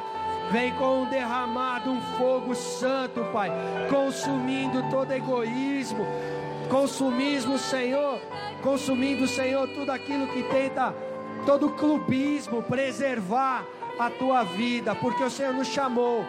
Vem 0.50 0.72
com 0.74 1.02
um 1.02 1.10
derramado, 1.10 1.90
um 1.90 2.00
fogo 2.16 2.54
santo, 2.54 3.22
Pai, 3.32 3.50
consumindo 3.90 4.82
todo 4.90 5.12
egoísmo, 5.12 6.06
consumismo, 6.70 7.58
Senhor, 7.58 8.18
consumindo, 8.62 9.26
Senhor, 9.26 9.68
tudo 9.68 9.90
aquilo 9.90 10.26
que 10.28 10.42
tenta, 10.44 10.94
todo 11.44 11.68
clubismo, 11.72 12.62
preservar 12.62 13.62
a 13.98 14.08
tua 14.08 14.42
vida, 14.42 14.94
porque 14.94 15.22
o 15.22 15.30
Senhor 15.30 15.52
nos 15.52 15.68
chamou 15.68 16.24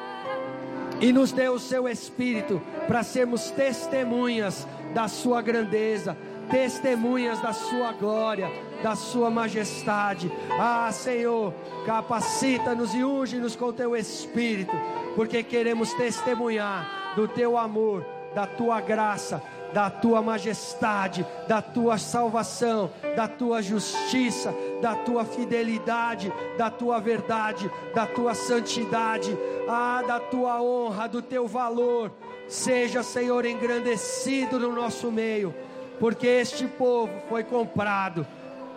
e 0.99 1.13
nos 1.13 1.31
deu 1.31 1.53
o 1.53 1.59
seu 1.59 1.87
Espírito 1.87 2.61
para 2.87 3.03
sermos 3.03 3.51
testemunhas 3.51 4.67
da 4.93 5.07
sua 5.07 5.41
grandeza, 5.41 6.17
testemunhas 6.49 7.39
da 7.41 7.53
sua 7.53 7.91
glória, 7.93 8.51
da 8.83 8.95
sua 8.95 9.29
majestade. 9.29 10.31
Ah, 10.59 10.91
Senhor, 10.91 11.53
capacita-nos 11.85 12.93
e 12.93 13.03
unge-nos 13.03 13.55
com 13.55 13.71
teu 13.71 13.95
Espírito, 13.95 14.75
porque 15.15 15.43
queremos 15.43 15.93
testemunhar 15.93 17.13
do 17.15 17.27
teu 17.27 17.57
amor, 17.57 18.05
da 18.33 18.45
tua 18.45 18.81
graça, 18.81 19.41
da 19.73 19.89
tua 19.89 20.21
majestade, 20.21 21.25
da 21.47 21.61
tua 21.61 21.97
salvação, 21.97 22.89
da 23.15 23.27
tua 23.27 23.61
justiça, 23.61 24.53
da 24.81 24.95
tua 24.95 25.23
fidelidade, 25.23 26.33
da 26.57 26.71
tua 26.71 26.99
verdade, 26.99 27.69
da 27.93 28.07
tua 28.07 28.33
santidade, 28.33 29.37
ah, 29.67 30.03
da 30.07 30.19
tua 30.19 30.61
honra, 30.61 31.07
do 31.07 31.21
teu 31.21 31.47
valor 31.47 32.11
seja, 32.49 33.03
Senhor, 33.03 33.45
engrandecido 33.45 34.59
no 34.59 34.73
nosso 34.73 35.11
meio, 35.11 35.53
porque 35.99 36.27
este 36.27 36.67
povo 36.67 37.13
foi 37.29 37.43
comprado 37.43 38.25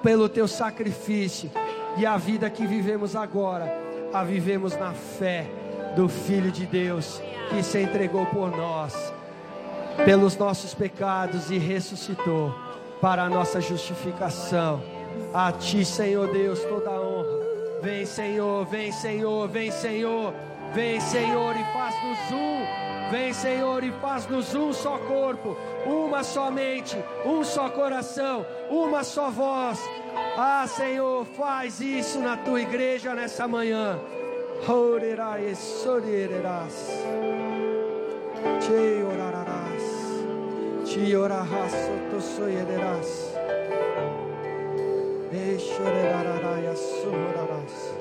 pelo 0.02 0.28
teu 0.28 0.46
sacrifício 0.46 1.50
e 1.96 2.04
a 2.04 2.16
vida 2.16 2.50
que 2.50 2.66
vivemos 2.66 3.16
agora, 3.16 3.72
a 4.12 4.22
vivemos 4.22 4.76
na 4.76 4.92
fé 4.92 5.46
do 5.96 6.08
Filho 6.08 6.50
de 6.50 6.66
Deus 6.66 7.20
que 7.50 7.62
se 7.62 7.80
entregou 7.80 8.26
por 8.26 8.50
nós, 8.50 9.12
pelos 10.04 10.36
nossos 10.36 10.74
pecados 10.74 11.50
e 11.50 11.58
ressuscitou 11.58 12.54
para 13.00 13.22
a 13.24 13.28
nossa 13.28 13.60
justificação. 13.60 14.82
A 15.34 15.52
Ti, 15.52 15.84
Senhor 15.84 16.30
Deus, 16.30 16.62
toda 16.64 16.90
a 16.90 17.00
honra. 17.00 17.42
Vem, 17.82 18.06
Senhor, 18.06 18.64
vem, 18.66 18.92
Senhor, 18.92 19.48
vem, 19.48 19.70
Senhor, 19.70 20.32
vem, 20.72 21.00
Senhor, 21.00 21.56
e 21.56 21.64
faz-nos 21.72 22.32
um. 22.32 22.91
Vem, 23.12 23.30
Senhor, 23.34 23.84
e 23.84 23.92
faz-nos 24.00 24.54
um 24.54 24.72
só 24.72 24.96
corpo, 24.96 25.54
uma 25.84 26.24
só 26.24 26.50
mente, 26.50 26.96
um 27.26 27.44
só 27.44 27.68
coração, 27.68 28.46
uma 28.70 29.04
só 29.04 29.28
voz. 29.28 29.78
Ah, 30.34 30.64
Senhor, 30.66 31.26
faz 31.26 31.78
isso 31.78 32.18
na 32.20 32.38
tua 32.38 32.62
igreja 32.62 33.14
nessa 33.14 33.46
manhã. 33.46 34.00
Te 38.60 39.02
orarás. 39.02 39.82
Te 40.86 41.14
orarás, 41.14 41.72
sotosoierás. 41.72 43.36
E 45.30 45.58
chorarás, 45.58 46.78
sorarás. 47.02 47.92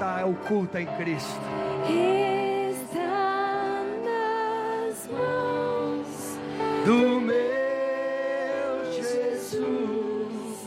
Está 0.00 0.24
oculta 0.24 0.80
em 0.80 0.86
Cristo. 0.86 1.38
está 2.74 3.84
nas 4.02 5.06
mãos 5.12 6.38
Do 6.86 7.20
meu 7.20 7.34
Jesus, 8.94 10.66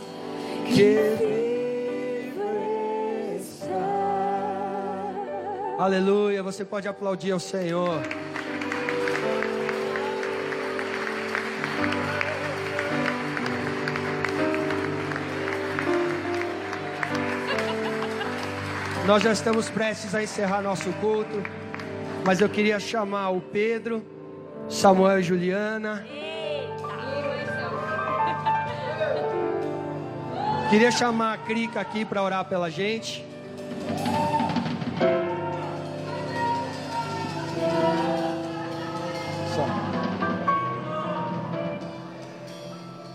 que 0.67 0.97
vive 1.17 2.43
está. 3.37 3.75
Aleluia, 5.79 6.43
você 6.43 6.63
pode 6.63 6.87
aplaudir 6.87 7.31
ao 7.31 7.39
Senhor. 7.39 8.03
Nós 19.05 19.21
já 19.21 19.33
estamos 19.33 19.69
prestes 19.69 20.15
a 20.15 20.23
encerrar 20.23 20.61
nosso 20.61 20.89
culto, 20.93 21.43
mas 22.25 22.39
eu 22.39 22.47
queria 22.47 22.79
chamar 22.79 23.31
o 23.31 23.41
Pedro, 23.41 24.01
Samuel 24.69 25.19
e 25.19 25.23
Juliana. 25.23 26.05
Queria 30.69 30.89
chamar 30.89 31.33
a 31.33 31.37
Crica 31.37 31.81
aqui 31.81 32.05
para 32.05 32.23
orar 32.23 32.45
pela 32.45 32.71
gente. 32.71 33.25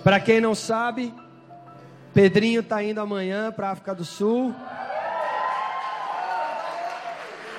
Para 0.04 0.20
quem 0.20 0.38
não 0.38 0.54
sabe, 0.54 1.14
Pedrinho 2.12 2.60
está 2.60 2.82
indo 2.82 3.00
amanhã 3.00 3.50
para 3.50 3.68
a 3.68 3.70
África 3.70 3.94
do 3.94 4.04
Sul. 4.04 4.54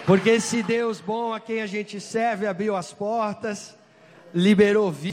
Porque 0.10 0.32
esse 0.32 0.64
Deus 0.64 1.00
bom 1.00 1.36
a 1.36 1.40
quem 1.40 1.62
a 1.62 1.68
gente 1.68 2.02
serve 2.02 2.48
abriu 2.48 2.76
as 2.76 2.92
portas, 2.92 3.78
liberou 4.34 4.92
vida. 4.92 5.08